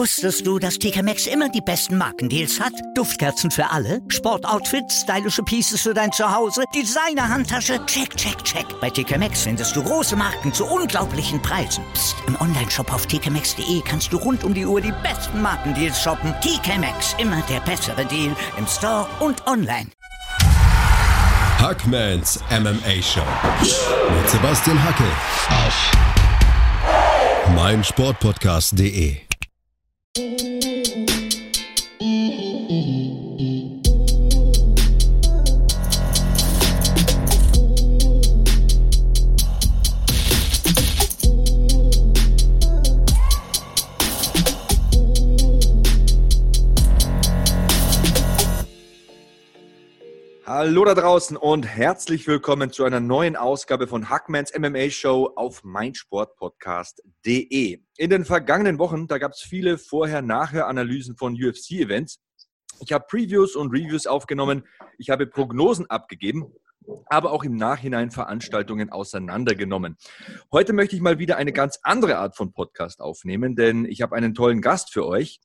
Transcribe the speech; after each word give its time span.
Wusstest 0.00 0.46
du, 0.46 0.58
dass 0.58 0.78
TK 0.78 1.02
Maxx 1.02 1.26
immer 1.26 1.48
die 1.48 1.60
besten 1.60 1.98
Markendeals 1.98 2.60
hat? 2.60 2.72
Duftkerzen 2.94 3.50
für 3.50 3.68
alle, 3.70 4.00
Sportoutfits, 4.08 5.02
stylische 5.02 5.42
Pieces 5.42 5.82
für 5.82 5.92
dein 5.92 6.10
Zuhause, 6.12 6.62
Designer-Handtasche, 6.74 7.84
check, 7.86 8.16
check, 8.16 8.42
check. 8.44 8.64
Bei 8.80 8.88
TK 8.88 9.18
Maxx 9.18 9.42
findest 9.42 9.74
du 9.76 9.82
große 9.82 10.16
Marken 10.16 10.54
zu 10.54 10.64
unglaublichen 10.64 11.42
Preisen. 11.42 11.84
Psst. 11.92 12.16
im 12.26 12.40
Onlineshop 12.40 12.92
auf 12.92 13.06
tkmaxx.de 13.06 13.82
kannst 13.84 14.12
du 14.12 14.16
rund 14.16 14.44
um 14.44 14.54
die 14.54 14.64
Uhr 14.64 14.80
die 14.80 14.94
besten 15.02 15.42
Markendeals 15.42 16.00
shoppen. 16.00 16.32
TK 16.40 16.78
Maxx, 16.78 17.14
immer 17.18 17.42
der 17.50 17.60
bessere 17.60 18.06
Deal 18.06 18.34
im 18.56 18.66
Store 18.66 19.06
und 19.20 19.46
online. 19.46 19.88
Hackmans 21.58 22.40
MMA 22.50 23.02
Show 23.02 23.20
mit 23.60 24.30
Sebastian 24.30 24.82
Hacke 24.82 25.04
auf 25.66 25.90
meinsportpodcast.de. 27.54 29.16
Thank 30.16 31.20
you. 31.20 31.29
Hallo 50.52 50.84
da 50.84 50.96
draußen 50.96 51.36
und 51.36 51.64
herzlich 51.64 52.26
willkommen 52.26 52.72
zu 52.72 52.82
einer 52.82 52.98
neuen 52.98 53.36
Ausgabe 53.36 53.86
von 53.86 54.10
Hackmans 54.10 54.52
MMA 54.58 54.90
Show 54.90 55.30
auf 55.36 55.62
meinsportpodcast.de. 55.62 57.78
In 57.96 58.10
den 58.10 58.24
vergangenen 58.24 58.80
Wochen, 58.80 59.06
da 59.06 59.18
gab 59.18 59.30
es 59.30 59.42
viele 59.42 59.78
Vorher-Nachher-Analysen 59.78 61.16
von 61.16 61.34
UFC-Events. 61.34 62.18
Ich 62.80 62.92
habe 62.92 63.04
Previews 63.08 63.54
und 63.54 63.70
Reviews 63.70 64.08
aufgenommen, 64.08 64.66
ich 64.98 65.10
habe 65.10 65.28
Prognosen 65.28 65.88
abgegeben, 65.88 66.52
aber 67.06 67.32
auch 67.32 67.44
im 67.44 67.56
Nachhinein 67.56 68.10
Veranstaltungen 68.10 68.90
auseinandergenommen. 68.90 69.96
Heute 70.52 70.72
möchte 70.72 70.96
ich 70.96 71.02
mal 71.02 71.18
wieder 71.18 71.36
eine 71.36 71.52
ganz 71.52 71.78
andere 71.82 72.18
Art 72.18 72.36
von 72.36 72.52
Podcast 72.52 73.00
aufnehmen, 73.00 73.56
denn 73.56 73.84
ich 73.84 74.02
habe 74.02 74.16
einen 74.16 74.34
tollen 74.34 74.60
Gast 74.60 74.92
für 74.92 75.06
euch. 75.06 75.40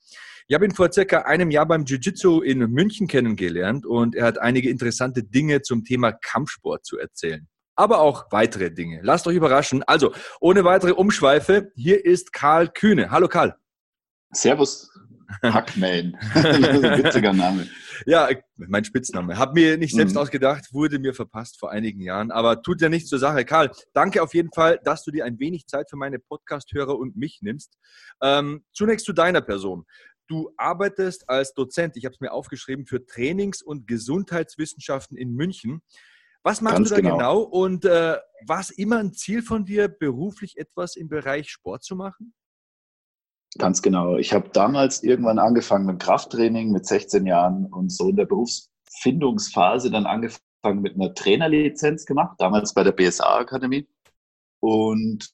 Ich 0.47 0.53
habe 0.53 0.66
ihn 0.66 0.75
vor 0.75 0.91
circa 0.91 1.23
einem 1.23 1.50
Jahr 1.50 1.66
beim 1.66 1.86
Jiu-Jitsu 1.86 2.41
in 2.41 2.59
München 2.59 3.08
kennengelernt 3.08 3.86
und 3.86 4.16
er 4.16 4.25
hat 4.25 4.38
einige 4.38 4.69
interessante 4.69 5.23
Dinge 5.23 5.61
zum 5.61 5.83
Thema 5.83 6.11
Kampfsport 6.11 6.86
zu 6.86 7.00
erzählen. 7.00 7.47
Aber 7.75 8.00
auch 8.00 8.31
weitere 8.31 8.72
Dinge. 8.72 9.02
Lasst 9.03 9.28
euch 9.28 9.36
überraschen. 9.36 9.83
Also, 9.83 10.13
ohne 10.39 10.63
weitere 10.63 10.91
Umschweife, 10.91 11.72
hier 11.75 12.06
ist 12.06 12.31
Karl 12.31 12.69
Kühne. 12.69 13.11
Hallo 13.11 13.28
Karl. 13.28 13.56
Servus, 14.31 14.89
Hackman. 15.44 16.14
witziger 16.14 17.34
Name. 17.34 17.68
Ja, 18.06 18.30
mein 18.56 18.84
Spitzname. 18.84 19.38
Hab 19.38 19.54
mir 19.54 19.78
nicht 19.78 19.95
selbst 19.95 20.14
mhm. 20.14 20.22
ausgedacht, 20.22 20.73
wurde 20.73 21.00
mir 21.00 21.14
verpasst 21.14 21.59
vor 21.59 21.72
einigen 21.72 22.02
Jahren, 22.02 22.31
aber 22.31 22.62
tut 22.62 22.81
ja 22.81 22.90
nichts 22.90 23.09
zur 23.09 23.20
Sache. 23.20 23.46
Karl, 23.46 23.72
danke 23.94 24.22
auf 24.22 24.34
jeden 24.34 24.52
Fall, 24.53 24.80
dass 24.84 25.03
du 25.03 25.12
dir 25.12 25.26
ein 25.26 25.40
wenig 25.40 25.68
Zeit 25.68 25.90
für 25.90 25.98
meine 25.98 26.20
Podcast-Hörer 26.20 26.98
und 26.98 27.16
mich 27.16 27.40
nimmst. 27.42 27.78
Ähm, 28.22 28.64
zunächst 28.73 29.06
zu 29.06 29.14
deiner 29.14 29.42
Person. 29.42 29.86
Du 30.28 30.52
arbeitest 30.58 31.30
als 31.30 31.53
Dozent, 31.53 31.98
ich 31.98 32.06
habe 32.06 32.14
es 32.14 32.20
mir 32.20 32.31
aufgeschrieben, 32.31 32.86
für 32.86 33.06
Trainings- 33.06 33.62
und 33.62 33.88
Gesundheitswissenschaften 33.88 35.18
in 35.18 35.34
München. 35.34 35.81
Was 36.44 36.62
machst 36.62 36.78
Ganz 36.78 36.90
du 36.90 36.96
da 36.96 37.02
genau, 37.02 37.18
genau? 37.18 37.42
und 37.42 37.86
äh, 37.86 38.18
war 38.48 38.59
es 38.59 38.72
immer 38.72 38.98
ein 38.98 39.14
Ziel 39.14 39.42
von 39.42 39.66
dir, 39.66 39.88
beruflich 39.88 40.58
etwas 40.58 40.96
im 40.96 41.09
Bereich 41.09 41.50
Sport 41.50 41.84
zu 41.84 41.96
machen? 41.96 42.34
Ganz 43.58 43.81
genau. 43.81 44.17
Ich 44.17 44.34
habe 44.34 44.50
damals 44.50 45.03
irgendwann 45.03 45.39
angefangen 45.39 45.86
mit 45.86 46.00
Krafttraining 46.00 46.72
mit 46.72 46.86
16 46.86 47.25
Jahren 47.25 47.66
und 47.66 47.92
so 47.92 48.09
in 48.09 48.17
der 48.17 48.25
Berufsfindungsphase 48.25 49.89
dann 49.92 50.06
angefangen 50.06 50.81
mit 50.81 50.96
einer 50.96 51.13
Trainerlizenz 51.13 52.06
gemacht, 52.06 52.35
damals 52.40 52.74
bei 52.74 52.84
der 52.84 52.91
BSA 52.91 53.38
Akademie. 53.38 53.88
Und 54.59 55.30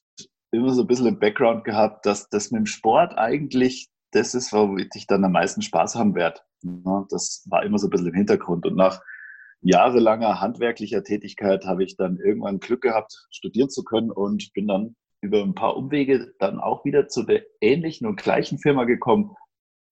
immer 0.52 0.72
so 0.72 0.82
ein 0.82 0.86
bisschen 0.86 1.06
im 1.06 1.18
Background 1.18 1.64
gehabt, 1.64 2.06
dass 2.06 2.28
das 2.28 2.50
mit 2.50 2.60
dem 2.60 2.66
Sport 2.66 3.18
eigentlich 3.18 3.88
das 4.12 4.34
ist, 4.34 4.52
womit 4.52 4.94
ich 4.94 5.06
dann 5.06 5.24
am 5.24 5.32
meisten 5.32 5.62
Spaß 5.62 5.96
haben 5.96 6.14
werde. 6.14 6.40
Das 7.08 7.44
war 7.48 7.64
immer 7.64 7.78
so 7.78 7.86
ein 7.86 7.90
bisschen 7.90 8.08
im 8.08 8.14
Hintergrund. 8.14 8.66
Und 8.66 8.76
nach 8.76 9.00
jahrelanger 9.62 10.40
handwerklicher 10.40 11.02
Tätigkeit 11.02 11.64
habe 11.64 11.82
ich 11.82 11.96
dann 11.96 12.18
irgendwann 12.18 12.60
Glück 12.60 12.82
gehabt, 12.82 13.26
studieren 13.30 13.70
zu 13.70 13.82
können 13.84 14.10
und 14.10 14.52
bin 14.52 14.68
dann 14.68 14.96
über 15.22 15.42
ein 15.42 15.54
paar 15.54 15.76
Umwege 15.76 16.34
dann 16.38 16.60
auch 16.60 16.84
wieder 16.84 17.08
zu 17.08 17.22
der 17.22 17.44
ähnlichen 17.60 18.06
und 18.06 18.16
gleichen 18.16 18.58
Firma 18.58 18.84
gekommen, 18.84 19.34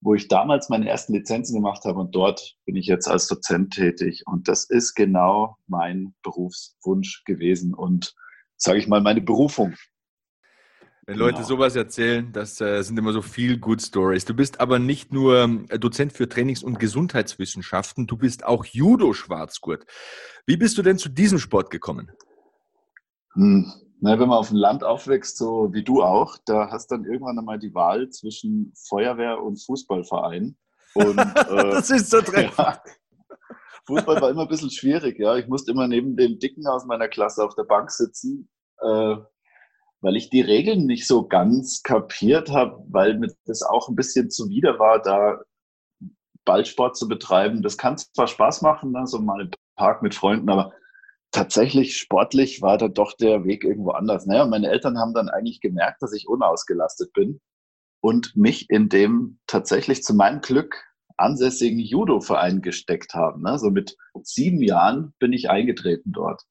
wo 0.03 0.15
ich 0.15 0.29
damals 0.29 0.69
meine 0.69 0.89
ersten 0.89 1.15
Lizenzen 1.15 1.55
gemacht 1.55 1.85
habe 1.85 2.01
und 2.01 2.15
dort 2.15 2.57
bin 2.65 2.77
ich 2.77 2.87
jetzt 2.87 3.09
als 3.09 3.29
Dozent 3.29 3.75
tätig. 3.75 4.25
Und 4.27 4.49
das 4.49 4.65
ist 4.65 4.95
genau 4.95 5.57
mein 5.69 6.15
Berufswunsch 6.23 7.23
gewesen 7.25 7.75
und, 7.75 8.15
sage 8.57 8.79
ich 8.79 8.89
mal, 8.89 9.01
meine 9.01 9.21
Berufung. 9.21 9.75
Wenn 11.07 11.19
Leute 11.19 11.37
genau. 11.37 11.49
sowas 11.49 11.77
erzählen, 11.77 12.33
das 12.33 12.61
äh, 12.61 12.83
sind 12.83 12.99
immer 12.99 13.13
so 13.13 13.23
viel 13.23 13.59
Good 13.59 13.83
Stories. 13.83 14.25
Du 14.25 14.35
bist 14.35 14.61
aber 14.61 14.79
nicht 14.79 15.13
nur 15.13 15.67
äh, 15.69 15.79
Dozent 15.79 16.13
für 16.13 16.29
Trainings- 16.29 16.63
und 16.63 16.79
Gesundheitswissenschaften, 16.79 18.07
du 18.07 18.17
bist 18.17 18.45
auch 18.45 18.65
Judo-Schwarzgurt. 18.65 19.87
Wie 20.47 20.57
bist 20.57 20.77
du 20.79 20.83
denn 20.83 20.99
zu 20.99 21.09
diesem 21.09 21.39
Sport 21.39 21.71
gekommen? 21.71 22.11
Hm. 23.35 23.73
Na, 24.03 24.19
wenn 24.19 24.29
man 24.29 24.39
auf 24.39 24.49
dem 24.49 24.57
Land 24.57 24.83
aufwächst, 24.83 25.37
so 25.37 25.73
wie 25.73 25.85
du 25.85 26.03
auch, 26.03 26.39
da 26.47 26.71
hast 26.71 26.91
dann 26.91 27.05
irgendwann 27.05 27.39
einmal 27.39 27.59
die 27.59 27.75
Wahl 27.75 28.09
zwischen 28.09 28.73
Feuerwehr 28.89 29.43
und 29.43 29.63
Fußballverein. 29.63 30.57
Und, 30.95 31.19
äh, 31.19 31.71
das 31.71 31.91
ist 31.91 32.11
so 32.11 32.21
treffend. 32.21 32.57
Ja, 32.59 32.83
Fußball 33.87 34.21
war 34.21 34.31
immer 34.31 34.43
ein 34.43 34.49
bisschen 34.49 34.71
schwierig, 34.71 35.19
ja. 35.19 35.37
Ich 35.37 35.49
musste 35.49 35.73
immer 35.73 35.87
neben 35.87 36.17
dem 36.17 36.39
Dicken 36.39 36.67
aus 36.67 36.87
meiner 36.87 37.09
Klasse 37.09 37.45
auf 37.45 37.55
der 37.55 37.65
Bank 37.65 37.91
sitzen. 37.91 38.49
Äh, 38.81 39.17
weil 40.01 40.17
ich 40.17 40.31
die 40.31 40.41
Regeln 40.41 40.87
nicht 40.87 41.07
so 41.07 41.27
ganz 41.27 41.83
kapiert 41.83 42.51
habe, 42.51 42.83
weil 42.89 43.19
mir 43.19 43.33
das 43.45 43.63
auch 43.63 43.89
ein 43.89 43.97
bisschen 43.97 44.31
zuwider 44.31 44.79
war, 44.79 45.01
da 45.01 45.41
Ballsport 46.45 46.97
zu 46.97 47.07
betreiben. 47.07 47.63
Das 47.63 47.77
kann 47.77 47.99
zwar 47.99 48.27
Spaß 48.27 48.63
machen, 48.63 48.93
ne, 48.93 49.07
so 49.07 49.19
mal 49.21 49.43
im 49.43 49.51
Park 49.77 50.03
mit 50.03 50.15
Freunden, 50.15 50.49
aber 50.49 50.73
tatsächlich 51.31 51.97
sportlich 51.97 52.63
war 52.63 52.79
da 52.79 52.89
doch 52.89 53.13
der 53.17 53.45
Weg 53.45 53.65
irgendwo 53.65 53.91
anders. 53.91 54.27
Naja, 54.27 54.47
meine 54.47 54.69
Eltern 54.69 54.99
haben 54.99 55.15
dann 55.15 55.29
eigentlich 55.29 55.61
gemerkt, 55.61 56.03
dass 56.03 56.13
ich 56.13 56.29
unausgelastet 56.29 57.13
bin 57.13 57.41
und 58.03 58.37
mich 58.37 58.69
in 58.71 58.89
dem 58.89 59.39
tatsächlich 59.47 60.03
zu 60.03 60.15
meinem 60.15 60.41
Glück 60.41 60.85
ansässigen 61.17 61.79
Judo-Verein 61.79 62.63
gesteckt 62.63 63.15
haben. 63.15 63.43
Ne? 63.43 63.59
So 63.59 63.71
mit 63.71 63.97
sieben 64.23 64.63
Jahren 64.63 65.13
bin 65.19 65.33
ich 65.33 65.51
eingetreten 65.51 66.13
dort. 66.13 66.43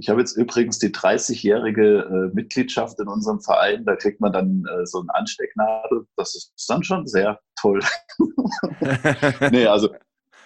Ich 0.00 0.08
habe 0.08 0.20
jetzt 0.20 0.36
übrigens 0.36 0.78
die 0.78 0.90
30-jährige 0.90 1.98
äh, 2.04 2.34
Mitgliedschaft 2.34 3.00
in 3.00 3.08
unserem 3.08 3.40
Verein. 3.40 3.84
Da 3.84 3.96
kriegt 3.96 4.20
man 4.20 4.32
dann 4.32 4.64
äh, 4.64 4.86
so 4.86 5.00
einen 5.00 5.10
Anstecknadel. 5.10 6.06
Das 6.16 6.36
ist 6.36 6.54
dann 6.68 6.84
schon 6.84 7.08
sehr 7.08 7.40
toll. 7.60 7.80
nee, 9.50 9.66
also 9.66 9.92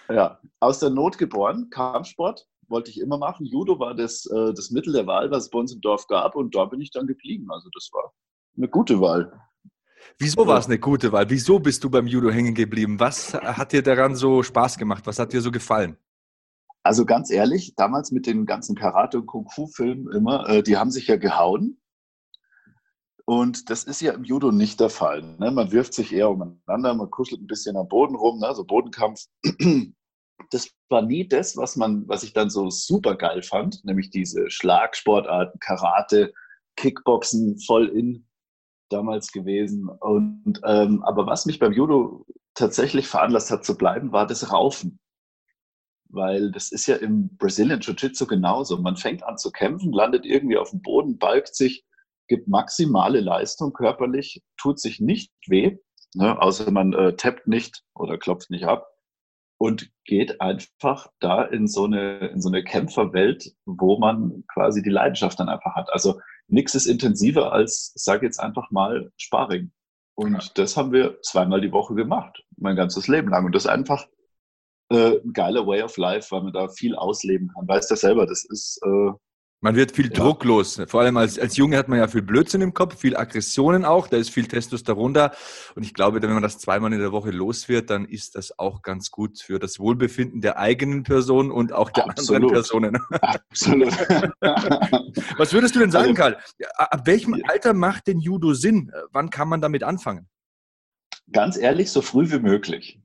ja, 0.09 0.39
aus 0.59 0.79
der 0.79 0.89
Not 0.89 1.19
geboren, 1.19 1.69
Kampfsport 1.69 2.47
wollte 2.67 2.91
ich 2.91 2.99
immer 2.99 3.17
machen. 3.17 3.45
Judo 3.45 3.79
war 3.79 3.95
das, 3.95 4.25
äh, 4.25 4.53
das 4.53 4.71
Mittel 4.71 4.93
der 4.93 5.07
Wahl, 5.07 5.31
was 5.31 5.45
es 5.45 5.49
bei 5.49 5.59
uns 5.59 5.73
im 5.73 5.81
Dorf 5.81 6.07
gab. 6.07 6.35
Und 6.35 6.55
da 6.55 6.65
bin 6.65 6.81
ich 6.81 6.91
dann 6.91 7.07
geblieben. 7.07 7.51
Also 7.51 7.69
das 7.73 7.89
war 7.91 8.13
eine 8.57 8.67
gute 8.67 8.99
Wahl. 8.99 9.31
Wieso 10.19 10.45
war 10.45 10.59
es 10.59 10.65
eine 10.65 10.79
gute 10.79 11.11
Wahl? 11.11 11.29
Wieso 11.29 11.59
bist 11.59 11.83
du 11.83 11.89
beim 11.89 12.07
Judo 12.07 12.29
hängen 12.29 12.53
geblieben? 12.53 12.99
Was 12.99 13.33
hat 13.33 13.71
dir 13.71 13.81
daran 13.81 14.15
so 14.15 14.43
Spaß 14.43 14.77
gemacht? 14.77 15.05
Was 15.05 15.19
hat 15.19 15.33
dir 15.33 15.41
so 15.41 15.51
gefallen? 15.51 15.97
Also 16.83 17.05
ganz 17.05 17.31
ehrlich, 17.31 17.75
damals 17.75 18.11
mit 18.11 18.27
den 18.27 18.45
ganzen 18.45 18.75
Karate- 18.75 19.17
und 19.17 19.25
Kung-Fu-Filmen 19.25 20.11
immer, 20.11 20.49
äh, 20.49 20.63
die 20.63 20.75
haben 20.75 20.91
sich 20.91 21.07
ja 21.07 21.15
gehauen. 21.15 21.79
Und 23.25 23.69
das 23.69 23.85
ist 23.85 24.01
ja 24.01 24.11
im 24.11 24.25
Judo 24.25 24.51
nicht 24.51 24.81
der 24.81 24.89
Fall. 24.89 25.21
Ne? 25.39 25.49
Man 25.51 25.71
wirft 25.71 25.93
sich 25.93 26.11
eher 26.11 26.29
umeinander, 26.29 26.93
man 26.93 27.09
kuschelt 27.09 27.41
ein 27.41 27.47
bisschen 27.47 27.77
am 27.77 27.87
Boden 27.87 28.15
rum, 28.15 28.39
ne? 28.39 28.53
so 28.53 28.65
Bodenkampf. 28.65 29.21
Das 30.53 30.69
war 30.89 31.01
nie 31.01 31.27
das, 31.27 31.57
was 31.57 31.75
man, 31.75 32.07
was 32.07 32.23
ich 32.23 32.33
dann 32.33 32.49
so 32.49 32.69
super 32.69 33.15
geil 33.15 33.41
fand, 33.41 33.83
nämlich 33.83 34.09
diese 34.09 34.49
Schlagsportarten, 34.49 35.59
Karate, 35.59 36.33
Kickboxen 36.75 37.59
voll 37.59 37.87
in 37.87 38.27
damals 38.89 39.31
gewesen. 39.31 39.89
Und 39.89 40.61
ähm, 40.65 41.03
aber 41.03 41.25
was 41.25 41.45
mich 41.45 41.59
beim 41.59 41.73
Judo 41.73 42.25
tatsächlich 42.53 43.07
veranlasst 43.07 43.51
hat 43.51 43.65
zu 43.65 43.77
bleiben, 43.77 44.11
war 44.11 44.27
das 44.27 44.51
Raufen 44.51 44.99
weil 46.13 46.51
das 46.51 46.71
ist 46.71 46.85
ja 46.85 46.95
im 46.95 47.35
Brazilian 47.37 47.81
Jiu-Jitsu 47.81 48.27
genauso. 48.27 48.77
Man 48.77 48.97
fängt 48.97 49.23
an 49.23 49.37
zu 49.37 49.51
kämpfen, 49.51 49.91
landet 49.91 50.25
irgendwie 50.25 50.57
auf 50.57 50.69
dem 50.69 50.81
Boden, 50.81 51.17
balgt 51.17 51.55
sich, 51.55 51.85
gibt 52.27 52.47
maximale 52.47 53.19
Leistung 53.19 53.73
körperlich, 53.73 54.43
tut 54.57 54.79
sich 54.79 54.99
nicht 54.99 55.31
weh, 55.47 55.77
ne, 56.13 56.39
außer 56.39 56.71
man 56.71 56.93
äh, 56.93 57.15
tappt 57.15 57.47
nicht 57.47 57.83
oder 57.95 58.17
klopft 58.17 58.49
nicht 58.49 58.65
ab 58.65 58.92
und 59.57 59.91
geht 60.05 60.41
einfach 60.41 61.07
da 61.19 61.43
in 61.43 61.67
so 61.67 61.85
eine, 61.85 62.27
in 62.27 62.41
so 62.41 62.49
eine 62.49 62.63
Kämpferwelt, 62.63 63.55
wo 63.65 63.97
man 63.97 64.43
quasi 64.53 64.81
die 64.81 64.89
Leidenschaft 64.89 65.39
dann 65.39 65.49
einfach 65.49 65.75
hat. 65.75 65.91
Also 65.91 66.19
nichts 66.47 66.75
ist 66.75 66.85
intensiver 66.85 67.53
als, 67.53 67.93
sage 67.95 68.25
jetzt 68.25 68.39
einfach 68.39 68.71
mal, 68.71 69.11
Sparring. 69.17 69.71
Und 70.15 70.33
ja. 70.33 70.49
das 70.55 70.77
haben 70.77 70.91
wir 70.91 71.21
zweimal 71.21 71.61
die 71.61 71.71
Woche 71.71 71.95
gemacht, 71.95 72.43
mein 72.57 72.75
ganzes 72.75 73.07
Leben 73.07 73.29
lang. 73.29 73.45
Und 73.45 73.55
das 73.55 73.65
ist 73.65 73.71
einfach 73.71 74.07
äh, 74.89 75.17
ein 75.23 75.33
geiler 75.33 75.65
Way 75.65 75.83
of 75.83 75.97
Life, 75.97 76.31
weil 76.31 76.43
man 76.43 76.53
da 76.53 76.67
viel 76.67 76.95
ausleben 76.95 77.51
kann. 77.53 77.67
Weißt 77.67 77.89
du 77.89 77.95
selber, 77.95 78.25
das 78.25 78.43
ist 78.45 78.79
äh, 78.85 79.11
man 79.63 79.77
wird 79.77 79.93
viel 79.93 80.07
ja. 80.07 80.11
drucklos. 80.11 80.81
Vor 80.87 81.01
allem 81.01 81.15
als, 81.15 81.39
als 81.39 81.55
Junge 81.55 81.77
hat 81.77 81.87
man 81.87 81.97
ja 81.97 82.09
viel 82.09 82.21
Blödsinn 82.21 82.59
im 82.59 82.73
Kopf, 82.73 82.99
viel 82.99 83.15
Aggressionen 83.15 83.85
auch, 83.85 84.07
da 84.09 84.17
ist 84.17 84.29
viel 84.29 84.45
Testosteron 84.45 85.13
da. 85.13 85.31
Und 85.75 85.83
ich 85.83 85.93
glaube, 85.93 86.21
wenn 86.21 86.33
man 86.33 86.43
das 86.43 86.59
zweimal 86.59 86.91
in 86.91 86.99
der 86.99 87.13
Woche 87.13 87.31
los 87.31 87.69
wird, 87.69 87.89
dann 87.89 88.03
ist 88.03 88.35
das 88.35 88.59
auch 88.59 88.81
ganz 88.81 89.09
gut 89.09 89.39
für 89.39 89.59
das 89.59 89.79
Wohlbefinden 89.79 90.41
der 90.41 90.59
eigenen 90.59 91.03
Person 91.03 91.49
und 91.49 91.71
auch 91.71 91.89
der 91.91 92.09
Absolut. 92.09 92.35
anderen 92.35 92.53
Personen. 92.53 92.97
Absolut. 93.21 93.93
Was 95.37 95.53
würdest 95.53 95.75
du 95.75 95.79
denn 95.79 95.91
sagen, 95.91 96.09
also, 96.09 96.21
Karl? 96.21 96.37
Ab 96.75 97.07
welchem 97.07 97.41
Alter 97.47 97.73
macht 97.73 98.07
denn 98.07 98.19
Judo 98.19 98.53
Sinn? 98.53 98.91
Wann 99.13 99.29
kann 99.29 99.47
man 99.47 99.61
damit 99.61 99.83
anfangen? 99.83 100.27
Ganz 101.31 101.55
ehrlich, 101.55 101.89
so 101.89 102.01
früh 102.01 102.29
wie 102.29 102.39
möglich. 102.39 102.99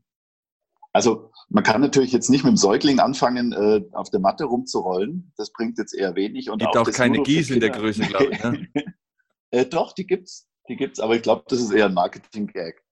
Also 0.93 1.31
man 1.51 1.65
kann 1.65 1.81
natürlich 1.81 2.13
jetzt 2.13 2.29
nicht 2.29 2.45
mit 2.45 2.53
dem 2.53 2.57
Säugling 2.57 2.99
anfangen, 2.99 3.53
äh, 3.53 3.83
auf 3.93 4.11
der 4.11 4.21
Matte 4.21 4.45
rumzurollen. 4.45 5.33
Das 5.37 5.53
bringt 5.53 5.79
jetzt 5.79 5.95
eher 5.95 6.15
wenig. 6.15 6.51
Und 6.51 6.59
gibt 6.59 6.77
auch, 6.77 6.87
auch 6.87 6.93
keine 6.93 7.23
Gies 7.23 7.51
in 7.51 7.61
der 7.61 7.71
Größe, 7.71 8.03
glaube 8.03 8.33
ich. 8.33 8.45
Ne? 8.45 8.69
äh, 9.51 9.65
doch, 9.65 9.93
die 9.93 10.07
gibt's. 10.07 10.47
Die 10.69 10.77
gibt's, 10.77 11.01
aber 11.01 11.17
ich 11.17 11.23
glaube, 11.23 11.45
das 11.49 11.61
ist 11.61 11.73
eher 11.73 11.87
ein 11.87 11.95
Marketing-Gag. 11.95 12.83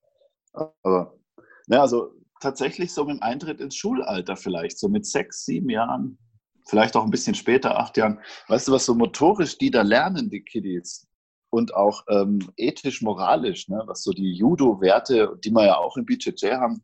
Aber, 0.54 1.18
na, 1.66 1.82
also 1.82 2.12
tatsächlich 2.40 2.92
so 2.94 3.04
mit 3.04 3.16
dem 3.16 3.22
Eintritt 3.22 3.60
ins 3.60 3.76
Schulalter 3.76 4.36
vielleicht, 4.36 4.78
so 4.78 4.88
mit 4.88 5.04
sechs, 5.04 5.44
sieben 5.44 5.68
Jahren, 5.68 6.18
vielleicht 6.66 6.96
auch 6.96 7.04
ein 7.04 7.10
bisschen 7.10 7.34
später, 7.34 7.78
acht 7.78 7.98
Jahren. 7.98 8.20
Weißt 8.48 8.68
du, 8.68 8.72
was 8.72 8.86
so 8.86 8.94
motorisch 8.94 9.58
die 9.58 9.70
da 9.70 9.82
lernen, 9.82 10.30
die 10.30 10.42
Kiddies? 10.42 11.06
Und 11.50 11.74
auch 11.74 12.02
ähm, 12.08 12.38
ethisch, 12.56 13.02
moralisch, 13.02 13.68
ne? 13.68 13.82
was 13.86 14.02
so 14.02 14.12
die 14.12 14.32
Judo-Werte, 14.32 15.38
die 15.44 15.50
wir 15.50 15.66
ja 15.66 15.76
auch 15.76 15.96
im 15.96 16.06
BJJ 16.06 16.52
haben, 16.54 16.82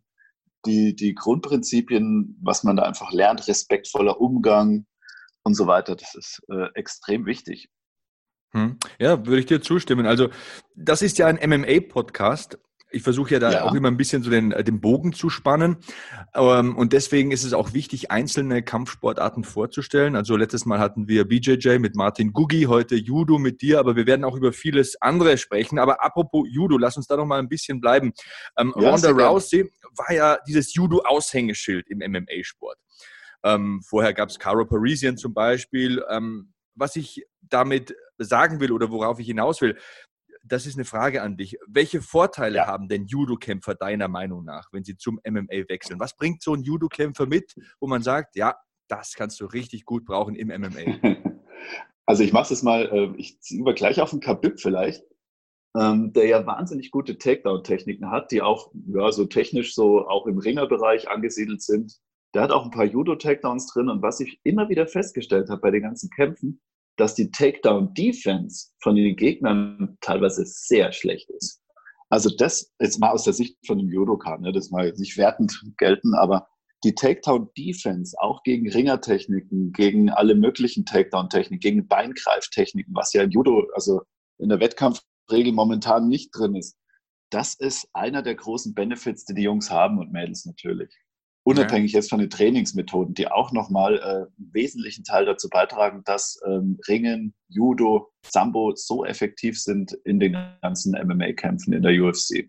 die, 0.67 0.94
die 0.94 1.14
Grundprinzipien, 1.14 2.38
was 2.41 2.64
man 2.64 2.76
da 2.76 2.85
einfach 2.85 3.12
lernt, 3.12 3.47
respektvoller 3.49 4.20
Umgang 4.20 4.87
und 5.43 5.55
so 5.55 5.67
weiter, 5.67 5.97
das 5.97 6.14
ist 6.14 6.43
äh, 6.49 6.69
extrem 6.75 7.26
wichtig. 7.26 7.69
Hm. 8.53 8.79
Ja, 8.99 9.26
würde 9.26 9.41
ich 9.41 9.47
dir 9.47 9.62
zustimmen. 9.62 10.06
Also, 10.06 10.29
das 10.75 11.03
ist 11.03 11.19
ja 11.19 11.26
ein 11.26 11.38
MMA-Podcast 11.43 12.59
ich 12.93 13.03
versuche 13.03 13.33
ja 13.33 13.41
da 13.41 13.53
ja. 13.53 13.65
auch 13.65 13.75
immer 13.75 13.89
ein 13.89 13.97
bisschen 13.97 14.23
so 14.23 14.31
den, 14.31 14.53
äh, 14.53 14.62
den 14.62 14.81
Bogen 14.81 15.12
zu 15.12 15.31
spannen. 15.31 15.79
Ähm, 16.35 16.77
und 16.77 16.93
deswegen 16.93 17.31
ist 17.31 17.44
es 17.44 17.53
auch 17.53 17.73
wichtig, 17.73 18.11
einzelne 18.11 18.62
Kampfsportarten 18.62 19.44
vorzustellen. 19.44 20.17
Also 20.17 20.37
letztes 20.37 20.67
Mal 20.67 20.79
hatten 20.79 21.09
wir 21.09 21.27
BJJ 21.27 21.79
mit 21.79 21.97
Martin 21.97 22.33
Gugi, 22.33 22.65
heute 22.65 22.94
Judo 22.94 23.39
mit 23.39 23.62
dir, 23.62 23.79
aber 23.79 23.97
wir 23.97 24.06
werden 24.06 24.25
auch 24.25 24.37
über 24.37 24.53
vieles 24.53 25.00
andere 25.00 25.39
sprechen. 25.39 25.79
Aber 25.79 26.05
apropos 26.05 26.47
Judo, 26.50 26.79
lass 26.79 26.97
uns 26.97 27.06
da 27.06 27.17
noch 27.17 27.27
mal 27.27 27.39
ein 27.39 27.49
bisschen 27.49 27.81
bleiben. 27.81 28.12
Ähm, 28.56 28.75
ja, 28.77 28.91
Ronda 28.91 29.11
Rousey 29.11 29.71
war 29.97 30.12
ja 30.12 30.38
dieses 30.47 30.75
Judo-Aushängeschild 30.75 31.88
im 31.88 31.99
MMA-Sport. 31.99 32.79
Ähm, 33.45 33.83
vorher 33.85 34.15
gab 34.15 34.29
es 34.29 34.38
Caro 34.38 34.65
Parisian 34.65 35.17
zum 35.17 35.35
Beispiel. 35.35 36.03
Ähm, 36.09 36.53
was 36.75 36.97
ich 36.97 37.25
damit 37.41 37.95
sagen 38.19 38.61
will 38.61 38.73
oder 38.73 38.91
worauf 38.91 39.19
ich 39.19 39.27
hinaus 39.27 39.61
will, 39.61 39.77
das 40.44 40.67
ist 40.67 40.77
eine 40.77 40.85
Frage 40.85 41.23
an 41.23 41.37
dich. 41.37 41.56
Welche 41.67 42.03
Vorteile 42.03 42.59
ja. 42.59 42.67
haben 42.67 42.89
denn 42.89 43.06
Judo-Kämpfer 43.06 43.75
deiner 43.75 44.09
Meinung 44.09 44.44
nach, 44.44 44.69
wenn 44.73 44.85
sie 44.85 44.97
zum 44.97 45.21
MMA 45.27 45.69
wechseln? 45.69 46.00
Was 46.00 46.17
bringt 46.17 46.43
so 46.43 46.55
ein 46.55 46.62
Judo-Kämpfer 46.62 47.27
mit, 47.27 47.55
wo 47.81 47.87
man 47.87 48.03
sagt, 48.03 48.37
ja, 48.37 48.55
das 48.89 49.15
kannst 49.15 49.41
du 49.41 49.47
richtig 49.47 49.85
gut 49.85 50.05
brauchen 50.05 50.35
im 50.35 50.49
MMA? 50.49 51.33
Also 52.05 52.25
ich 52.25 52.33
mache 52.33 52.53
es 52.53 52.65
mal, 52.65 52.89
äh, 52.93 53.17
ich 53.17 53.41
ziehe 53.41 53.62
mal 53.62 53.75
gleich 53.75 54.00
auf 54.00 54.11
den 54.11 54.19
Kabib 54.19 54.61
vielleicht, 54.61 55.05
ähm, 55.77 56.12
der 56.12 56.27
ja 56.27 56.45
wahnsinnig 56.45 56.91
gute 56.91 57.17
Takedown-Techniken 57.17 58.11
hat, 58.11 58.33
die 58.33 58.43
auch 58.43 58.73
ja, 58.88 59.12
so 59.12 59.25
technisch 59.25 59.75
so 59.75 60.09
auch 60.09 60.27
im 60.27 60.38
Ringerbereich 60.38 61.09
angesiedelt 61.09 61.62
sind. 61.62 61.97
Der 62.35 62.43
hat 62.43 62.50
auch 62.50 62.65
ein 62.65 62.73
paar 62.73 62.85
Judo-Takedowns 62.87 63.73
drin 63.73 63.88
und 63.88 64.03
was 64.03 64.19
ich 64.19 64.41
immer 64.43 64.69
wieder 64.69 64.88
festgestellt 64.88 65.49
habe 65.49 65.61
bei 65.61 65.71
den 65.71 65.83
ganzen 65.83 66.11
Kämpfen, 66.11 66.61
dass 66.97 67.15
die 67.15 67.31
Takedown-Defense 67.31 68.71
von 68.83 68.97
den 68.97 69.17
Gegnern 69.17 69.97
teilweise 70.00 70.44
sehr 70.44 70.93
schlecht 70.93 71.31
ist. 71.31 71.61
Also 72.11 72.29
das 72.37 72.71
jetzt 72.79 73.00
mal 73.00 73.11
aus 73.11 73.25
der 73.25 73.33
Sicht 73.33 73.56
von 73.67 73.79
einem 73.79 73.91
Judoka, 73.91 74.37
ne, 74.39 74.53
das 74.53 74.71
mal 74.71 74.93
nicht 74.97 75.17
wertend 75.17 75.59
gelten, 75.79 76.15
aber 76.15 76.47
die 76.85 76.94
Takedown-Defense 76.94 78.17
auch 78.21 78.43
gegen 78.43 78.69
Ringertechniken, 78.71 79.73
gegen 79.73 80.11
alle 80.11 80.35
möglichen 80.35 80.85
Takedown-Techniken, 80.85 81.61
gegen 81.61 81.89
Beingreiftechniken, 81.89 82.95
was 82.95 83.12
ja 83.12 83.23
im 83.23 83.31
Judo, 83.31 83.67
also 83.75 84.03
in 84.38 84.49
der 84.49 84.61
Wettkampfregel 84.61 85.53
momentan 85.53 86.09
nicht 86.09 86.31
drin 86.37 86.56
ist, 86.56 86.77
das 87.31 87.55
ist 87.55 87.88
einer 87.95 88.23
der 88.23 88.35
großen 88.35 88.75
Benefits, 88.75 89.25
die 89.25 89.35
die 89.35 89.43
Jungs 89.43 89.71
haben 89.71 89.99
und 89.99 90.12
Mädels 90.12 90.45
natürlich. 90.45 90.95
Unabhängig 91.44 91.93
jetzt 91.93 92.11
von 92.11 92.21
den 92.21 92.31
Trainingsmethoden, 92.31 93.15
die 93.15 93.27
auch 93.29 93.53
nochmal 93.53 93.99
äh, 93.99 94.03
einen 94.03 94.50
wesentlichen 94.53 95.03
Teil 95.03 95.25
dazu 95.25 95.49
beitragen, 95.49 96.03
dass 96.05 96.41
ähm, 96.47 96.79
Ringen, 96.87 97.35
Judo, 97.49 98.12
Sambo 98.25 98.75
so 98.77 99.05
effektiv 99.05 99.61
sind 99.61 99.93
in 100.05 100.21
den 100.21 100.37
ganzen 100.62 100.93
MMA-Kämpfen 100.93 101.73
in 101.73 101.83
der 101.83 102.00
UFC. 102.00 102.49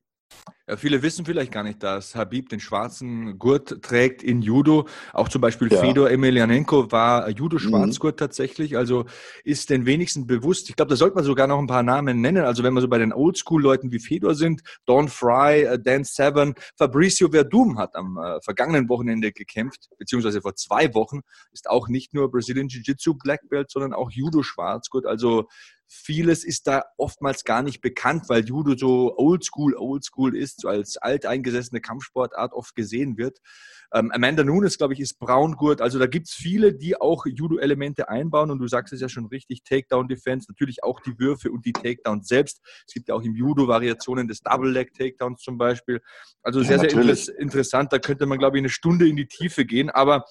Ja, 0.66 0.78
viele 0.78 1.02
wissen 1.02 1.26
vielleicht 1.26 1.52
gar 1.52 1.64
nicht, 1.64 1.84
dass 1.84 2.16
Habib 2.16 2.48
den 2.48 2.62
schwarzen 2.62 3.38
Gurt 3.38 3.82
trägt 3.82 4.24
in 4.24 4.42
Judo. 4.42 4.88
Auch 5.12 5.28
zum 5.28 5.42
Beispiel 5.42 5.70
ja. 5.70 5.78
Fedor 5.78 6.10
Emelianenko 6.10 6.90
war 6.90 7.30
Judo-Schwarzgurt 7.30 8.16
mhm. 8.16 8.18
tatsächlich. 8.18 8.78
Also 8.78 9.04
ist 9.44 9.70
den 9.70 9.86
wenigsten 9.86 10.26
bewusst. 10.26 10.70
Ich 10.70 10.78
glaube, 10.78 10.88
da 10.90 10.96
sollte 10.96 11.16
man 11.16 11.26
sogar 11.26 11.48
noch 11.48 11.60
ein 11.60 11.68
paar 11.68 11.84
Namen 11.84 12.22
nennen. 12.22 12.46
Also 12.46 12.64
wenn 12.64 12.74
wir 12.74 12.80
so 12.80 12.88
bei 12.88 12.98
den 12.98 13.12
Oldschool-Leuten 13.12 13.92
wie 13.92 14.00
Fedor 14.00 14.36
sind, 14.36 14.62
Don 14.86 15.10
Fry, 15.10 15.64
äh, 15.64 15.80
Dan 15.80 16.06
Severn, 16.06 16.54
Fabricio 16.78 17.30
Verdum 17.30 17.78
hat 17.78 17.98
am 17.98 18.18
äh, 18.18 18.40
vergangenen 18.42 18.88
Wochenende 18.88 19.34
gekämpft, 19.34 19.90
beziehungsweise 19.98 20.42
vor 20.42 20.56
zwei 20.56 20.94
Wochen, 20.94 21.24
ist 21.52 21.70
auch 21.70 21.90
nicht 21.90 22.14
nur 22.14 22.32
Brazilian 22.32 22.70
Jiu-Jitsu 22.70 23.16
Black 23.16 23.50
Belt, 23.50 23.70
sondern 23.70 23.92
auch 23.92 24.12
Judo-Schwarzgurt. 24.12 25.08
Also 25.08 25.50
Vieles 25.88 26.44
ist 26.44 26.68
da 26.68 26.84
oftmals 26.98 27.44
gar 27.44 27.62
nicht 27.62 27.82
bekannt, 27.82 28.26
weil 28.28 28.44
Judo 28.46 28.76
so 28.76 29.16
oldschool, 29.18 29.76
oldschool 29.76 30.36
ist, 30.36 30.62
so 30.62 30.68
als 30.68 30.98
alteingesessene 30.98 31.82
Kampfsportart 31.82 32.54
oft 32.54 32.76
gesehen 32.76 33.18
wird. 33.18 33.40
Ähm, 33.94 34.12
Amanda 34.12 34.44
Nunes, 34.44 34.80
glaube 34.80 34.94
ich, 34.94 35.00
ist 35.00 35.20
Braungurt. 35.20 35.80
Also 35.80 36.00
da 36.00 36.08
gibt 36.08 36.28
es 36.28 36.34
viele, 36.34 36.74
die 36.74 37.00
auch 37.00 37.26
Judo-Elemente 37.28 38.10
einbauen. 38.10 38.50
Und 38.50 38.58
du 38.58 38.68
sagst 38.68 38.92
es 38.92 39.02
ja 39.02 39.08
schon 39.08 39.28
richtig, 39.28 39.64
Takedown-Defense, 39.64 40.48
natürlich 40.50 40.84
auch 40.84 41.00
die 41.00 41.18
Würfe 41.20 41.52
und 41.52 41.64
die 41.66 41.74
Takedowns 41.74 42.28
selbst. 42.28 42.60
Es 42.88 42.94
gibt 42.96 43.10
ja 43.10 43.16
auch 43.16 43.22
im 43.22 43.36
Judo 43.36 43.68
Variationen 43.68 44.28
des 44.28 44.42
Double-Leg-Takedowns 44.42 45.42
zum 45.42 45.60
Beispiel. 45.60 46.02
Also 46.42 46.64
sehr, 46.64 46.78
ja, 46.78 46.90
sehr 46.90 47.00
inter 47.00 47.40
interessant. 47.40 47.94
Da 47.94 48.00
könnte 48.00 48.26
man, 48.26 48.40
glaube 48.40 48.58
ich, 48.58 48.62
eine 48.62 48.70
Stunde 48.70 49.08
in 49.08 49.16
die 49.16 49.28
Tiefe 49.28 49.64
gehen. 49.64 49.92
Aber 49.92 50.26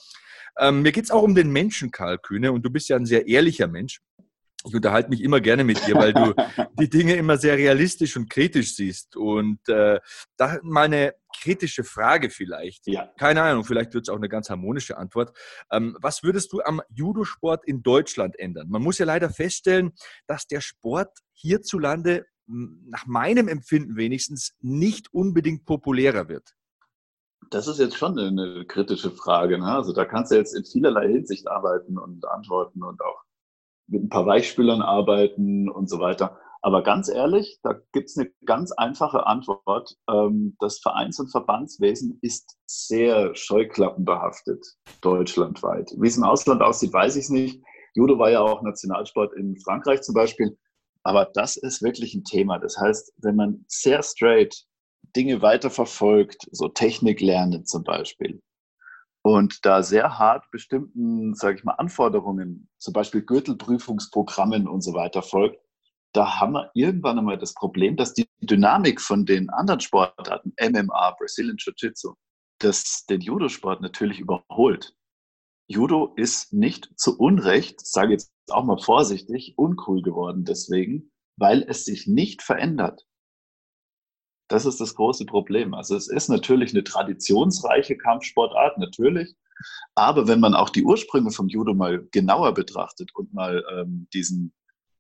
ähm, 0.59 0.83
mir 0.83 0.91
geht 0.91 1.05
es 1.05 1.13
auch 1.13 1.23
um 1.23 1.37
den 1.37 1.51
Menschen, 1.51 1.93
Karl 1.93 2.19
Kühne. 2.19 2.51
Und 2.51 2.63
du 2.63 2.71
bist 2.71 2.89
ja 2.89 2.97
ein 2.97 3.07
sehr 3.07 3.29
ehrlicher 3.29 3.69
Mensch 3.69 4.01
ich 4.65 4.75
unterhalte 4.75 5.11
mich 5.11 5.23
immer 5.23 5.41
gerne 5.41 5.65
mit 5.65 5.87
dir, 5.87 5.95
weil 5.95 6.13
du 6.13 6.35
die 6.79 6.89
Dinge 6.89 7.15
immer 7.17 7.37
sehr 7.37 7.57
realistisch 7.57 8.17
und 8.17 8.31
kritisch 8.31 8.77
siehst. 8.77 9.17
Und 9.17 9.69
äh, 9.69 10.01
da 10.37 10.59
mal 10.63 10.85
eine 10.85 11.15
kritische 11.37 11.85
Frage 11.85 12.31
vielleicht. 12.31 12.87
Ja. 12.87 13.11
Keine 13.19 13.43
Ahnung, 13.43 13.65
vielleicht 13.65 13.95
wird 13.95 14.05
es 14.05 14.09
auch 14.09 14.17
eine 14.17 14.29
ganz 14.29 14.51
harmonische 14.51 14.97
Antwort. 14.97 15.37
Ähm, 15.71 15.97
was 16.01 16.23
würdest 16.23 16.53
du 16.53 16.61
am 16.63 16.83
Judosport 16.91 17.65
in 17.65 17.83
Deutschland 17.83 18.39
ändern? 18.39 18.69
Man 18.69 18.83
muss 18.83 18.99
ja 18.99 19.07
leider 19.07 19.31
feststellen, 19.31 19.93
dass 20.27 20.47
der 20.47 20.61
Sport 20.61 21.19
hierzulande 21.33 22.27
nach 22.47 23.07
meinem 23.07 23.49
Empfinden 23.49 23.97
wenigstens 23.97 24.55
nicht 24.61 25.13
unbedingt 25.13 25.65
populärer 25.65 26.29
wird. 26.29 26.55
Das 27.51 27.67
ist 27.67 27.79
jetzt 27.79 27.97
schon 27.97 28.19
eine 28.19 28.65
kritische 28.67 29.11
Frage. 29.11 29.59
Ne? 29.59 29.67
Also 29.67 29.93
da 29.93 30.05
kannst 30.05 30.33
du 30.33 30.37
jetzt 30.37 30.55
in 30.55 30.65
vielerlei 30.65 31.09
Hinsicht 31.09 31.49
arbeiten 31.49 31.99
und 31.99 32.27
antworten 32.27 32.83
und 32.83 33.03
auch 33.03 33.23
mit 33.87 34.05
ein 34.05 34.09
paar 34.09 34.27
Weichspülern 34.27 34.83
arbeiten 34.83 35.71
und 35.71 35.89
so 35.89 35.99
weiter. 35.99 36.39
Aber 36.65 36.85
ganz 36.85 37.09
ehrlich, 37.09 37.59
da 37.65 37.75
gibt 37.93 38.09
es 38.09 38.17
eine 38.17 38.31
ganz 38.45 38.71
einfache 38.71 39.27
Antwort. 39.27 39.97
Ähm, 40.09 40.57
das 40.61 40.79
Vereins- 40.79 41.19
und 41.19 41.29
Verbandswesen 41.29 42.19
ist 42.23 42.57
sehr 42.67 43.35
scheuklappenbehaftet, 43.35 44.65
deutschlandweit. 45.01 45.91
Wie 45.99 46.07
es 46.07 46.17
im 46.17 46.23
Ausland 46.23 46.63
aussieht, 46.63 46.93
weiß 46.93 47.17
ich 47.17 47.29
nicht. 47.31 47.63
Judo 47.95 48.19
war 48.19 48.31
ja 48.31 48.41
auch 48.41 48.63
Nationalsport 48.63 49.35
in 49.35 49.59
Frankreich 49.59 50.03
zum 50.03 50.15
Beispiel. 50.15 50.57
Aber 51.03 51.29
das 51.35 51.57
ist 51.57 51.83
wirklich 51.83 52.15
ein 52.15 52.23
Thema. 52.23 52.61
Das 52.61 52.79
heißt, 52.79 53.13
wenn 53.19 53.35
man 53.35 53.65
sehr 53.67 54.03
straight 54.05 54.65
Dinge 55.17 55.43
weiterverfolgt, 55.43 56.47
so 56.53 56.69
Technik 56.69 57.21
lernen 57.21 57.67
zum 57.67 57.83
Beispiel, 57.83 58.41
und 59.23 59.65
da 59.65 59.83
sehr 59.83 60.19
hart 60.19 60.51
bestimmten, 60.51 61.35
sage 61.35 61.59
ich 61.59 61.65
mal, 61.65 61.75
Anforderungen, 61.75 62.69
zum 62.79 62.93
Beispiel 62.93 63.23
Gürtelprüfungsprogrammen 63.23 64.69
und 64.69 64.83
so 64.83 64.95
weiter 64.95 65.23
folgt, 65.23 65.59
da 66.13 66.41
haben 66.41 66.53
wir 66.53 66.71
irgendwann 66.75 67.19
einmal 67.19 67.39
das 67.39 67.55
Problem, 67.55 67.97
dass 67.97 68.13
die 68.13 68.29
Dynamik 68.41 69.01
von 69.01 69.25
den 69.25 69.49
anderen 69.51 69.81
Sportarten, 69.81 70.53
MMA, 70.61 71.13
Brazilian 71.19 71.57
Jiu-Jitsu, 71.57 72.15
das 72.59 73.07
den 73.07 73.21
Judo-Sport 73.21 73.81
natürlich 73.81 74.21
überholt. 74.21 74.95
Judo 75.69 76.13
ist 76.17 76.53
nicht 76.53 76.91
zu 76.97 77.19
Unrecht, 77.19 77.87
sage 77.87 78.13
jetzt 78.13 78.33
auch 78.51 78.65
mal 78.65 78.79
vorsichtig, 78.79 79.55
uncool 79.57 80.03
geworden 80.03 80.45
deswegen, 80.45 81.11
weil 81.39 81.63
es 81.63 81.85
sich 81.85 82.07
nicht 82.07 82.43
verändert. 82.43 83.07
Das 84.53 84.67
ist 84.67 84.83
das 84.83 84.95
große 84.95 85.25
Problem. 85.25 85.73
Also 85.73 85.97
es 85.97 86.09
ist 86.09 86.29
natürlich 86.29 86.75
eine 86.75 86.85
traditionsreiche 86.85 87.97
Kampfsportart, 87.97 88.77
natürlich. 88.77 89.35
Aber 89.95 90.29
wenn 90.29 90.41
man 90.41 90.53
auch 90.53 90.69
die 90.69 90.85
Ursprünge 90.85 91.31
vom 91.31 91.49
Judo 91.49 91.73
mal 91.73 92.07
genauer 92.13 92.53
betrachtet 92.53 93.11
und 93.15 93.33
mal 93.33 93.65
ähm, 93.73 94.09
diesen, 94.13 94.53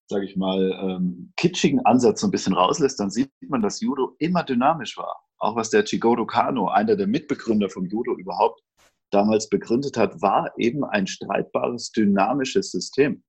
sage 0.09 0.25
ich 0.25 0.37
mal, 0.37 0.73
ähm, 0.81 1.35
kitschigen 1.37 1.85
Ansatz 1.85 2.23
so 2.23 2.29
ein 2.29 2.31
bisschen 2.31 2.55
rauslässt, 2.55 2.99
dann 2.99 3.11
sieht 3.11 3.31
man, 3.47 3.61
dass 3.61 3.83
Judo 3.83 4.17
immer 4.19 4.43
dynamisch 4.43 4.97
war. 4.97 5.21
Auch 5.37 5.55
was 5.55 5.69
der 5.69 5.85
Chigoro 5.85 6.25
Kano, 6.25 6.69
einer 6.69 6.97
der 6.97 7.07
Mitbegründer 7.07 7.69
vom 7.69 7.85
Judo 7.85 8.17
überhaupt, 8.17 8.63
damals 9.11 9.51
begründet 9.51 9.99
hat, 9.99 10.23
war 10.23 10.51
eben 10.57 10.83
ein 10.83 11.07
streitbares, 11.07 11.93
dynamisches 11.93 12.71
System. 12.71 13.23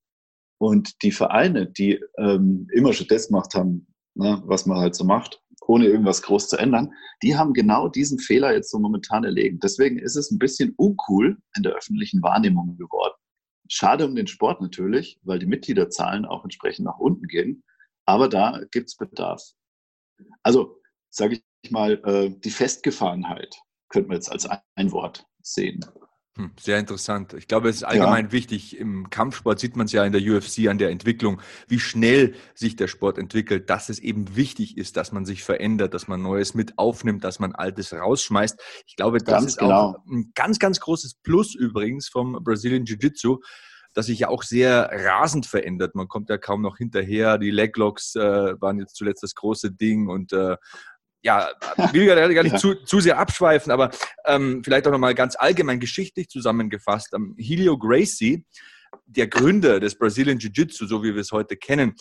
Und 0.57 1.03
die 1.03 1.11
Vereine, 1.11 1.69
die 1.69 2.01
ähm, 2.17 2.69
immer 2.71 2.93
schon 2.93 3.07
das 3.09 3.27
gemacht 3.27 3.55
haben, 3.55 3.87
ne, 4.15 4.41
was 4.45 4.65
man 4.65 4.77
halt 4.77 4.95
so 4.95 5.03
macht, 5.03 5.42
ohne 5.67 5.87
irgendwas 5.87 6.21
groß 6.21 6.49
zu 6.49 6.57
ändern, 6.57 6.93
die 7.21 7.35
haben 7.35 7.53
genau 7.53 7.87
diesen 7.87 8.19
Fehler 8.19 8.53
jetzt 8.53 8.71
so 8.71 8.79
momentan 8.79 9.23
erlegen. 9.23 9.59
Deswegen 9.59 9.97
ist 9.99 10.15
es 10.15 10.31
ein 10.31 10.39
bisschen 10.39 10.73
uncool 10.77 11.37
in 11.55 11.63
der 11.63 11.73
öffentlichen 11.73 12.21
Wahrnehmung 12.21 12.77
geworden. 12.77 13.15
Schade 13.69 14.05
um 14.05 14.15
den 14.15 14.27
Sport 14.27 14.61
natürlich, 14.61 15.19
weil 15.23 15.39
die 15.39 15.45
Mitgliederzahlen 15.45 16.25
auch 16.25 16.43
entsprechend 16.43 16.85
nach 16.85 16.99
unten 16.99 17.27
gehen. 17.27 17.63
Aber 18.05 18.27
da 18.27 18.61
gibt 18.71 18.89
es 18.89 18.97
Bedarf. 18.97 19.41
Also, 20.43 20.81
sage 21.09 21.39
ich 21.61 21.71
mal, 21.71 21.93
äh, 22.05 22.29
die 22.29 22.49
Festgefahrenheit 22.49 23.55
könnte 23.89 24.09
man 24.09 24.17
jetzt 24.17 24.31
als 24.31 24.47
ein 24.75 24.91
Wort 24.91 25.25
sehen. 25.41 25.85
Hm, 26.35 26.51
sehr 26.59 26.79
interessant. 26.79 27.33
Ich 27.33 27.47
glaube, 27.47 27.69
es 27.69 27.75
ist 27.75 27.83
allgemein 27.83 28.25
ja. 28.25 28.31
wichtig. 28.31 28.79
Im 28.79 29.11
Kampfsport 29.11 29.59
sieht 29.59 29.75
man 29.75 29.85
es 29.85 29.91
ja 29.91 30.03
in 30.03 30.11
der 30.11 30.21
UFC 30.21 30.67
an 30.67 30.79
der 30.79 30.89
Entwicklung, 30.89 31.39
wie 31.67 31.79
schnell 31.79 32.33
sich 32.55 32.75
der 32.75 32.87
Sport 32.87 33.19
entwickelt, 33.19 33.69
dass 33.69 33.89
es 33.89 33.99
eben 33.99 34.35
wichtig 34.35 34.77
ist, 34.77 34.97
dass 34.97 35.11
man 35.11 35.25
sich 35.25 35.43
verändert, 35.43 35.93
dass 35.93 36.07
man 36.07 36.23
Neues 36.23 36.55
mit 36.55 36.79
aufnimmt, 36.79 37.23
dass 37.23 37.39
man 37.39 37.53
Altes 37.53 37.93
rausschmeißt. 37.93 38.59
Ich 38.87 38.95
glaube, 38.95 39.19
das 39.19 39.27
ganz 39.27 39.45
ist 39.45 39.57
genau. 39.59 39.73
auch 39.73 40.05
ein 40.07 40.31
ganz, 40.33 40.57
ganz 40.57 40.79
großes 40.79 41.15
Plus 41.21 41.53
übrigens 41.53 42.09
vom 42.09 42.39
Brazilian 42.43 42.85
Jiu-Jitsu 42.85 43.37
das 43.93 44.07
sich 44.07 44.19
ja 44.19 44.29
auch 44.29 44.43
sehr 44.43 44.89
rasend 44.91 45.45
verändert. 45.45 45.93
Man 45.95 46.07
kommt 46.07 46.29
ja 46.29 46.37
kaum 46.37 46.61
noch 46.61 46.77
hinterher. 46.77 47.37
Die 47.37 47.51
Leglocks 47.51 48.15
äh, 48.15 48.59
waren 48.59 48.79
jetzt 48.79 48.95
zuletzt 48.95 49.21
das 49.21 49.35
große 49.35 49.71
Ding 49.71 50.07
und 50.07 50.33
äh, 50.33 50.57
ja, 51.23 51.49
will 51.93 52.05
gar, 52.05 52.15
gar 52.15 52.43
nicht 52.43 52.53
ja. 52.53 52.59
zu, 52.59 52.75
zu 52.75 52.99
sehr 52.99 53.17
abschweifen, 53.17 53.71
aber 53.71 53.91
ähm, 54.25 54.61
vielleicht 54.63 54.85
auch 54.87 54.91
nochmal 54.91 55.15
ganz 55.15 55.35
allgemein 55.35 55.79
geschichtlich 55.79 56.29
zusammengefasst. 56.29 57.13
Ähm, 57.13 57.35
Helio 57.39 57.77
Gracie, 57.77 58.45
der 59.05 59.27
Gründer 59.27 59.79
des 59.79 59.97
Brazilian 59.97 60.37
Jiu-Jitsu, 60.37 60.85
so 60.85 61.01
wie 61.03 61.15
wir 61.15 61.21
es 61.21 61.31
heute 61.31 61.55
kennen, 61.55 61.95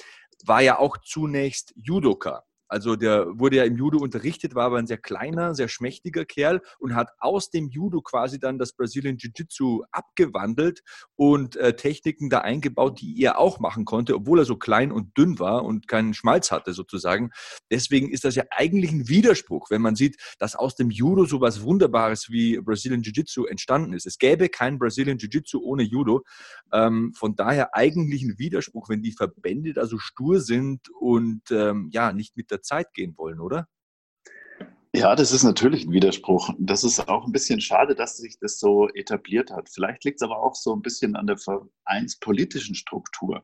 war 0.45 0.61
ja 0.61 0.79
auch 0.79 0.99
zunächst 0.99 1.73
Judoka. 1.77 2.43
Also 2.73 2.97
der 2.97 3.39
wurde 3.39 3.57
ja 3.57 3.65
im 3.65 3.77
Judo 3.77 3.99
unterrichtet, 3.99 4.55
war 4.55 4.65
aber 4.65 4.79
ein 4.79 4.87
sehr 4.87 4.97
kleiner, 4.97 5.55
sehr 5.55 5.69
schmächtiger 5.69 6.25
Kerl 6.25 6.63
und 6.79 6.95
hat 6.95 7.11
aus 7.19 7.51
dem 7.51 7.69
Judo 7.69 8.01
quasi 8.01 8.41
dann 8.41 8.59
das 8.59 8.73
Brazilian 8.73 9.19
Jiu-Jitsu 9.19 9.83
abgewandelt 9.91 10.83
und 11.15 11.57
äh, 11.57 11.77
Techniken 11.77 12.31
da 12.31 12.39
eingebaut, 12.39 12.99
die 13.03 13.23
er 13.23 13.39
auch 13.39 13.61
machen 13.61 13.85
konnte, 13.85 14.15
obwohl 14.15 14.39
er 14.39 14.47
so 14.47 14.57
klein 14.57 14.91
und 14.91 15.19
dünn 15.19 15.39
war 15.39 15.67
und 15.67 15.87
keinen 15.87 16.15
Schmalz 16.15 16.51
hatte 16.51 16.73
sozusagen. 16.73 17.31
Deswegen 17.71 18.11
ist 18.11 18.25
das 18.25 18.37
ja 18.37 18.45
eigentlich 18.49 18.91
ein 18.91 19.07
Widerspruch, 19.07 19.69
wenn 19.69 19.83
man 19.83 19.95
sieht, 19.95 20.17
dass 20.39 20.57
aus 20.57 20.75
dem 20.75 20.91
Judo 20.91 21.27
so 21.27 21.43
was 21.43 21.61
Wunderbares 21.61 22.31
wie 22.31 22.59
Brazilian 22.59 23.03
Jiu-Jitsu 23.03 23.45
entstanden 23.45 23.93
ist. 23.93 24.07
Es 24.07 24.17
gäbe 24.17 24.49
kein 24.49 24.79
Brazilian 24.79 25.19
Jiu-Jitsu 25.19 25.61
ohne 25.61 25.83
Judo. 25.83 26.25
Ähm, 26.73 27.13
von 27.15 27.37
daher 27.37 27.75
eigentlich 27.75 28.23
ein 28.23 28.39
Widerspruch, 28.39 28.89
wenn 28.89 29.03
die 29.03 29.13
Verbände 29.13 29.75
da 29.75 29.85
so 29.85 29.99
stur 29.99 30.41
sind 30.41 30.89
und 30.99 31.43
ähm, 31.51 31.91
ja 31.93 32.15
nicht 32.15 32.35
mit 32.35 32.51
der 32.51 32.62
Zeit 32.63 32.93
gehen 32.95 33.15
wollen, 33.17 33.41
oder? 33.41 33.69
Ja, 34.95 35.17
das 35.17 35.33
ist 35.33 35.43
natürlich 35.43 35.87
ein 35.87 35.93
Widerspruch. 35.93 36.51
Das 36.59 36.85
ist 36.85 37.09
auch 37.09 37.25
ein 37.25 37.33
bisschen 37.33 37.63
schade, 37.63 37.95
dass 37.95 38.19
sich 38.19 38.39
das 38.39 38.59
so 38.59 38.89
etabliert 38.91 39.51
hat. 39.51 39.71
Vielleicht 39.71 40.05
liegt 40.05 40.21
es 40.21 40.23
aber 40.23 40.43
auch 40.43 40.55
so 40.55 40.75
ein 40.75 40.83
bisschen 40.83 41.17
an 41.17 41.27
der 41.27 41.39
vereinspolitischen 41.39 42.75
Struktur. 42.75 43.43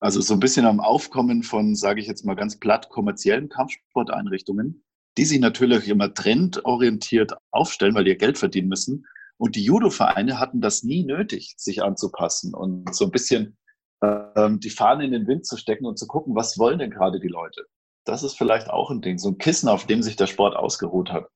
Also 0.00 0.22
so 0.22 0.32
ein 0.32 0.40
bisschen 0.40 0.64
am 0.64 0.80
Aufkommen 0.80 1.42
von, 1.42 1.76
sage 1.76 2.00
ich 2.00 2.06
jetzt 2.06 2.24
mal 2.24 2.34
ganz 2.34 2.58
platt, 2.58 2.88
kommerziellen 2.88 3.50
Kampfsporteinrichtungen, 3.50 4.82
die 5.18 5.26
sich 5.26 5.40
natürlich 5.40 5.88
immer 5.88 6.12
trendorientiert 6.12 7.34
aufstellen, 7.50 7.94
weil 7.94 8.08
ihr 8.08 8.16
Geld 8.16 8.38
verdienen 8.38 8.68
müssen. 8.68 9.06
Und 9.36 9.56
die 9.56 9.64
Judo-Vereine 9.64 10.40
hatten 10.40 10.62
das 10.62 10.82
nie 10.82 11.04
nötig, 11.04 11.54
sich 11.58 11.82
anzupassen 11.82 12.54
und 12.54 12.94
so 12.94 13.04
ein 13.04 13.10
bisschen 13.10 13.58
ähm, 14.02 14.58
die 14.58 14.70
Fahne 14.70 15.04
in 15.04 15.12
den 15.12 15.26
Wind 15.26 15.46
zu 15.46 15.56
stecken 15.56 15.84
und 15.84 15.98
zu 15.98 16.06
gucken, 16.06 16.34
was 16.34 16.58
wollen 16.58 16.78
denn 16.78 16.90
gerade 16.90 17.20
die 17.20 17.28
Leute? 17.28 17.66
Das 18.04 18.22
ist 18.22 18.36
vielleicht 18.36 18.70
auch 18.70 18.90
ein 18.90 19.00
Ding, 19.00 19.18
so 19.18 19.30
ein 19.30 19.38
Kissen, 19.38 19.68
auf 19.68 19.86
dem 19.86 20.02
sich 20.02 20.16
der 20.16 20.26
Sport 20.26 20.56
ausgeruht 20.56 21.12
hat. 21.12 21.28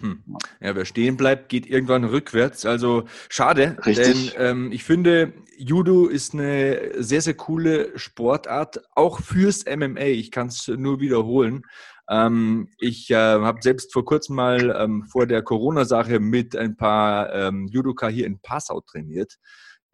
Hm. 0.00 0.22
Ja, 0.60 0.74
wer 0.74 0.84
stehen 0.84 1.16
bleibt, 1.16 1.48
geht 1.48 1.66
irgendwann 1.66 2.04
rückwärts. 2.04 2.66
Also 2.66 3.04
schade, 3.30 3.78
Richtig. 3.86 4.34
denn 4.34 4.46
ähm, 4.46 4.72
ich 4.72 4.84
finde, 4.84 5.32
Judo 5.56 6.06
ist 6.06 6.34
eine 6.34 7.02
sehr, 7.02 7.22
sehr 7.22 7.34
coole 7.34 7.98
Sportart, 7.98 8.82
auch 8.94 9.20
fürs 9.20 9.64
MMA. 9.64 10.00
Ich 10.00 10.30
kann 10.30 10.48
es 10.48 10.68
nur 10.68 11.00
wiederholen. 11.00 11.62
Ähm, 12.10 12.68
ich 12.78 13.10
äh, 13.10 13.14
habe 13.14 13.62
selbst 13.62 13.92
vor 13.92 14.04
kurzem 14.04 14.36
mal 14.36 14.76
ähm, 14.78 15.04
vor 15.10 15.26
der 15.26 15.42
Corona-Sache 15.42 16.20
mit 16.20 16.54
ein 16.54 16.76
paar 16.76 17.32
ähm, 17.32 17.66
Judoka 17.68 18.08
hier 18.08 18.26
in 18.26 18.38
Passau 18.40 18.82
trainiert 18.82 19.38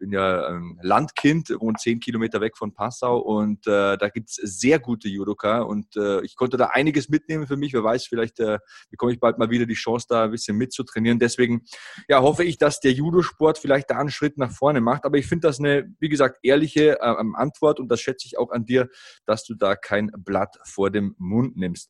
bin 0.03 0.11
ja 0.11 0.47
ein 0.47 0.77
Landkind, 0.81 1.49
wohne 1.59 1.77
zehn 1.77 2.01
Kilometer 2.01 2.41
weg 2.41 2.57
von 2.57 2.73
Passau 2.73 3.19
und 3.19 3.65
äh, 3.67 3.97
da 3.97 4.09
gibt 4.09 4.31
es 4.31 4.35
sehr 4.35 4.77
gute 4.77 5.07
Judoka 5.07 5.61
und 5.61 5.95
äh, 5.95 6.19
ich 6.25 6.35
konnte 6.35 6.57
da 6.57 6.65
einiges 6.73 7.07
mitnehmen 7.07 7.47
für 7.47 7.55
mich. 7.55 7.71
Wer 7.71 7.85
weiß, 7.85 8.07
vielleicht 8.07 8.41
äh, 8.41 8.59
bekomme 8.89 9.13
ich 9.13 9.21
bald 9.21 9.37
mal 9.37 9.49
wieder 9.49 9.65
die 9.65 9.75
Chance, 9.75 10.07
da 10.09 10.25
ein 10.25 10.31
bisschen 10.31 10.57
mitzutrainieren. 10.57 11.19
Deswegen 11.19 11.63
ja, 12.09 12.21
hoffe 12.21 12.43
ich, 12.43 12.57
dass 12.57 12.81
der 12.81 12.91
Judosport 12.91 13.57
vielleicht 13.57 13.91
da 13.91 13.97
einen 13.97 14.09
Schritt 14.09 14.37
nach 14.37 14.51
vorne 14.51 14.81
macht. 14.81 15.05
Aber 15.05 15.17
ich 15.17 15.25
finde 15.25 15.47
das 15.47 15.59
eine, 15.59 15.89
wie 15.99 16.09
gesagt, 16.09 16.39
ehrliche 16.43 16.99
äh, 16.99 17.15
Antwort 17.35 17.79
und 17.79 17.87
das 17.87 18.01
schätze 18.01 18.27
ich 18.27 18.37
auch 18.37 18.51
an 18.51 18.65
dir, 18.65 18.89
dass 19.25 19.45
du 19.45 19.55
da 19.55 19.77
kein 19.77 20.11
Blatt 20.17 20.57
vor 20.65 20.91
dem 20.91 21.15
Mund 21.17 21.55
nimmst. 21.55 21.89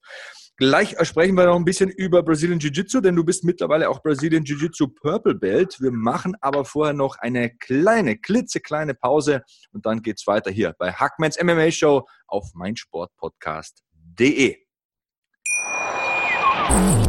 Gleich 0.57 0.95
sprechen 1.01 1.35
wir 1.35 1.47
noch 1.47 1.55
ein 1.55 1.65
bisschen 1.65 1.89
über 1.89 2.21
Brazilian 2.21 2.59
Jiu-Jitsu, 2.59 3.01
denn 3.01 3.15
du 3.15 3.23
bist 3.23 3.43
mittlerweile 3.43 3.89
auch 3.89 4.03
Brazilian 4.03 4.43
Jiu-Jitsu 4.43 4.87
Purple 4.87 5.33
Belt. 5.33 5.81
Wir 5.81 5.91
machen 5.91 6.35
aber 6.41 6.63
vorher 6.63 6.93
noch 6.93 7.17
eine 7.17 7.49
kleine, 7.57 8.17
klitzekleine 8.17 8.93
Pause 8.93 9.41
und 9.71 9.87
dann 9.87 10.03
geht's 10.03 10.27
weiter 10.27 10.51
hier 10.51 10.75
bei 10.77 10.91
Hackmans 10.91 11.41
MMA 11.41 11.71
Show 11.71 12.05
auf 12.27 12.53
meinsportpodcast.de. 12.53 14.57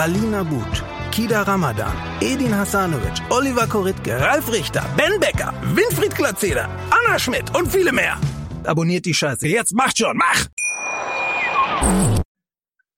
Alina 0.00 0.42
But, 0.42 0.82
Kida 1.10 1.46
Ramadan, 1.46 1.92
Edin 2.22 2.54
Hasanovic, 2.54 3.20
Oliver 3.28 3.66
Koritke, 3.66 4.18
Ralf 4.18 4.50
Richter, 4.50 4.82
Ben 4.96 5.20
Becker, 5.20 5.52
Winfried 5.74 6.14
Glatzeder, 6.14 6.70
Anna 6.90 7.18
Schmidt 7.18 7.54
und 7.54 7.70
viele 7.70 7.92
mehr. 7.92 8.16
Abonniert 8.64 9.04
die 9.04 9.12
Scheiße. 9.12 9.46
Jetzt 9.46 9.74
macht 9.74 9.98
schon, 9.98 10.16
mach! 10.16 10.46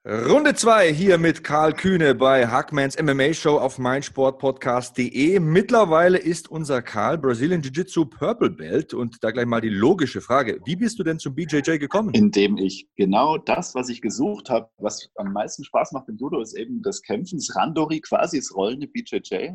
Runde 0.05 0.53
2 0.57 0.93
hier 0.93 1.17
mit 1.17 1.45
Karl 1.45 1.75
Kühne 1.75 2.17
bei 2.17 2.49
Hackmans 2.49 3.01
MMA 3.01 3.35
Show 3.35 3.57
auf 3.59 3.79
meinsportpodcast.de. 3.79 5.39
Mittlerweile 5.39 6.19
ist 6.19 6.51
unser 6.51 6.83
Karl 6.83 7.19
Brazilian 7.19 7.63
Jiu-Jitsu 7.63 8.07
Purple 8.07 8.51
Belt 8.51 8.95
und 8.95 9.23
da 9.23 9.31
gleich 9.31 9.47
mal 9.47 9.61
die 9.61 9.69
logische 9.69 10.21
Frage. 10.21 10.59
Wie 10.65 10.75
bist 10.75 10.99
du 10.99 11.05
denn 11.05 11.21
zum 11.21 11.37
BJJ 11.37 11.79
gekommen? 11.79 12.13
Indem 12.15 12.57
ich 12.57 12.89
genau 12.97 13.39
das, 13.39 13.77
was 13.77 13.89
ich 13.91 14.03
gesucht 14.03 14.51
habe, 14.51 14.69
was 14.79 15.09
am 15.15 15.33
meisten 15.33 15.63
Spaß 15.63 15.93
macht 15.93 16.09
im 16.09 16.17
Judo, 16.17 16.41
ist 16.41 16.55
eben 16.55 16.83
das 16.83 17.03
Kämpfen, 17.03 17.39
das 17.39 17.55
Randori, 17.55 18.01
quasi 18.01 18.39
das 18.39 18.53
rollende 18.57 18.89
BJJ, 18.89 19.51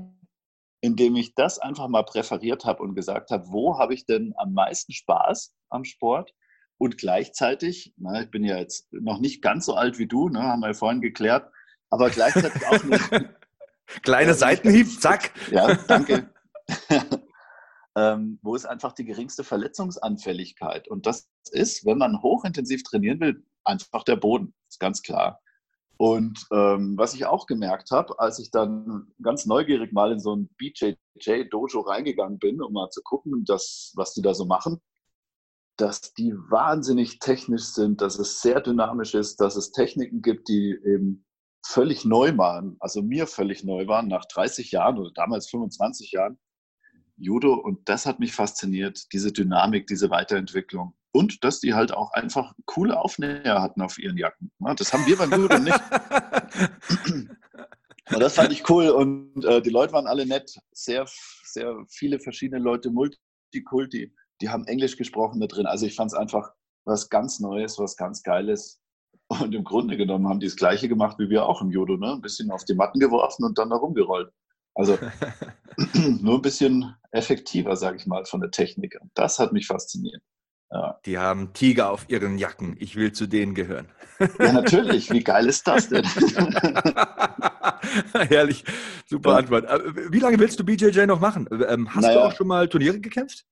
indem 0.79 1.17
ich 1.17 1.35
das 1.35 1.59
einfach 1.59 1.89
mal 1.89 2.03
präferiert 2.03 2.63
habe 2.63 2.83
und 2.83 2.95
gesagt 2.95 3.31
habe, 3.31 3.43
wo 3.49 3.77
habe 3.77 3.93
ich 3.93 4.05
denn 4.05 4.33
am 4.37 4.53
meisten 4.53 4.93
Spaß 4.93 5.53
am 5.71 5.83
Sport? 5.83 6.31
Und 6.77 6.97
gleichzeitig, 6.97 7.93
na, 7.97 8.21
ich 8.21 8.31
bin 8.31 8.43
ja 8.43 8.57
jetzt 8.57 8.91
noch 8.91 9.19
nicht 9.19 9.41
ganz 9.41 9.65
so 9.65 9.73
alt 9.73 9.97
wie 9.97 10.07
du, 10.07 10.29
ne, 10.29 10.43
haben 10.43 10.59
wir 10.59 10.67
ja 10.67 10.73
vorhin 10.73 11.01
geklärt, 11.01 11.51
aber 11.89 12.09
gleichzeitig 12.09 12.65
auch 12.67 12.83
nicht. 12.83 13.09
Kleiner 14.03 14.33
Seitenhieb, 14.33 14.87
zack. 14.99 15.31
Ja, 15.49 15.73
danke. 15.87 16.29
ähm, 17.95 18.37
wo 18.41 18.53
ist 18.53 18.65
einfach 18.65 18.93
die 18.93 19.05
geringste 19.05 19.43
Verletzungsanfälligkeit? 19.43 20.87
Und 20.87 21.05
das 21.05 21.29
ist, 21.51 21.85
wenn 21.85 21.97
man 21.97 22.21
hochintensiv 22.21 22.83
trainieren 22.83 23.19
will, 23.21 23.45
einfach 23.63 24.03
der 24.03 24.17
Boden, 24.17 24.53
ist 24.69 24.79
ganz 24.79 25.01
klar. 25.01 25.41
Und 25.97 26.45
ähm, 26.51 26.95
was 26.95 27.15
ich 27.15 27.25
auch 27.25 27.47
gemerkt 27.47 27.89
habe, 27.89 28.19
als 28.19 28.37
ich 28.37 28.51
dann 28.51 29.07
ganz 29.21 29.47
neugierig 29.47 29.93
mal 29.93 30.11
in 30.11 30.19
so 30.19 30.35
ein 30.35 30.47
BJJ-Dojo 30.57 31.79
reingegangen 31.79 32.37
bin, 32.37 32.61
um 32.61 32.73
mal 32.73 32.89
zu 32.91 33.01
gucken, 33.01 33.45
das, 33.45 33.93
was 33.95 34.13
die 34.13 34.21
da 34.21 34.35
so 34.35 34.45
machen, 34.45 34.79
dass 35.77 36.13
die 36.13 36.33
wahnsinnig 36.49 37.19
technisch 37.19 37.65
sind, 37.65 38.01
dass 38.01 38.19
es 38.19 38.41
sehr 38.41 38.61
dynamisch 38.61 39.13
ist, 39.13 39.37
dass 39.37 39.55
es 39.55 39.71
Techniken 39.71 40.21
gibt, 40.21 40.49
die 40.49 40.71
eben 40.83 41.25
völlig 41.65 42.05
neu 42.05 42.37
waren, 42.37 42.77
also 42.79 43.01
mir 43.01 43.27
völlig 43.27 43.63
neu 43.63 43.87
waren, 43.87 44.07
nach 44.07 44.25
30 44.25 44.71
Jahren 44.71 44.97
oder 44.97 45.11
damals 45.13 45.49
25 45.49 46.11
Jahren 46.11 46.39
Judo. 47.17 47.53
Und 47.53 47.87
das 47.89 48.05
hat 48.05 48.19
mich 48.19 48.33
fasziniert, 48.33 49.11
diese 49.13 49.31
Dynamik, 49.31 49.87
diese 49.87 50.09
Weiterentwicklung. 50.09 50.93
Und 51.11 51.43
dass 51.43 51.59
die 51.59 51.73
halt 51.73 51.91
auch 51.91 52.11
einfach 52.11 52.53
coole 52.65 52.99
Aufnäher 52.99 53.61
hatten 53.61 53.81
auf 53.81 53.97
ihren 53.97 54.17
Jacken. 54.17 54.51
Das 54.77 54.93
haben 54.93 55.05
wir 55.05 55.17
beim 55.17 55.31
Judo 55.31 55.57
nicht. 55.57 55.79
Und 58.09 58.21
das 58.21 58.35
fand 58.35 58.53
ich 58.53 58.69
cool. 58.69 58.89
Und 58.89 59.43
äh, 59.43 59.61
die 59.61 59.69
Leute 59.69 59.93
waren 59.93 60.07
alle 60.07 60.25
nett. 60.25 60.57
Sehr, 60.71 61.05
sehr 61.43 61.75
viele 61.89 62.19
verschiedene 62.19 62.61
Leute, 62.61 62.89
Multikulti 62.89 64.13
die 64.41 64.49
haben 64.49 64.65
Englisch 64.65 64.97
gesprochen 64.97 65.39
da 65.39 65.47
drin. 65.47 65.65
Also 65.65 65.85
ich 65.85 65.95
fand 65.95 66.11
es 66.11 66.17
einfach 66.17 66.51
was 66.85 67.09
ganz 67.09 67.39
Neues, 67.39 67.79
was 67.79 67.97
ganz 67.97 68.23
Geiles. 68.23 68.81
Und 69.27 69.53
im 69.53 69.63
Grunde 69.63 69.97
genommen 69.97 70.27
haben 70.27 70.39
die 70.39 70.47
das 70.47 70.55
Gleiche 70.55 70.87
gemacht 70.87 71.19
wie 71.19 71.29
wir 71.29 71.45
auch 71.45 71.61
im 71.61 71.69
Judo, 71.69 71.97
ne? 71.97 72.13
Ein 72.13 72.21
bisschen 72.21 72.49
auf 72.49 72.63
die 72.63 72.75
Matten 72.75 72.99
geworfen 72.99 73.43
und 73.43 73.57
dann 73.57 73.69
da 73.69 73.75
rumgerollt. 73.75 74.31
Also 74.73 74.97
nur 76.21 76.35
ein 76.35 76.41
bisschen 76.41 76.95
effektiver, 77.11 77.75
sage 77.75 77.97
ich 77.97 78.05
mal, 78.05 78.23
von 78.25 78.39
der 78.39 78.51
Technik. 78.51 78.97
Und 79.01 79.11
das 79.15 79.39
hat 79.39 79.51
mich 79.51 79.67
fasziniert. 79.67 80.21
Ja. 80.71 80.99
Die 81.05 81.17
haben 81.17 81.53
Tiger 81.53 81.91
auf 81.91 82.09
ihren 82.09 82.37
Jacken. 82.37 82.75
Ich 82.79 82.95
will 82.95 83.13
zu 83.13 83.25
denen 83.25 83.55
gehören. 83.55 83.87
Ja, 84.39 84.51
natürlich. 84.51 85.09
Wie 85.11 85.23
geil 85.23 85.47
ist 85.47 85.65
das 85.67 85.89
denn? 85.89 86.03
Herrlich. 88.13 88.65
Super 89.05 89.31
ja. 89.31 89.37
Antwort. 89.37 89.65
Äh, 89.65 90.11
wie 90.11 90.19
lange 90.19 90.39
willst 90.39 90.59
du 90.59 90.65
BJJ 90.65 91.05
noch 91.05 91.21
machen? 91.21 91.47
Ähm, 91.67 91.93
hast 91.93 92.03
naja. 92.03 92.15
du 92.15 92.25
auch 92.25 92.35
schon 92.35 92.47
mal 92.47 92.67
Turniere 92.67 92.99
gekämpft? 92.99 93.45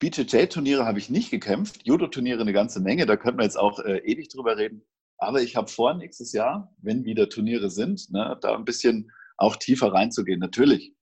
BJJ-Turniere 0.00 0.84
habe 0.84 0.98
ich 0.98 1.10
nicht 1.10 1.30
gekämpft, 1.30 1.80
Judo-Turniere 1.84 2.40
eine 2.40 2.52
ganze 2.52 2.80
Menge, 2.80 3.06
da 3.06 3.16
könnten 3.16 3.38
wir 3.38 3.44
jetzt 3.44 3.58
auch 3.58 3.78
äh, 3.80 3.98
ewig 3.98 4.28
drüber 4.28 4.56
reden. 4.56 4.84
Aber 5.18 5.40
ich 5.40 5.56
habe 5.56 5.68
vor, 5.68 5.94
nächstes 5.94 6.32
Jahr, 6.32 6.74
wenn 6.78 7.04
wieder 7.04 7.28
Turniere 7.28 7.70
sind, 7.70 8.10
ne, 8.10 8.36
da 8.40 8.54
ein 8.54 8.64
bisschen 8.64 9.10
auch 9.36 9.56
tiefer 9.56 9.92
reinzugehen. 9.92 10.40
Natürlich, 10.40 10.94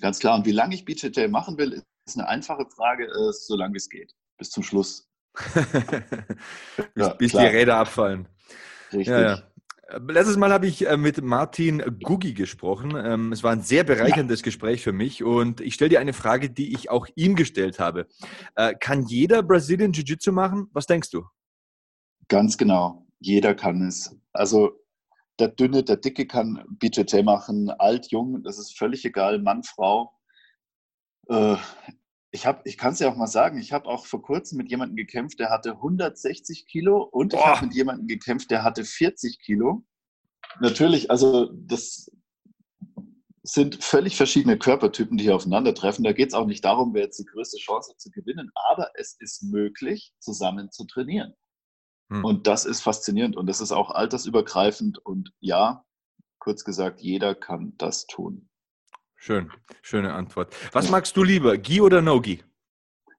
ganz 0.00 0.18
klar. 0.18 0.36
Und 0.36 0.46
wie 0.46 0.52
lange 0.52 0.74
ich 0.74 0.84
BJJ 0.84 1.28
machen 1.28 1.58
will, 1.58 1.82
ist 2.06 2.18
eine 2.18 2.28
einfache 2.28 2.66
Frage, 2.66 3.04
äh, 3.04 3.32
so 3.32 3.56
lange 3.56 3.74
wie 3.74 3.78
es 3.78 3.88
geht, 3.88 4.14
bis 4.38 4.50
zum 4.50 4.62
Schluss. 4.62 5.08
bis, 5.34 6.86
ja, 6.94 7.14
bis 7.14 7.32
die 7.32 7.38
Räder 7.38 7.76
abfallen. 7.76 8.28
Richtig. 8.92 9.08
Ja, 9.08 9.20
ja. 9.20 9.51
Letztes 10.08 10.36
Mal 10.38 10.52
habe 10.52 10.66
ich 10.66 10.86
äh, 10.86 10.96
mit 10.96 11.22
Martin 11.22 11.82
Gugi 12.02 12.32
gesprochen. 12.32 12.94
Ähm, 12.96 13.32
es 13.32 13.42
war 13.42 13.52
ein 13.52 13.60
sehr 13.62 13.84
bereicherndes 13.84 14.40
ja. 14.40 14.44
Gespräch 14.44 14.82
für 14.82 14.92
mich 14.92 15.22
und 15.22 15.60
ich 15.60 15.74
stelle 15.74 15.90
dir 15.90 16.00
eine 16.00 16.14
Frage, 16.14 16.48
die 16.48 16.72
ich 16.74 16.88
auch 16.90 17.06
ihm 17.14 17.36
gestellt 17.36 17.78
habe. 17.78 18.06
Äh, 18.54 18.74
kann 18.74 19.04
jeder 19.04 19.42
Brazilian 19.42 19.92
Jiu-Jitsu 19.92 20.32
machen? 20.32 20.68
Was 20.72 20.86
denkst 20.86 21.10
du? 21.10 21.24
Ganz 22.28 22.56
genau. 22.56 23.06
Jeder 23.20 23.54
kann 23.54 23.82
es. 23.82 24.16
Also 24.32 24.72
der 25.38 25.48
Dünne, 25.48 25.82
der 25.82 25.96
Dicke 25.96 26.26
kann 26.26 26.64
BJJ 26.68 27.22
machen, 27.22 27.70
alt, 27.70 28.10
jung, 28.10 28.42
das 28.42 28.58
ist 28.58 28.78
völlig 28.78 29.04
egal, 29.04 29.40
Mann, 29.40 29.62
Frau. 29.62 30.12
Ich, 32.34 32.46
ich 32.64 32.78
kann 32.78 32.94
es 32.94 32.98
ja 32.98 33.10
auch 33.10 33.16
mal 33.16 33.26
sagen, 33.26 33.58
ich 33.58 33.72
habe 33.72 33.88
auch 33.88 34.06
vor 34.06 34.22
kurzem 34.22 34.56
mit 34.58 34.70
jemandem 34.70 34.96
gekämpft, 34.96 35.38
der 35.38 35.50
hatte 35.50 35.72
160 35.72 36.66
Kilo 36.66 37.02
und 37.02 37.32
Boah. 37.32 37.38
ich 37.38 37.44
habe 37.44 37.66
mit 37.66 37.74
jemandem 37.74 38.06
gekämpft, 38.06 38.50
der 38.50 38.64
hatte 38.64 38.84
40 38.84 39.38
Kilo. 39.38 39.84
Natürlich, 40.60 41.10
also 41.10 41.50
das 41.52 42.10
sind 43.42 43.82
völlig 43.82 44.16
verschiedene 44.16 44.58
Körpertypen, 44.58 45.18
die 45.18 45.24
hier 45.24 45.36
aufeinandertreffen. 45.36 46.04
Da 46.04 46.12
geht 46.12 46.28
es 46.28 46.34
auch 46.34 46.46
nicht 46.46 46.64
darum, 46.64 46.94
wer 46.94 47.02
jetzt 47.02 47.18
die 47.18 47.24
größte 47.24 47.58
Chance 47.58 47.90
hat 47.90 48.00
zu 48.00 48.10
gewinnen, 48.10 48.50
aber 48.54 48.90
es 48.94 49.16
ist 49.18 49.42
möglich, 49.42 50.12
zusammen 50.20 50.70
zu 50.70 50.86
trainieren. 50.86 51.34
Hm. 52.10 52.24
Und 52.24 52.46
das 52.46 52.64
ist 52.64 52.82
faszinierend 52.82 53.36
und 53.36 53.46
das 53.46 53.60
ist 53.60 53.72
auch 53.72 53.90
altersübergreifend 53.90 54.98
und 54.98 55.32
ja, 55.40 55.84
kurz 56.38 56.64
gesagt, 56.64 57.00
jeder 57.00 57.34
kann 57.34 57.74
das 57.78 58.06
tun. 58.06 58.48
Schön, 59.24 59.52
schöne 59.82 60.14
Antwort. 60.14 60.52
Was 60.72 60.90
magst 60.90 61.16
du 61.16 61.22
lieber, 61.22 61.56
Gi 61.56 61.80
oder 61.80 62.02
No-Gi? 62.02 62.42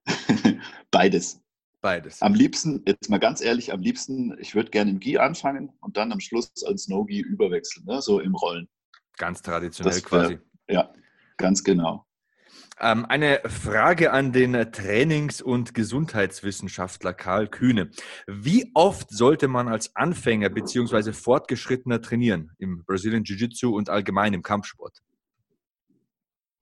Beides. 0.90 1.40
Beides. 1.80 2.20
Am 2.20 2.34
liebsten, 2.34 2.82
jetzt 2.86 3.08
mal 3.08 3.18
ganz 3.18 3.40
ehrlich, 3.40 3.72
am 3.72 3.80
liebsten, 3.80 4.36
ich 4.38 4.54
würde 4.54 4.70
gerne 4.70 4.90
im 4.90 5.00
Gi 5.00 5.16
anfangen 5.16 5.72
und 5.80 5.96
dann 5.96 6.12
am 6.12 6.20
Schluss 6.20 6.52
als 6.66 6.88
No-Gi 6.88 7.20
überwechseln, 7.20 7.86
ne? 7.86 8.02
so 8.02 8.20
im 8.20 8.34
Rollen. 8.34 8.68
Ganz 9.16 9.40
traditionell 9.40 9.94
das, 9.94 10.04
quasi. 10.04 10.38
ja, 10.68 10.92
ganz 11.38 11.64
genau. 11.64 12.04
Ähm, 12.78 13.06
eine 13.06 13.40
Frage 13.46 14.12
an 14.12 14.32
den 14.32 14.52
Trainings- 14.72 15.40
und 15.40 15.72
Gesundheitswissenschaftler 15.72 17.14
Karl 17.14 17.48
Kühne. 17.48 17.90
Wie 18.26 18.70
oft 18.74 19.08
sollte 19.08 19.48
man 19.48 19.68
als 19.68 19.96
Anfänger 19.96 20.50
bzw. 20.50 21.14
Fortgeschrittener 21.14 22.02
trainieren 22.02 22.52
im 22.58 22.84
Brazilian 22.84 23.24
Jiu-Jitsu 23.24 23.74
und 23.74 23.88
allgemein 23.88 24.34
im 24.34 24.42
Kampfsport? 24.42 25.00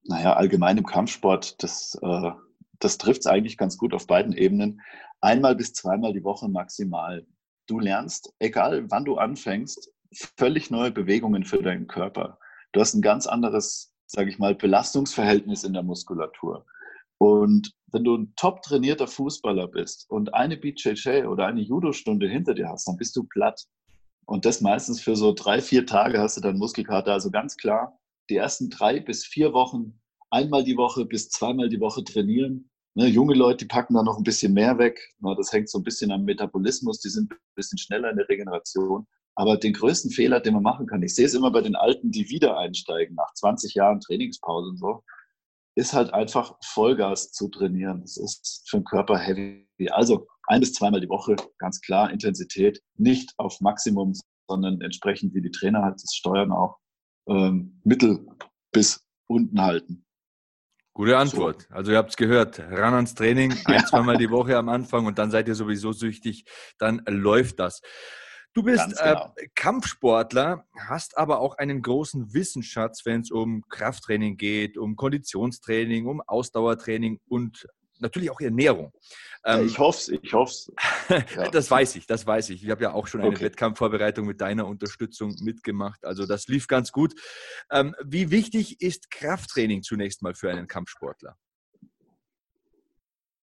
Naja, 0.05 0.35
allgemein 0.35 0.79
im 0.79 0.87
Kampfsport, 0.87 1.63
das, 1.63 1.99
äh, 2.03 2.31
das 2.79 2.99
trifft 2.99 3.21
es 3.21 3.27
eigentlich 3.27 3.57
ganz 3.57 3.79
gut 3.79 3.95
auf 3.95 4.07
beiden 4.07 4.33
Ebenen. 4.33 4.81
Einmal 5.21 5.55
bis 5.55 5.73
zweimal 5.73 6.13
die 6.13 6.25
Woche 6.25 6.49
maximal. 6.49 7.27
Du 7.67 7.79
lernst, 7.79 8.35
egal 8.41 8.91
wann 8.91 9.05
du 9.05 9.17
anfängst, 9.17 9.93
völlig 10.37 10.71
neue 10.71 10.91
Bewegungen 10.91 11.45
für 11.45 11.63
deinen 11.63 11.87
Körper. 11.87 12.39
Du 12.73 12.81
hast 12.81 12.95
ein 12.95 13.03
ganz 13.03 13.27
anderes, 13.27 13.95
sage 14.07 14.31
ich 14.31 14.39
mal, 14.39 14.55
Belastungsverhältnis 14.55 15.63
in 15.65 15.73
der 15.73 15.83
Muskulatur. 15.83 16.67
Und 17.19 17.73
wenn 17.93 18.03
du 18.03 18.17
ein 18.17 18.33
top 18.35 18.63
trainierter 18.63 19.07
Fußballer 19.07 19.69
bist 19.69 20.11
und 20.11 20.35
eine 20.35 20.57
BJJ 20.57 21.27
oder 21.27 21.47
eine 21.47 21.61
Judo-Stunde 21.61 22.29
hinter 22.29 22.55
dir 22.55 22.69
hast, 22.69 22.89
dann 22.89 22.97
bist 22.97 23.15
du 23.15 23.23
platt. 23.25 23.65
Und 24.27 24.45
das 24.45 24.61
meistens 24.61 25.01
für 25.01 25.15
so 25.15 25.33
drei, 25.33 25.61
vier 25.61 25.87
Tage 25.87 26.19
hast 26.19 26.37
du 26.37 26.41
dann 26.41 26.59
Muskelkater. 26.59 27.13
Also 27.13 27.31
ganz 27.31 27.57
klar, 27.57 27.99
die 28.31 28.37
ersten 28.37 28.71
drei 28.71 29.01
bis 29.01 29.25
vier 29.25 29.53
Wochen 29.53 30.01
einmal 30.33 30.65
die 30.65 30.77
Woche 30.77 31.05
bis 31.05 31.29
zweimal 31.29 31.69
die 31.69 31.81
Woche 31.81 32.03
trainieren. 32.03 32.71
Ne, 32.95 33.07
junge 33.07 33.35
Leute, 33.35 33.59
die 33.59 33.69
packen 33.69 33.95
da 33.95 34.03
noch 34.03 34.19
ein 34.19 34.25
bisschen 34.25 34.53
mehr 34.53 34.79
weg. 34.79 35.01
Na, 35.21 35.35
das 35.35 35.53
hängt 35.53 35.71
so 35.71 35.79
ein 35.79 35.85
bisschen 35.85 36.11
am 36.11 36.25
Metabolismus, 36.25 37.01
die 37.01 37.09
sind 37.09 37.33
ein 37.33 37.39
bisschen 37.55 37.79
schneller 37.79 38.11
in 38.11 38.17
der 38.17 38.29
Regeneration. 38.29 39.07
Aber 39.35 39.57
den 39.57 39.73
größten 39.73 40.11
Fehler, 40.11 40.41
den 40.41 40.55
man 40.55 40.63
machen 40.63 40.87
kann, 40.87 41.03
ich 41.03 41.15
sehe 41.15 41.25
es 41.25 41.35
immer 41.35 41.51
bei 41.51 41.63
den 41.63 41.75
Alten, 41.75 42.11
die 42.11 42.29
wieder 42.29 42.59
einsteigen, 42.59 43.15
nach 43.15 43.33
20 43.35 43.75
Jahren 43.75 44.01
Trainingspause 44.01 44.69
und 44.69 44.77
so, 44.77 45.03
ist 45.75 45.95
halt 45.95 46.13
einfach 46.13 46.55
Vollgas 46.63 47.33
zu 47.33 47.49
trainieren. 47.49 48.03
Das 48.03 48.19
ist 48.19 48.65
für 48.69 48.79
den 48.79 48.85
Körper 48.85 49.19
heavy. 49.19 49.67
Also 49.91 50.27
ein 50.49 50.61
bis 50.61 50.75
zweimal 50.75 51.01
die 51.01 51.09
Woche, 51.09 51.37
ganz 51.59 51.81
klar, 51.81 52.11
Intensität, 52.11 52.83
nicht 52.99 53.33
auf 53.39 53.59
Maximum, 53.61 54.13
sondern 54.49 54.83
entsprechend, 54.83 55.35
wie 55.35 55.41
die 55.41 55.51
Trainer 55.51 55.83
halt 55.83 55.95
das 55.95 56.15
steuern 56.15 56.53
auch 56.53 56.77
ähm, 57.27 57.81
mittel 57.85 58.27
bis 58.73 59.05
unten 59.27 59.61
halten. 59.61 60.05
Gute 60.95 61.17
Antwort. 61.17 61.63
So. 61.63 61.75
Also 61.75 61.93
ihr 61.93 61.99
habt 61.99 62.11
es 62.11 62.17
gehört, 62.17 62.59
ran 62.59 62.95
ans 62.95 63.15
Training, 63.15 63.55
ein, 63.65 63.87
zweimal 63.87 64.19
die 64.19 64.31
Woche 64.31 64.57
am 64.57 64.69
Anfang 64.69 65.07
und 65.07 65.19
dann 65.19 65.31
seid 65.31 65.49
ihr 65.49 65.55
sowieso 65.55 65.93
süchtig, 65.93 66.45
dann 66.79 67.03
läuft 67.07 67.59
das. 67.59 67.81
Du 68.55 68.63
bist 68.63 69.01
äh, 69.01 69.09
genau. 69.09 69.33
äh, 69.37 69.49
Kampfsportler, 69.55 70.67
hast 70.79 71.17
aber 71.17 71.41
auch 71.41 71.57
einen 71.57 71.81
großen 71.81 72.35
Wissensschatz, 72.35 73.07
wenn 73.07 73.23
es 73.23 73.31
um 73.31 73.63
Krafttraining 73.71 74.37
geht, 74.37 74.77
um 74.77 74.95
Konditionstraining, 74.97 76.07
um 76.07 76.21
Ausdauertraining 76.21 77.21
und 77.27 77.67
natürlich 78.03 78.31
auch 78.31 78.41
Ernährung. 78.41 78.93
Ähm, 79.45 79.67
ich 79.67 79.79
hoffe 79.79 79.99
es, 79.99 80.21
ich 80.23 80.33
hoffe 80.33 80.53
es. 80.53 80.73
Ja. 81.37 81.51
das 81.51 81.71
weiß 81.71 81.97
ich, 81.97 82.07
das 82.07 82.27
weiß 82.27 82.51
ich. 82.51 82.63
Ich 82.63 82.71
habe 82.71 82.83
ja 82.83 82.93
auch 82.93 83.07
schon 83.07 83.21
eine 83.21 83.31
okay. 83.31 83.45
Wettkampfvorbereitung 83.45 84.27
mit 84.27 84.41
deiner 84.41 84.67
Unterstützung 84.67 85.35
mitgemacht. 85.41 86.05
Also 86.05 86.27
das 86.27 86.47
lief 86.49 86.69
ganz 86.69 86.93
gut. 86.93 87.15
Ähm, 87.71 87.95
wie 88.05 88.31
wichtig 88.31 88.81
ist 88.81 89.11
Krafttraining 89.11 89.83
zunächst 89.83 90.23
mal 90.23 90.35
für 90.35 90.51
einen 90.51 90.69
Kampfsportler? 90.69 91.37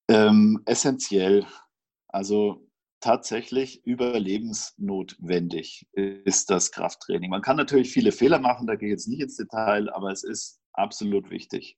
Ähm, 0.10 0.62
essentiell. 0.66 1.46
Also 2.08 2.68
tatsächlich 3.00 3.86
überlebensnotwendig 3.86 5.88
ist 5.94 6.50
das 6.50 6.72
Krafttraining. 6.72 7.30
Man 7.30 7.42
kann 7.42 7.58
natürlich 7.58 7.92
viele 7.92 8.12
Fehler 8.12 8.40
machen, 8.40 8.68
da 8.68 8.76
gehe 8.76 8.90
ich 8.90 8.94
jetzt 8.94 9.08
nicht 9.08 9.22
ins 9.22 9.38
Detail, 9.38 9.90
aber 9.94 10.12
es 10.12 10.24
ist 10.24 10.60
absolut 10.74 11.30
wichtig. 11.30 11.78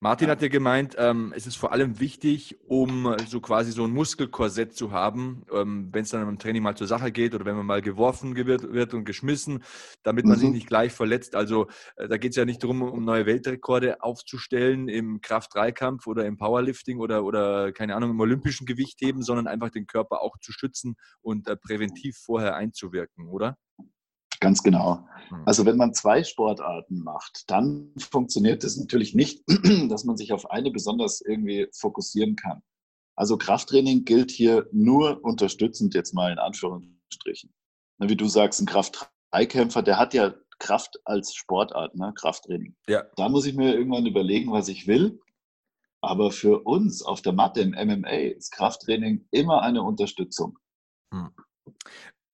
Martin 0.00 0.30
hat 0.30 0.40
ja 0.42 0.48
gemeint, 0.48 0.94
ähm, 0.96 1.32
es 1.34 1.48
ist 1.48 1.56
vor 1.56 1.72
allem 1.72 1.98
wichtig, 1.98 2.56
um 2.68 3.16
so 3.26 3.40
quasi 3.40 3.72
so 3.72 3.82
ein 3.82 3.90
Muskelkorsett 3.90 4.72
zu 4.72 4.92
haben, 4.92 5.44
ähm, 5.52 5.88
wenn 5.90 6.02
es 6.02 6.10
dann 6.10 6.28
im 6.28 6.38
Training 6.38 6.62
mal 6.62 6.76
zur 6.76 6.86
Sache 6.86 7.10
geht 7.10 7.34
oder 7.34 7.44
wenn 7.44 7.56
man 7.56 7.66
mal 7.66 7.82
geworfen 7.82 8.36
wird, 8.36 8.72
wird 8.72 8.94
und 8.94 9.04
geschmissen, 9.04 9.64
damit 10.04 10.24
man 10.24 10.36
mhm. 10.36 10.40
sich 10.40 10.50
nicht 10.50 10.66
gleich 10.68 10.92
verletzt. 10.92 11.34
Also 11.34 11.66
äh, 11.96 12.06
da 12.06 12.16
geht 12.16 12.30
es 12.30 12.36
ja 12.36 12.44
nicht 12.44 12.62
darum, 12.62 12.82
um 12.82 13.04
neue 13.04 13.26
Weltrekorde 13.26 14.00
aufzustellen 14.00 14.88
im 14.88 15.20
Kraft-3-Kampf 15.20 16.06
oder 16.06 16.26
im 16.26 16.36
Powerlifting 16.36 17.00
oder, 17.00 17.24
oder 17.24 17.72
keine 17.72 17.96
Ahnung, 17.96 18.10
im 18.10 18.20
olympischen 18.20 18.66
Gewichtheben, 18.66 19.22
sondern 19.22 19.48
einfach 19.48 19.70
den 19.70 19.88
Körper 19.88 20.22
auch 20.22 20.38
zu 20.38 20.52
schützen 20.52 20.94
und 21.22 21.48
äh, 21.48 21.56
präventiv 21.56 22.16
vorher 22.24 22.54
einzuwirken, 22.54 23.26
oder? 23.26 23.56
Ganz 24.40 24.62
genau. 24.62 25.06
Hm. 25.28 25.42
Also 25.46 25.66
wenn 25.66 25.76
man 25.76 25.94
zwei 25.94 26.24
Sportarten 26.24 27.00
macht, 27.00 27.50
dann 27.50 27.92
funktioniert 27.98 28.64
es 28.64 28.76
natürlich 28.76 29.14
nicht, 29.14 29.42
dass 29.88 30.04
man 30.04 30.16
sich 30.16 30.32
auf 30.32 30.50
eine 30.50 30.70
besonders 30.70 31.20
irgendwie 31.20 31.68
fokussieren 31.72 32.36
kann. 32.36 32.62
Also 33.16 33.36
Krafttraining 33.36 34.04
gilt 34.04 34.30
hier 34.30 34.68
nur 34.70 35.24
unterstützend 35.24 35.94
jetzt 35.94 36.14
mal 36.14 36.30
in 36.30 36.38
Anführungsstrichen. 36.38 37.52
Wie 37.98 38.16
du 38.16 38.28
sagst, 38.28 38.60
ein 38.60 38.66
Kraft-3-Kämpfer, 38.66 39.82
der 39.82 39.98
hat 39.98 40.14
ja 40.14 40.34
Kraft 40.60 41.00
als 41.04 41.34
Sportart, 41.34 41.96
ne? 41.96 42.12
Krafttraining. 42.14 42.76
Ja. 42.88 43.04
Da 43.16 43.28
muss 43.28 43.46
ich 43.46 43.54
mir 43.54 43.74
irgendwann 43.74 44.06
überlegen, 44.06 44.52
was 44.52 44.68
ich 44.68 44.86
will. 44.86 45.20
Aber 46.00 46.30
für 46.30 46.60
uns 46.62 47.02
auf 47.02 47.22
der 47.22 47.32
Matte 47.32 47.60
im 47.60 47.70
MMA 47.70 48.34
ist 48.36 48.52
Krafttraining 48.52 49.26
immer 49.32 49.62
eine 49.62 49.82
Unterstützung. 49.82 50.58
Hm. 51.12 51.30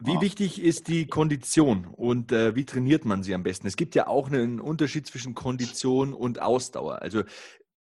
Wie 0.07 0.21
wichtig 0.21 0.61
ist 0.61 0.89
die 0.89 1.07
Kondition 1.07 1.87
und 1.87 2.31
äh, 2.31 2.55
wie 2.55 2.67
trainiert 2.67 3.07
man 3.07 3.23
sie 3.23 3.35
am 3.35 3.43
besten? 3.43 3.67
Es 3.67 3.77
gibt 3.77 3.95
ja 3.95 4.07
auch 4.07 4.29
einen 4.29 4.61
Unterschied 4.61 5.07
zwischen 5.07 5.35
Kondition 5.35 6.13
und 6.13 6.43
Ausdauer. 6.43 7.01
Also 7.01 7.23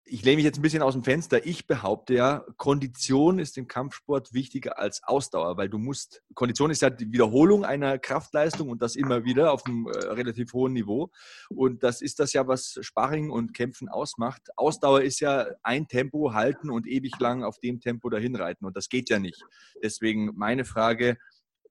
ich 0.08 0.24
lehne 0.24 0.36
mich 0.36 0.44
jetzt 0.44 0.58
ein 0.58 0.62
bisschen 0.62 0.82
aus 0.82 0.94
dem 0.94 1.02
Fenster. 1.02 1.44
Ich 1.44 1.66
behaupte 1.66 2.14
ja, 2.14 2.44
Kondition 2.56 3.38
ist 3.38 3.58
im 3.58 3.66
Kampfsport 3.66 4.32
wichtiger 4.32 4.78
als 4.78 5.02
Ausdauer, 5.02 5.56
weil 5.56 5.68
du 5.68 5.78
musst, 5.78 6.22
Kondition 6.34 6.70
ist 6.70 6.80
ja 6.80 6.90
die 6.90 7.12
Wiederholung 7.12 7.64
einer 7.64 7.98
Kraftleistung 7.98 8.70
und 8.70 8.80
das 8.80 8.94
immer 8.94 9.24
wieder 9.24 9.52
auf 9.52 9.66
einem 9.66 9.86
äh, 9.86 9.98
relativ 10.06 10.52
hohen 10.52 10.72
Niveau. 10.72 11.10
Und 11.50 11.82
das 11.82 12.00
ist 12.00 12.20
das 12.20 12.32
ja, 12.32 12.46
was 12.46 12.78
Sparring 12.80 13.30
und 13.30 13.52
Kämpfen 13.52 13.88
ausmacht. 13.88 14.42
Ausdauer 14.56 15.02
ist 15.02 15.20
ja 15.20 15.48
ein 15.62 15.88
Tempo 15.88 16.32
halten 16.32 16.70
und 16.70 16.86
ewig 16.86 17.18
lang 17.18 17.42
auf 17.42 17.58
dem 17.58 17.80
Tempo 17.80 18.08
dahin 18.08 18.36
reiten 18.36 18.64
und 18.64 18.76
das 18.76 18.88
geht 18.88 19.10
ja 19.10 19.18
nicht. 19.18 19.42
Deswegen 19.82 20.32
meine 20.36 20.64
Frage, 20.64 21.18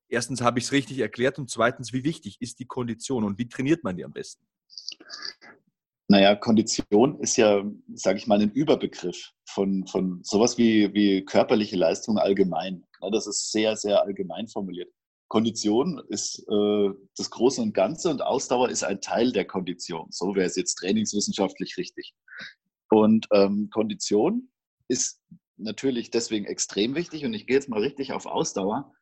erstens 0.10 0.42
habe 0.42 0.60
ich 0.60 0.66
es 0.66 0.72
richtig 0.72 1.00
erklärt 1.00 1.40
und 1.40 1.50
zweitens, 1.50 1.94
wie 1.94 2.04
wichtig 2.04 2.38
ist 2.40 2.60
die 2.60 2.66
Kondition 2.66 3.24
und 3.24 3.38
wie 3.38 3.48
trainiert 3.48 3.84
man 3.84 3.98
die 3.98 4.06
am 4.06 4.14
besten? 4.14 4.46
Naja, 6.08 6.36
Kondition 6.36 7.20
ist 7.20 7.36
ja, 7.36 7.64
sage 7.96 8.20
ich 8.20 8.28
mal, 8.28 8.40
ein 8.40 8.52
Überbegriff 8.52 9.32
von, 9.50 9.88
von 9.88 10.20
sowas 10.24 10.58
wie, 10.58 10.94
wie 10.94 11.26
körperliche 11.26 11.76
Leistung 11.76 12.20
allgemein. 12.20 12.84
Das 13.12 13.26
ist 13.26 13.52
sehr, 13.52 13.76
sehr 13.76 14.02
allgemein 14.02 14.48
formuliert. 14.48 14.92
Kondition 15.28 16.02
ist 16.10 16.46
äh, 16.50 16.90
das 17.18 17.32
Große 17.32 17.62
und 17.62 17.74
Ganze 17.74 18.10
und 18.10 18.22
Ausdauer 18.22 18.70
ist 18.70 18.84
ein 18.84 19.02
Teil 19.02 19.32
der 19.32 19.46
Kondition. 19.46 20.08
So 20.12 20.36
wäre 20.36 20.46
es 20.46 20.56
jetzt 20.56 20.76
trainingswissenschaftlich 20.76 21.78
richtig. 21.78 22.14
Und 22.90 23.28
ähm, 23.34 23.70
Kondition 23.72 24.50
ist 24.88 25.22
natürlich 25.58 26.12
deswegen 26.12 26.46
extrem 26.46 26.94
wichtig 26.96 27.26
und 27.26 27.34
ich 27.34 27.48
gehe 27.48 27.56
jetzt 27.56 27.70
mal 27.70 27.80
richtig 27.80 28.14
auf 28.14 28.28
Ausdauer, 28.28 28.94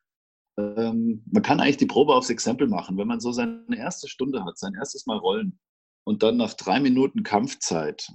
ähm, 0.56 1.24
man 1.30 1.42
kann 1.42 1.60
eigentlich 1.60 1.78
die 1.78 1.86
Probe 1.86 2.14
aufs 2.14 2.30
Exempel 2.30 2.68
machen. 2.68 2.96
Wenn 2.96 3.08
man 3.08 3.20
so 3.20 3.32
seine 3.32 3.76
erste 3.76 4.08
Stunde 4.08 4.44
hat, 4.44 4.58
sein 4.58 4.74
erstes 4.74 5.06
Mal 5.06 5.18
rollen 5.18 5.58
und 6.04 6.22
dann 6.22 6.36
nach 6.36 6.54
drei 6.54 6.80
Minuten 6.80 7.22
Kampfzeit 7.22 8.08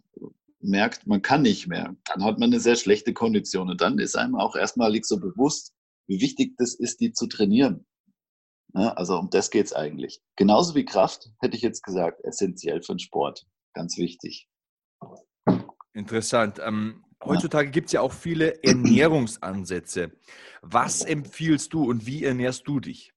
merkt, 0.61 1.07
man 1.07 1.21
kann 1.21 1.41
nicht 1.41 1.67
mehr, 1.67 1.95
dann 2.05 2.23
hat 2.23 2.39
man 2.39 2.49
eine 2.49 2.59
sehr 2.59 2.75
schlechte 2.75 3.13
Kondition. 3.13 3.69
Und 3.69 3.81
dann 3.81 3.99
ist 3.99 4.15
einem 4.15 4.35
auch 4.35 4.55
erstmalig 4.55 5.05
so 5.05 5.19
bewusst, 5.19 5.73
wie 6.07 6.21
wichtig 6.21 6.55
das 6.57 6.75
ist, 6.75 6.99
die 7.01 7.13
zu 7.13 7.27
trainieren. 7.27 7.85
Ja, 8.75 8.93
also 8.93 9.17
um 9.17 9.29
das 9.29 9.49
geht 9.49 9.65
es 9.65 9.73
eigentlich. 9.73 10.21
Genauso 10.35 10.75
wie 10.75 10.85
Kraft, 10.85 11.31
hätte 11.39 11.55
ich 11.55 11.63
jetzt 11.63 11.83
gesagt, 11.83 12.23
essentiell 12.23 12.83
für 12.83 12.93
den 12.93 12.99
Sport. 12.99 13.45
Ganz 13.73 13.97
wichtig. 13.97 14.47
Interessant. 15.93 16.59
Ähm, 16.63 17.03
heutzutage 17.23 17.71
gibt 17.71 17.87
es 17.87 17.93
ja 17.93 18.01
auch 18.01 18.13
viele 18.13 18.63
Ernährungsansätze. 18.63 20.11
Was 20.61 21.01
empfiehlst 21.01 21.73
du 21.73 21.83
und 21.83 22.05
wie 22.05 22.23
ernährst 22.23 22.67
du 22.67 22.79
dich? 22.79 23.13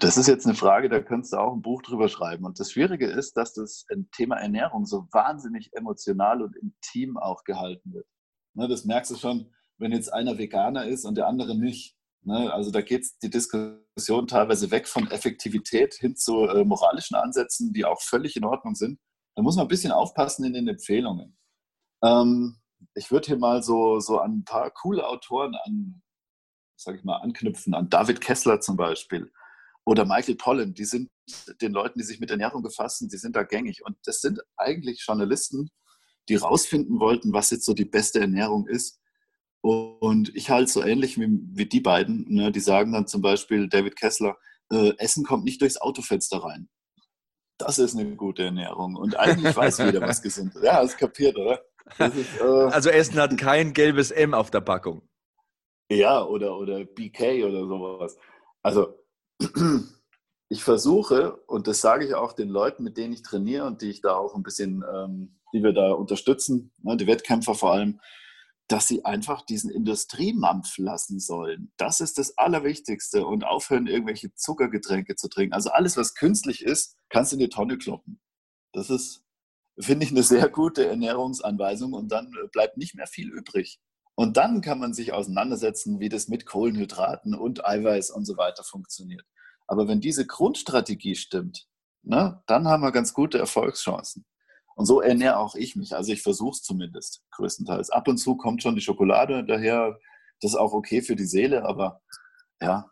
Das 0.00 0.16
ist 0.16 0.26
jetzt 0.26 0.46
eine 0.46 0.54
Frage, 0.54 0.88
da 0.88 1.00
könntest 1.00 1.34
du 1.34 1.36
auch 1.36 1.52
ein 1.52 1.60
Buch 1.60 1.82
drüber 1.82 2.08
schreiben. 2.08 2.46
Und 2.46 2.58
das 2.58 2.72
Schwierige 2.72 3.06
ist, 3.06 3.36
dass 3.36 3.52
das 3.52 3.84
Thema 4.12 4.36
Ernährung 4.36 4.86
so 4.86 5.06
wahnsinnig 5.12 5.70
emotional 5.74 6.40
und 6.42 6.56
intim 6.56 7.18
auch 7.18 7.44
gehalten 7.44 7.92
wird. 7.92 8.06
Ne, 8.54 8.68
das 8.68 8.84
merkst 8.84 9.10
du 9.10 9.16
schon, 9.16 9.52
wenn 9.78 9.92
jetzt 9.92 10.12
einer 10.12 10.38
Veganer 10.38 10.86
ist 10.86 11.04
und 11.04 11.16
der 11.16 11.26
andere 11.26 11.58
nicht. 11.58 11.96
Ne, 12.22 12.52
also 12.52 12.70
da 12.70 12.80
geht 12.80 13.06
die 13.22 13.28
Diskussion 13.28 14.26
teilweise 14.26 14.70
weg 14.70 14.88
von 14.88 15.10
Effektivität 15.10 15.94
hin 15.94 16.16
zu 16.16 16.46
äh, 16.46 16.64
moralischen 16.64 17.16
Ansätzen, 17.16 17.72
die 17.72 17.84
auch 17.84 18.00
völlig 18.00 18.36
in 18.36 18.44
Ordnung 18.44 18.74
sind. 18.74 18.98
Da 19.34 19.42
muss 19.42 19.56
man 19.56 19.66
ein 19.66 19.68
bisschen 19.68 19.92
aufpassen 19.92 20.44
in 20.44 20.54
den 20.54 20.68
Empfehlungen. 20.68 21.36
Ähm, 22.04 22.56
ich 22.94 23.10
würde 23.10 23.26
hier 23.26 23.38
mal 23.38 23.62
so, 23.62 24.00
so 24.00 24.18
an 24.18 24.38
ein 24.38 24.44
paar 24.44 24.70
coole 24.70 25.06
Autoren 25.06 25.54
an, 25.64 26.02
sag 26.76 26.96
ich 26.96 27.04
mal, 27.04 27.16
anknüpfen, 27.16 27.74
an 27.74 27.88
David 27.88 28.20
Kessler 28.20 28.60
zum 28.60 28.76
Beispiel 28.76 29.30
oder 29.84 30.04
Michael 30.04 30.36
Pollan. 30.36 30.74
Die 30.74 30.84
sind 30.84 31.10
den 31.60 31.72
Leuten, 31.72 31.98
die 31.98 32.04
sich 32.04 32.20
mit 32.20 32.30
Ernährung 32.30 32.62
befassen, 32.62 33.08
die 33.08 33.16
sind 33.16 33.36
da 33.36 33.42
gängig. 33.42 33.84
Und 33.84 33.96
das 34.04 34.20
sind 34.20 34.40
eigentlich 34.56 35.04
Journalisten, 35.06 35.70
die 36.28 36.36
rausfinden 36.36 37.00
wollten, 37.00 37.32
was 37.32 37.50
jetzt 37.50 37.64
so 37.64 37.74
die 37.74 37.84
beste 37.84 38.20
Ernährung 38.20 38.66
ist. 38.66 39.00
Und 39.60 40.34
ich 40.34 40.50
halte 40.50 40.70
so 40.70 40.82
ähnlich 40.82 41.18
wie, 41.18 41.28
wie 41.52 41.66
die 41.66 41.80
beiden. 41.80 42.26
Ne? 42.28 42.50
Die 42.50 42.60
sagen 42.60 42.92
dann 42.92 43.06
zum 43.06 43.22
Beispiel, 43.22 43.68
David 43.68 43.96
Kessler, 43.96 44.36
äh, 44.72 44.92
Essen 44.98 45.24
kommt 45.24 45.44
nicht 45.44 45.60
durchs 45.60 45.76
Autofenster 45.76 46.38
rein. 46.38 46.68
Das 47.58 47.78
ist 47.78 47.94
eine 47.96 48.16
gute 48.16 48.44
Ernährung. 48.44 48.96
Und 48.96 49.16
eigentlich 49.16 49.54
weiß 49.54 49.78
jeder, 49.78 50.00
was 50.00 50.20
gesund 50.22 50.54
ist. 50.56 50.64
Ja, 50.64 50.82
das 50.82 50.96
kapiert, 50.96 51.36
oder? 51.36 51.62
Ist, 51.98 52.40
äh, 52.40 52.44
also 52.44 52.90
Essen 52.90 53.20
hat 53.20 53.36
kein 53.38 53.72
gelbes 53.72 54.10
M 54.10 54.34
auf 54.34 54.50
der 54.50 54.60
Packung. 54.60 55.02
Ja, 55.90 56.24
oder, 56.24 56.56
oder 56.56 56.84
BK 56.84 57.44
oder 57.44 57.66
sowas. 57.66 58.16
Also 58.62 58.98
ich 60.48 60.62
versuche, 60.62 61.36
und 61.46 61.66
das 61.66 61.80
sage 61.80 62.06
ich 62.06 62.14
auch 62.14 62.32
den 62.32 62.48
Leuten, 62.48 62.82
mit 62.82 62.96
denen 62.96 63.12
ich 63.12 63.22
trainiere 63.22 63.66
und 63.66 63.82
die 63.82 63.90
ich 63.90 64.00
da 64.00 64.14
auch 64.14 64.34
ein 64.34 64.42
bisschen, 64.42 64.84
ähm, 64.90 65.38
die 65.52 65.62
wir 65.62 65.72
da 65.72 65.92
unterstützen, 65.92 66.72
ne, 66.82 66.96
die 66.96 67.06
Wettkämpfer 67.06 67.54
vor 67.54 67.72
allem, 67.72 68.00
dass 68.68 68.88
sie 68.88 69.04
einfach 69.04 69.42
diesen 69.44 69.70
Industriemampf 69.70 70.78
lassen 70.78 71.20
sollen. 71.20 71.72
Das 71.76 72.00
ist 72.00 72.16
das 72.16 72.38
Allerwichtigste 72.38 73.26
und 73.26 73.44
aufhören, 73.44 73.86
irgendwelche 73.86 74.34
Zuckergetränke 74.34 75.14
zu 75.16 75.28
trinken. 75.28 75.52
Also 75.52 75.70
alles, 75.70 75.96
was 75.96 76.14
künstlich 76.14 76.62
ist, 76.64 76.96
kannst 77.10 77.32
du 77.32 77.36
in 77.36 77.40
die 77.40 77.48
Tonne 77.50 77.76
kloppen. 77.76 78.20
Das 78.72 78.88
ist 78.88 79.24
finde 79.78 80.04
ich 80.04 80.12
eine 80.12 80.22
sehr 80.22 80.48
gute 80.48 80.86
Ernährungsanweisung 80.86 81.92
und 81.92 82.10
dann 82.10 82.26
äh, 82.26 82.48
bleibt 82.52 82.76
nicht 82.76 82.94
mehr 82.94 83.06
viel 83.06 83.30
übrig. 83.30 83.80
Und 84.14 84.36
dann 84.36 84.60
kann 84.60 84.78
man 84.78 84.92
sich 84.92 85.12
auseinandersetzen, 85.12 85.98
wie 86.00 86.08
das 86.08 86.28
mit 86.28 86.44
Kohlenhydraten 86.44 87.34
und 87.34 87.64
Eiweiß 87.64 88.10
und 88.10 88.26
so 88.26 88.36
weiter 88.36 88.62
funktioniert. 88.62 89.24
Aber 89.66 89.88
wenn 89.88 90.00
diese 90.00 90.26
Grundstrategie 90.26 91.14
stimmt, 91.14 91.66
ne, 92.02 92.42
dann 92.46 92.68
haben 92.68 92.82
wir 92.82 92.92
ganz 92.92 93.14
gute 93.14 93.38
Erfolgschancen. 93.38 94.26
Und 94.74 94.86
so 94.86 95.00
ernähre 95.00 95.38
auch 95.38 95.54
ich 95.54 95.76
mich. 95.76 95.94
Also 95.94 96.12
ich 96.12 96.22
versuche 96.22 96.52
es 96.52 96.62
zumindest 96.62 97.22
größtenteils. 97.32 97.90
Ab 97.90 98.08
und 98.08 98.18
zu 98.18 98.36
kommt 98.36 98.62
schon 98.62 98.74
die 98.74 98.80
Schokolade 98.80 99.44
daher. 99.44 99.98
Das 100.40 100.52
ist 100.52 100.56
auch 100.56 100.72
okay 100.72 101.02
für 101.02 101.16
die 101.16 101.26
Seele, 101.26 101.64
aber 101.64 102.02
ja, 102.60 102.90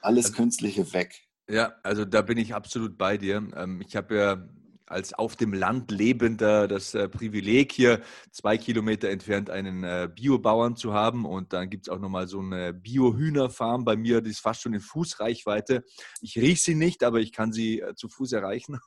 alles 0.00 0.26
also, 0.26 0.36
Künstliche 0.36 0.92
weg. 0.92 1.14
Ja, 1.48 1.74
also 1.82 2.04
da 2.04 2.22
bin 2.22 2.38
ich 2.38 2.54
absolut 2.54 2.98
bei 2.98 3.18
dir. 3.18 3.36
Ähm, 3.54 3.82
ich 3.86 3.94
habe 3.94 4.16
ja 4.16 4.48
als 4.86 5.14
auf 5.14 5.36
dem 5.36 5.52
Land 5.52 5.90
lebender 5.90 6.68
das 6.68 6.94
äh, 6.94 7.08
Privileg, 7.08 7.72
hier 7.72 8.02
zwei 8.30 8.56
Kilometer 8.58 9.08
entfernt 9.08 9.50
einen 9.50 9.84
äh, 9.84 10.08
Biobauern 10.14 10.76
zu 10.76 10.92
haben. 10.92 11.24
Und 11.24 11.52
dann 11.52 11.70
gibt 11.70 11.86
es 11.86 11.92
auch 11.92 11.98
nochmal 11.98 12.28
so 12.28 12.40
eine 12.40 12.72
Bio-Hühnerfarm 12.72 13.84
bei 13.84 13.96
mir, 13.96 14.20
die 14.20 14.30
ist 14.30 14.40
fast 14.40 14.62
schon 14.62 14.74
in 14.74 14.80
Fußreichweite. 14.80 15.84
Ich 16.20 16.36
rieche 16.36 16.62
sie 16.62 16.74
nicht, 16.74 17.04
aber 17.04 17.20
ich 17.20 17.32
kann 17.32 17.52
sie 17.52 17.80
äh, 17.80 17.94
zu 17.94 18.08
Fuß 18.08 18.32
erreichen. 18.32 18.78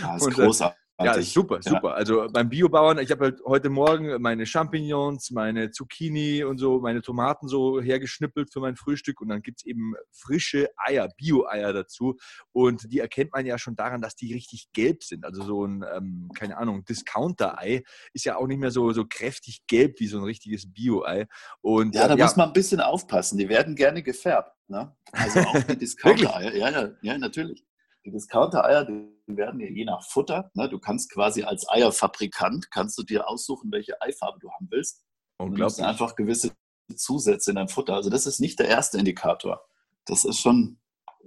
Ja, 0.00 0.16
ist 0.16 0.22
und, 0.22 0.34
großartig. 0.34 0.81
Ja, 1.04 1.20
super, 1.22 1.62
super. 1.62 1.88
Ja. 1.88 1.94
Also 1.94 2.26
beim 2.32 2.48
Biobauern, 2.48 2.98
ich 2.98 3.10
habe 3.10 3.24
halt 3.24 3.40
heute 3.44 3.70
Morgen 3.70 4.20
meine 4.20 4.46
Champignons, 4.46 5.30
meine 5.30 5.70
Zucchini 5.70 6.44
und 6.44 6.58
so, 6.58 6.80
meine 6.80 7.02
Tomaten 7.02 7.48
so 7.48 7.80
hergeschnippelt 7.80 8.52
für 8.52 8.60
mein 8.60 8.76
Frühstück 8.76 9.20
und 9.20 9.28
dann 9.28 9.42
gibt 9.42 9.60
es 9.60 9.66
eben 9.66 9.94
frische 10.10 10.68
Eier, 10.76 11.08
Bio-Eier 11.16 11.72
dazu 11.72 12.16
und 12.52 12.92
die 12.92 13.00
erkennt 13.00 13.32
man 13.32 13.46
ja 13.46 13.58
schon 13.58 13.76
daran, 13.76 14.00
dass 14.00 14.14
die 14.14 14.32
richtig 14.32 14.72
gelb 14.72 15.02
sind. 15.02 15.24
Also 15.24 15.42
so 15.42 15.64
ein, 15.64 15.84
ähm, 15.94 16.30
keine 16.34 16.56
Ahnung, 16.56 16.84
Discounter-Ei 16.84 17.82
ist 18.12 18.24
ja 18.24 18.36
auch 18.36 18.46
nicht 18.46 18.58
mehr 18.58 18.70
so, 18.70 18.92
so 18.92 19.04
kräftig 19.06 19.66
gelb 19.66 20.00
wie 20.00 20.06
so 20.06 20.18
ein 20.18 20.24
richtiges 20.24 20.72
Bio-Ei. 20.72 21.26
Und, 21.60 21.94
ja, 21.94 22.08
da 22.08 22.16
ja, 22.16 22.24
muss 22.24 22.36
man 22.36 22.48
ein 22.48 22.52
bisschen 22.52 22.80
aufpassen. 22.80 23.38
Die 23.38 23.48
werden 23.48 23.74
gerne 23.76 24.02
gefärbt. 24.02 24.56
Ne? 24.68 24.94
Also 25.12 25.40
auch 25.40 25.62
die 25.64 25.76
Discounter-Eier. 25.78 26.54
ja, 26.54 26.70
ja, 26.70 26.90
ja, 27.02 27.18
natürlich. 27.18 27.64
Die 28.04 28.10
Discounter-Eier, 28.10 28.84
die 28.84 29.11
werden 29.36 29.60
ja 29.60 29.68
je 29.68 29.84
nach 29.84 30.04
Futter. 30.04 30.50
Ne? 30.54 30.68
Du 30.68 30.78
kannst 30.78 31.10
quasi 31.12 31.42
als 31.42 31.68
Eierfabrikant, 31.68 32.70
kannst 32.70 32.98
du 32.98 33.02
dir 33.02 33.28
aussuchen, 33.28 33.70
welche 33.72 34.00
Eifarbe 34.00 34.38
du 34.40 34.50
haben 34.50 34.68
willst. 34.70 35.04
Und 35.38 35.58
du 35.58 35.64
hast 35.64 35.80
einfach 35.80 36.14
gewisse 36.14 36.52
Zusätze 36.94 37.50
in 37.50 37.56
deinem 37.56 37.68
Futter. 37.68 37.94
Also 37.94 38.10
das 38.10 38.26
ist 38.26 38.40
nicht 38.40 38.58
der 38.58 38.68
erste 38.68 38.98
Indikator. 38.98 39.64
Das 40.04 40.24
ist 40.24 40.40
schon 40.40 40.78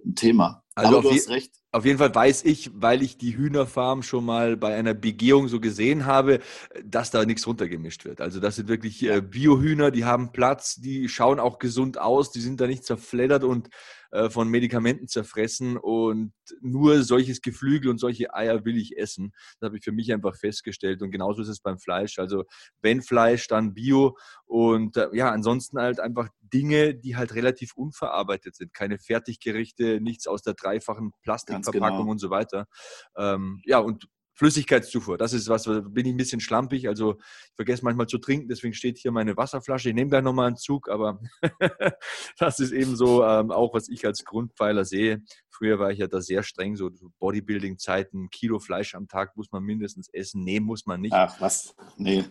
ein 0.06 0.15
Thema. 0.15 0.64
Also 0.76 0.98
Aber 0.98 1.10
du 1.10 1.16
hast 1.16 1.30
recht. 1.30 1.54
Auf 1.72 1.86
jeden 1.86 1.98
Fall 1.98 2.14
weiß 2.14 2.46
ich, 2.46 2.72
weil 2.74 3.02
ich 3.02 3.18
die 3.18 3.36
Hühnerfarm 3.36 4.02
schon 4.02 4.24
mal 4.24 4.56
bei 4.56 4.76
einer 4.76 4.94
Begehung 4.94 5.50
so 5.50 5.60
gesehen 5.60 6.06
habe, 6.06 6.40
dass 6.86 7.12
da 7.12 7.26
nichts 7.26 7.48
runtergemischt 7.48 8.06
wird. 8.06 8.22
Also 8.22 8.40
das 8.40 8.56
sind 8.56 8.70
wirklich 8.70 9.04
äh, 9.04 9.22
Biohühner, 9.22 9.92
die 9.92 10.06
haben 10.06 10.32
Platz, 10.32 10.76
die 10.76 11.10
schauen 11.10 11.40
auch 11.40 11.60
gesund 11.60 11.98
aus, 11.98 12.32
die 12.32 12.40
sind 12.40 12.62
da 12.62 12.68
nicht 12.68 12.86
zerfleddert 12.86 13.44
und 13.44 13.70
äh, 14.12 14.30
von 14.30 14.48
Medikamenten 14.48 15.10
zerfressen 15.10 15.76
und 15.76 16.32
nur 16.62 17.04
solches 17.04 17.42
Geflügel 17.42 17.92
und 17.92 17.98
solche 17.98 18.34
Eier 18.34 18.64
will 18.64 18.78
ich 18.78 18.98
essen. 18.98 19.34
Das 19.60 19.68
habe 19.68 19.78
ich 19.78 19.84
für 19.84 19.92
mich 19.92 20.14
einfach 20.14 20.38
festgestellt 20.38 21.02
und 21.02 21.12
genauso 21.12 21.42
ist 21.42 21.50
es 21.50 21.60
beim 21.60 21.80
Fleisch. 21.80 22.20
Also 22.20 22.46
wenn 22.82 23.02
Fleisch, 23.02 23.48
dann 23.48 23.74
Bio 23.74 24.18
und 24.46 24.96
äh, 24.96 25.10
ja, 25.12 25.32
ansonsten 25.32 25.80
halt 25.80 26.00
einfach 26.00 26.30
Dinge, 26.40 26.96
die 26.96 27.18
halt 27.18 27.34
relativ 27.34 27.76
unverarbeitet 27.76 28.56
sind. 28.56 28.74
Keine 28.74 29.00
Fertiggerichte, 29.00 30.00
nichts 30.00 30.28
aus 30.28 30.42
der 30.42 30.54
dreifachen 30.65 31.12
Plastikverpackung 31.23 31.99
genau. 31.99 32.12
und 32.12 32.19
so 32.19 32.30
weiter. 32.30 32.67
Ähm, 33.15 33.62
ja, 33.65 33.80
und 33.80 34.08
Flüssigkeitszufuhr, 34.36 35.17
das 35.17 35.32
ist 35.32 35.47
was, 35.47 35.63
bin 35.63 36.06
ich 36.06 36.13
ein 36.13 36.17
bisschen 36.17 36.41
schlampig. 36.41 36.89
Also 36.89 37.17
ich 37.19 37.56
vergesse 37.56 37.86
manchmal 37.86 38.08
zu 38.08 38.17
trinken, 38.17 38.49
deswegen 38.49 38.73
steht 38.73 38.97
hier 38.97 39.12
meine 39.12 39.38
Wasserflasche. 39.38 39.89
Ich 39.89 39.95
nehme 39.95 40.10
gleich 40.10 40.23
nochmal 40.23 40.47
einen 40.47 40.58
Zug, 40.58 40.89
aber 40.89 41.21
das 42.38 42.60
ist 42.60 42.71
eben 42.71 42.97
so 42.97 43.23
ähm, 43.23 43.51
auch, 43.51 43.73
was 43.73 43.88
ich 43.88 44.06
als 44.06 44.25
Grundpfeiler 44.25 44.84
sehe. 44.84 45.23
Früher 45.49 45.80
war 45.80 45.91
ich 45.91 45.99
ja 45.99 46.08
da 46.08 46.19
sehr 46.19 46.43
streng, 46.43 46.75
so 46.75 46.89
Bodybuilding-Zeiten, 47.19 48.30
Kilo 48.30 48.60
Fleisch 48.60 48.93
am 48.93 49.08
Tag 49.08 49.38
muss 49.38 49.51
man 49.54 49.63
mindestens 49.63 50.10
essen. 50.12 50.43
Nee, 50.43 50.60
muss 50.60 50.86
man 50.86 50.99
nicht. 50.99 51.13
Ach, 51.13 51.39
was? 51.39 51.73
Nee. 51.95 52.25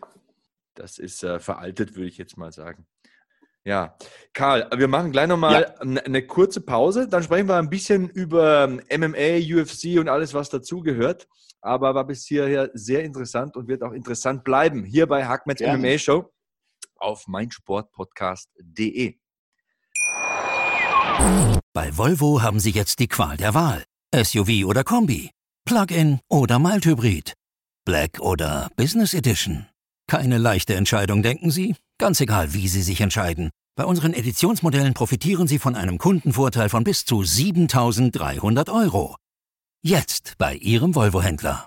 Das 0.74 0.98
ist 0.98 1.24
äh, 1.24 1.40
veraltet, 1.40 1.94
würde 1.94 2.08
ich 2.08 2.18
jetzt 2.18 2.36
mal 2.36 2.52
sagen. 2.52 2.86
Ja, 3.64 3.96
Karl, 4.34 4.68
wir 4.76 4.88
machen 4.88 5.10
gleich 5.10 5.26
nochmal 5.26 5.74
ja. 5.78 6.02
eine 6.02 6.26
kurze 6.26 6.60
Pause. 6.60 7.08
Dann 7.08 7.22
sprechen 7.22 7.48
wir 7.48 7.56
ein 7.56 7.70
bisschen 7.70 8.10
über 8.10 8.68
MMA, 8.68 9.38
UFC 9.40 9.98
und 9.98 10.08
alles, 10.08 10.34
was 10.34 10.50
dazugehört. 10.50 11.26
Aber 11.62 11.94
war 11.94 12.06
bis 12.06 12.26
hierher 12.26 12.70
sehr 12.74 13.04
interessant 13.04 13.56
und 13.56 13.68
wird 13.68 13.82
auch 13.82 13.92
interessant 13.92 14.44
bleiben. 14.44 14.84
Hier 14.84 15.06
bei 15.06 15.24
Hackmans 15.26 15.60
MMA 15.60 15.96
Show 15.96 16.30
auf 16.96 17.26
meinsportpodcast.de. 17.26 19.16
Bei 21.72 21.96
Volvo 21.96 22.42
haben 22.42 22.60
Sie 22.60 22.70
jetzt 22.70 22.98
die 22.98 23.08
Qual 23.08 23.38
der 23.38 23.54
Wahl. 23.54 23.84
SUV 24.14 24.66
oder 24.66 24.84
Kombi, 24.84 25.30
Plug-in 25.64 26.20
oder 26.28 26.58
Mild-Hybrid, 26.58 27.34
Black 27.84 28.20
oder 28.20 28.70
Business 28.76 29.14
Edition. 29.14 29.66
Keine 30.06 30.36
leichte 30.36 30.74
Entscheidung, 30.74 31.22
denken 31.22 31.50
Sie? 31.50 31.74
Ganz 31.98 32.20
egal, 32.20 32.52
wie 32.54 32.66
Sie 32.66 32.82
sich 32.82 33.00
entscheiden. 33.00 33.50
Bei 33.76 33.84
unseren 33.84 34.14
Editionsmodellen 34.14 34.94
profitieren 34.94 35.46
Sie 35.46 35.60
von 35.60 35.76
einem 35.76 35.98
Kundenvorteil 35.98 36.68
von 36.68 36.82
bis 36.82 37.04
zu 37.04 37.22
7300 37.22 38.68
Euro. 38.68 39.16
Jetzt 39.82 40.34
bei 40.38 40.54
Ihrem 40.56 40.94
Volvo-Händler. 40.94 41.66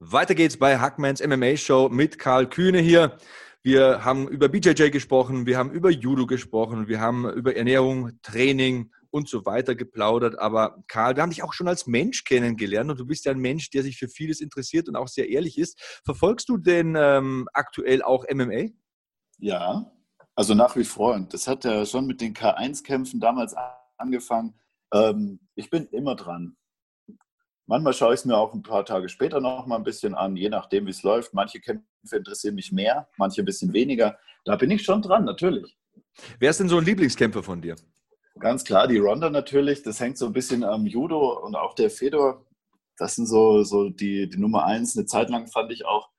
Weiter 0.00 0.34
geht's 0.34 0.56
bei 0.56 0.78
Hackmans 0.78 1.22
MMA 1.26 1.56
Show 1.56 1.90
mit 1.90 2.18
Karl 2.18 2.48
Kühne 2.48 2.78
hier. 2.78 3.18
Wir 3.62 4.02
haben 4.02 4.28
über 4.28 4.48
BJJ 4.48 4.90
gesprochen, 4.90 5.44
wir 5.44 5.58
haben 5.58 5.70
über 5.70 5.90
Judo 5.90 6.26
gesprochen, 6.26 6.88
wir 6.88 7.00
haben 7.00 7.28
über 7.28 7.54
Ernährung, 7.54 8.12
Training, 8.22 8.90
und 9.10 9.28
so 9.28 9.44
weiter 9.46 9.74
geplaudert. 9.74 10.38
Aber 10.38 10.82
Karl, 10.88 11.16
wir 11.16 11.22
haben 11.22 11.30
dich 11.30 11.42
auch 11.42 11.52
schon 11.52 11.68
als 11.68 11.86
Mensch 11.86 12.24
kennengelernt 12.24 12.90
und 12.90 13.00
du 13.00 13.06
bist 13.06 13.24
ja 13.24 13.32
ein 13.32 13.38
Mensch, 13.38 13.70
der 13.70 13.82
sich 13.82 13.98
für 13.98 14.08
vieles 14.08 14.40
interessiert 14.40 14.88
und 14.88 14.96
auch 14.96 15.08
sehr 15.08 15.28
ehrlich 15.28 15.58
ist. 15.58 16.00
Verfolgst 16.04 16.48
du 16.48 16.56
denn 16.58 16.96
ähm, 16.98 17.48
aktuell 17.52 18.02
auch 18.02 18.24
MMA? 18.32 18.70
Ja, 19.38 19.90
also 20.34 20.54
nach 20.54 20.76
wie 20.76 20.84
vor. 20.84 21.14
Und 21.14 21.34
das 21.34 21.46
hat 21.46 21.64
ja 21.64 21.84
schon 21.84 22.06
mit 22.06 22.20
den 22.20 22.34
K1-Kämpfen 22.34 23.20
damals 23.20 23.54
angefangen. 23.96 24.58
Ähm, 24.92 25.40
ich 25.54 25.70
bin 25.70 25.86
immer 25.88 26.14
dran. 26.14 26.56
Manchmal 27.66 27.92
schaue 27.92 28.14
ich 28.14 28.20
es 28.20 28.24
mir 28.24 28.36
auch 28.36 28.54
ein 28.54 28.62
paar 28.62 28.86
Tage 28.86 29.10
später 29.10 29.40
noch 29.40 29.66
mal 29.66 29.76
ein 29.76 29.84
bisschen 29.84 30.14
an, 30.14 30.36
je 30.36 30.48
nachdem, 30.48 30.86
wie 30.86 30.90
es 30.90 31.02
läuft. 31.02 31.34
Manche 31.34 31.60
Kämpfe 31.60 32.16
interessieren 32.16 32.54
mich 32.54 32.72
mehr, 32.72 33.08
manche 33.18 33.42
ein 33.42 33.44
bisschen 33.44 33.74
weniger. 33.74 34.18
Da 34.44 34.56
bin 34.56 34.70
ich 34.70 34.82
schon 34.82 35.02
dran, 35.02 35.26
natürlich. 35.26 35.76
Wer 36.38 36.50
ist 36.50 36.60
denn 36.60 36.70
so 36.70 36.78
ein 36.78 36.84
Lieblingskämpfer 36.84 37.42
von 37.42 37.60
dir? 37.60 37.76
Ganz 38.40 38.64
klar, 38.64 38.86
die 38.86 38.98
Ronda 38.98 39.30
natürlich, 39.30 39.82
das 39.82 40.00
hängt 40.00 40.18
so 40.18 40.26
ein 40.26 40.32
bisschen 40.32 40.64
am 40.64 40.86
Judo 40.86 41.38
und 41.44 41.56
auch 41.56 41.74
der 41.74 41.90
Fedor. 41.90 42.44
Das 42.96 43.14
sind 43.14 43.26
so, 43.26 43.62
so 43.62 43.88
die, 43.88 44.28
die 44.28 44.38
Nummer 44.38 44.64
eins. 44.64 44.96
Eine 44.96 45.06
Zeit 45.06 45.30
lang 45.30 45.46
fand 45.48 45.72
ich 45.72 45.86
auch, 45.86 46.10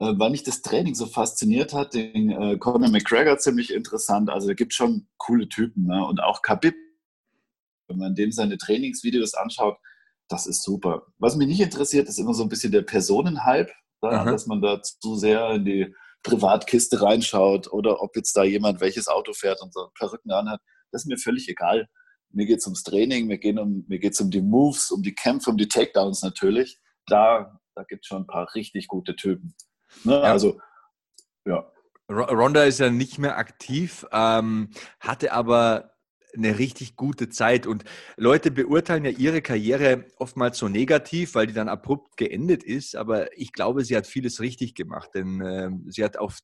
äh, 0.00 0.12
weil 0.16 0.30
mich 0.30 0.42
das 0.42 0.62
Training 0.62 0.94
so 0.94 1.06
fasziniert 1.06 1.74
hat, 1.74 1.94
den 1.94 2.30
äh, 2.30 2.58
Conor 2.58 2.88
McGregor 2.88 3.38
ziemlich 3.38 3.72
interessant. 3.72 4.30
Also 4.30 4.48
er 4.48 4.54
gibt 4.54 4.74
schon 4.74 5.08
coole 5.18 5.48
Typen. 5.48 5.86
Ne? 5.86 6.04
Und 6.04 6.22
auch 6.22 6.42
Khabib, 6.42 6.74
wenn 7.88 7.98
man 7.98 8.14
dem 8.14 8.32
seine 8.32 8.58
Trainingsvideos 8.58 9.34
anschaut, 9.34 9.76
das 10.28 10.46
ist 10.46 10.62
super. 10.62 11.06
Was 11.18 11.36
mich 11.36 11.48
nicht 11.48 11.60
interessiert, 11.60 12.08
ist 12.08 12.18
immer 12.18 12.34
so 12.34 12.42
ein 12.42 12.48
bisschen 12.48 12.72
der 12.72 12.82
Personenhype, 12.82 13.70
ne? 14.02 14.24
dass 14.24 14.46
man 14.46 14.62
da 14.62 14.80
zu 14.82 15.16
sehr 15.16 15.50
in 15.50 15.64
die 15.64 15.94
Privatkiste 16.22 17.02
reinschaut 17.02 17.70
oder 17.72 18.00
ob 18.00 18.16
jetzt 18.16 18.36
da 18.36 18.44
jemand 18.44 18.80
welches 18.80 19.08
Auto 19.08 19.32
fährt 19.32 19.60
und 19.60 19.74
so 19.74 19.88
Perücken 19.98 20.30
anhat. 20.30 20.60
Das 20.92 21.02
ist 21.02 21.08
mir 21.08 21.18
völlig 21.18 21.48
egal. 21.48 21.88
Mir 22.30 22.46
geht 22.46 22.58
es 22.58 22.66
ums 22.66 22.82
Training, 22.82 23.26
mir 23.26 23.38
geht 23.38 23.58
um, 23.58 23.86
es 23.88 24.20
um 24.20 24.30
die 24.30 24.40
Moves, 24.40 24.90
um 24.90 25.02
die 25.02 25.14
Kämpfe, 25.14 25.50
um 25.50 25.56
die 25.56 25.68
Takedowns 25.68 26.22
natürlich. 26.22 26.78
Da, 27.06 27.60
da 27.74 27.82
gibt 27.84 28.04
es 28.04 28.08
schon 28.08 28.22
ein 28.22 28.26
paar 28.26 28.54
richtig 28.54 28.88
gute 28.88 29.16
Typen. 29.16 29.54
Ne? 30.04 30.14
Ja. 30.14 30.22
Also, 30.22 30.60
ja. 31.44 31.70
Ronda 32.08 32.64
ist 32.64 32.80
ja 32.80 32.90
nicht 32.90 33.18
mehr 33.18 33.38
aktiv, 33.38 34.06
ähm, 34.12 34.70
hatte 35.00 35.32
aber 35.32 35.92
eine 36.34 36.58
richtig 36.58 36.96
gute 36.96 37.28
Zeit. 37.28 37.66
Und 37.66 37.84
Leute 38.16 38.50
beurteilen 38.50 39.04
ja 39.04 39.10
ihre 39.10 39.42
Karriere 39.42 40.06
oftmals 40.16 40.58
so 40.58 40.68
negativ, 40.68 41.34
weil 41.34 41.46
die 41.46 41.52
dann 41.52 41.68
abrupt 41.68 42.16
geendet 42.16 42.62
ist. 42.64 42.96
Aber 42.96 43.36
ich 43.38 43.52
glaube, 43.52 43.84
sie 43.84 43.96
hat 43.96 44.06
vieles 44.06 44.40
richtig 44.40 44.74
gemacht, 44.74 45.10
denn 45.14 45.40
äh, 45.40 45.70
sie 45.88 46.04
hat 46.04 46.16
auf 46.16 46.38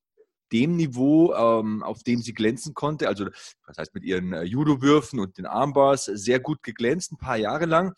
dem 0.53 0.77
Niveau, 0.77 1.35
ähm, 1.35 1.83
auf 1.83 2.03
dem 2.03 2.21
sie 2.21 2.33
glänzen 2.33 2.75
konnte, 2.75 3.09
also 3.09 3.27
das 3.67 3.79
heißt 3.79 3.95
mit 3.95 4.05
ihren 4.05 4.33
äh, 4.33 4.43
Judo-Würfen 4.43 5.21
und 5.21 5.39
den 5.39 5.47
Armbars, 5.47 6.07
sehr 6.07 6.41
gut 6.41 6.63
geglänzt, 6.63 7.13
ein 7.13 7.19
paar 7.19 7.37
Jahre 7.37 7.67
lang 7.67 7.95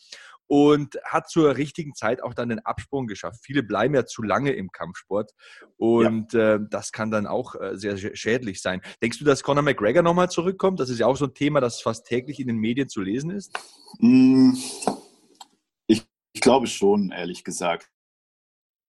und 0.50 0.98
hat 1.04 1.30
zur 1.30 1.56
richtigen 1.56 1.94
Zeit 1.94 2.24
auch 2.24 2.34
dann 2.34 2.48
den 2.48 2.58
Absprung 2.58 3.06
geschafft. 3.06 3.38
Viele 3.44 3.62
bleiben 3.62 3.94
ja 3.94 4.04
zu 4.04 4.20
lange 4.20 4.50
im 4.50 4.72
Kampfsport 4.72 5.30
und 5.76 6.32
ja. 6.32 6.56
äh, 6.56 6.60
das 6.68 6.90
kann 6.90 7.12
dann 7.12 7.28
auch 7.28 7.54
äh, 7.54 7.76
sehr 7.76 7.96
schädlich 8.16 8.60
sein. 8.60 8.82
Denkst 9.00 9.20
du, 9.20 9.24
dass 9.24 9.44
Conor 9.44 9.62
McGregor 9.62 10.02
nochmal 10.02 10.28
zurückkommt? 10.28 10.80
Das 10.80 10.90
ist 10.90 10.98
ja 10.98 11.06
auch 11.06 11.16
so 11.16 11.26
ein 11.26 11.34
Thema, 11.34 11.60
das 11.60 11.80
fast 11.80 12.04
täglich 12.04 12.40
in 12.40 12.48
den 12.48 12.56
Medien 12.56 12.88
zu 12.88 13.00
lesen 13.00 13.30
ist. 13.30 13.56
Mm, 14.00 14.54
ich, 15.86 16.04
ich 16.32 16.40
glaube 16.40 16.66
schon, 16.66 17.12
ehrlich 17.12 17.44
gesagt. 17.44 17.88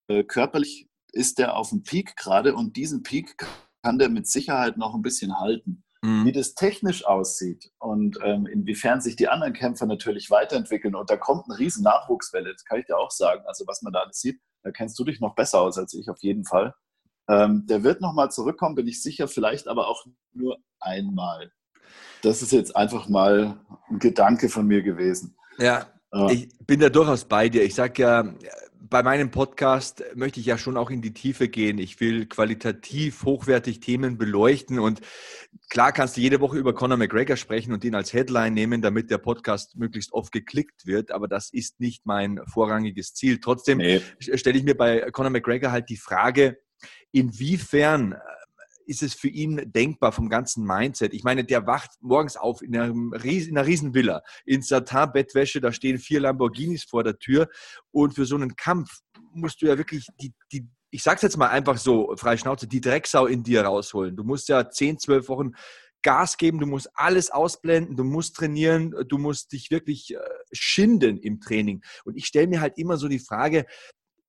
Äh, 0.08 0.24
körperlich 0.24 0.88
ist 1.12 1.38
der 1.38 1.56
auf 1.56 1.70
dem 1.70 1.82
Peak 1.82 2.16
gerade 2.16 2.54
und 2.54 2.76
diesen 2.76 3.02
Peak 3.02 3.36
kann 3.82 3.98
der 3.98 4.08
mit 4.08 4.26
Sicherheit 4.26 4.76
noch 4.76 4.94
ein 4.94 5.02
bisschen 5.02 5.38
halten. 5.38 5.84
Mhm. 6.04 6.24
Wie 6.24 6.32
das 6.32 6.54
technisch 6.54 7.06
aussieht 7.06 7.70
und 7.78 8.18
ähm, 8.24 8.46
inwiefern 8.46 9.00
sich 9.00 9.14
die 9.14 9.28
anderen 9.28 9.52
Kämpfer 9.52 9.86
natürlich 9.86 10.30
weiterentwickeln 10.30 10.96
und 10.96 11.08
da 11.08 11.16
kommt 11.16 11.44
eine 11.48 11.58
riesen 11.58 11.84
Nachwuchswelle, 11.84 12.52
das 12.52 12.64
kann 12.64 12.80
ich 12.80 12.86
dir 12.86 12.98
auch 12.98 13.12
sagen. 13.12 13.44
Also 13.46 13.64
was 13.68 13.82
man 13.82 13.92
da 13.92 14.00
alles 14.00 14.20
sieht, 14.20 14.40
da 14.64 14.72
kennst 14.72 14.98
du 14.98 15.04
dich 15.04 15.20
noch 15.20 15.36
besser 15.36 15.60
aus 15.60 15.78
als 15.78 15.94
ich 15.94 16.10
auf 16.10 16.20
jeden 16.20 16.44
Fall. 16.44 16.74
Ähm, 17.28 17.66
der 17.66 17.84
wird 17.84 18.00
nochmal 18.00 18.32
zurückkommen, 18.32 18.74
bin 18.74 18.88
ich 18.88 19.00
sicher, 19.00 19.28
vielleicht 19.28 19.68
aber 19.68 19.86
auch 19.86 20.04
nur 20.32 20.58
einmal. 20.80 21.52
Das 22.22 22.42
ist 22.42 22.50
jetzt 22.50 22.74
einfach 22.74 23.08
mal 23.08 23.60
ein 23.88 24.00
Gedanke 24.00 24.48
von 24.48 24.66
mir 24.66 24.82
gewesen. 24.82 25.36
Ja, 25.58 25.86
ich 26.30 26.48
bin 26.66 26.80
da 26.80 26.88
durchaus 26.88 27.24
bei 27.24 27.48
dir. 27.48 27.62
Ich 27.62 27.74
sage 27.74 28.02
ja, 28.02 28.34
bei 28.92 29.02
meinem 29.02 29.30
Podcast 29.30 30.04
möchte 30.14 30.38
ich 30.38 30.44
ja 30.44 30.58
schon 30.58 30.76
auch 30.76 30.90
in 30.90 31.00
die 31.00 31.14
Tiefe 31.14 31.48
gehen. 31.48 31.78
Ich 31.78 31.98
will 31.98 32.26
qualitativ 32.26 33.24
hochwertig 33.24 33.80
Themen 33.80 34.18
beleuchten 34.18 34.78
und 34.78 35.00
klar 35.70 35.92
kannst 35.92 36.18
du 36.18 36.20
jede 36.20 36.40
Woche 36.40 36.58
über 36.58 36.74
Conor 36.74 36.98
McGregor 36.98 37.36
sprechen 37.36 37.72
und 37.72 37.84
ihn 37.84 37.94
als 37.94 38.12
Headline 38.12 38.52
nehmen, 38.52 38.82
damit 38.82 39.10
der 39.10 39.16
Podcast 39.16 39.76
möglichst 39.76 40.12
oft 40.12 40.30
geklickt 40.30 40.86
wird, 40.86 41.10
aber 41.10 41.26
das 41.26 41.48
ist 41.50 41.80
nicht 41.80 42.04
mein 42.04 42.38
vorrangiges 42.52 43.14
Ziel. 43.14 43.40
Trotzdem 43.40 43.78
nee. 43.78 44.02
stelle 44.20 44.58
ich 44.58 44.64
mir 44.64 44.76
bei 44.76 45.10
Conor 45.10 45.30
McGregor 45.30 45.72
halt 45.72 45.88
die 45.88 45.96
Frage, 45.96 46.58
inwiefern 47.12 48.14
ist 48.86 49.02
es 49.02 49.14
für 49.14 49.28
ihn 49.28 49.70
denkbar 49.72 50.12
vom 50.12 50.28
ganzen 50.28 50.64
Mindset? 50.64 51.14
Ich 51.14 51.24
meine, 51.24 51.44
der 51.44 51.66
wacht 51.66 51.90
morgens 52.00 52.36
auf 52.36 52.62
in, 52.62 52.76
einem 52.76 53.12
in 53.12 53.56
einer 53.56 53.66
Riesenvilla, 53.66 54.22
in 54.44 54.62
Satin-Bettwäsche, 54.62 55.60
da 55.60 55.72
stehen 55.72 55.98
vier 55.98 56.20
Lamborghinis 56.20 56.84
vor 56.84 57.04
der 57.04 57.18
Tür 57.18 57.48
und 57.90 58.14
für 58.14 58.26
so 58.26 58.36
einen 58.36 58.56
Kampf 58.56 59.00
musst 59.32 59.62
du 59.62 59.66
ja 59.66 59.78
wirklich 59.78 60.06
die, 60.20 60.32
die 60.52 60.68
ich 60.94 61.02
sag's 61.02 61.22
jetzt 61.22 61.38
mal 61.38 61.48
einfach 61.48 61.78
so, 61.78 62.14
frei 62.16 62.36
Schnauze, 62.36 62.68
die 62.68 62.82
Drecksau 62.82 63.24
in 63.24 63.42
dir 63.42 63.62
rausholen. 63.62 64.14
Du 64.14 64.24
musst 64.24 64.50
ja 64.50 64.68
zehn, 64.68 64.98
zwölf 64.98 65.28
Wochen 65.28 65.52
Gas 66.02 66.36
geben, 66.36 66.58
du 66.58 66.66
musst 66.66 66.90
alles 66.94 67.30
ausblenden, 67.30 67.96
du 67.96 68.04
musst 68.04 68.36
trainieren, 68.36 68.94
du 69.08 69.16
musst 69.18 69.52
dich 69.52 69.70
wirklich 69.70 70.14
äh, 70.14 70.18
schinden 70.52 71.16
im 71.18 71.40
Training. 71.40 71.82
Und 72.04 72.16
ich 72.16 72.26
stelle 72.26 72.48
mir 72.48 72.60
halt 72.60 72.76
immer 72.76 72.98
so 72.98 73.08
die 73.08 73.20
Frage, 73.20 73.64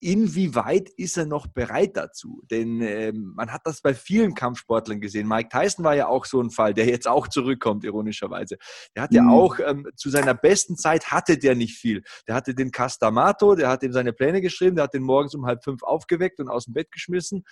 inwieweit 0.04 0.89
ist 0.89 1.18
er 1.18 1.26
noch 1.26 1.48
bereit 1.48 1.96
dazu? 1.96 2.42
Denn 2.52 2.82
ähm, 2.82 3.34
man 3.36 3.52
hat 3.52 3.62
das 3.66 3.82
bei 3.82 3.94
vielen 3.94 4.36
Kampfsportlern 4.36 5.00
gesehen. 5.00 5.28
Mike 5.28 5.50
Tyson 5.50 5.86
war 5.86 5.96
ja 5.96 6.08
auch 6.08 6.26
so 6.26 6.42
ein 6.42 6.52
Fall, 6.52 6.74
der 6.74 6.86
jetzt 6.86 7.08
auch 7.08 7.28
zurückkommt, 7.28 7.86
ironischerweise. 7.86 8.58
Der 8.96 9.04
hat 9.04 9.13
ja 9.13 9.24
mhm. 9.24 9.30
auch 9.30 9.60
ähm, 9.60 9.88
zu 9.96 10.10
seiner 10.10 10.34
besten 10.34 10.76
Zeit 10.76 11.12
hatte 11.12 11.38
der 11.38 11.56
nicht 11.56 11.78
viel. 11.78 12.04
Der 12.28 12.36
hatte 12.36 12.54
den 12.54 12.72
Castamato, 12.72 13.56
der 13.56 13.70
hat 13.70 13.84
ihm 13.84 13.94
seine 13.94 14.12
Pläne 14.13 14.42
geschrieben, 14.42 14.76
der 14.76 14.84
hat 14.84 14.94
den 14.94 15.04
morgens 15.04 15.36
um 15.36 15.46
halb 15.46 15.63
fünf 15.63 15.84
aufgeweckt 15.84 16.39
und 16.39 16.50
aus 16.50 16.66
dem 16.66 16.74
Bett 16.74 16.92
geschmissen. 16.92 17.46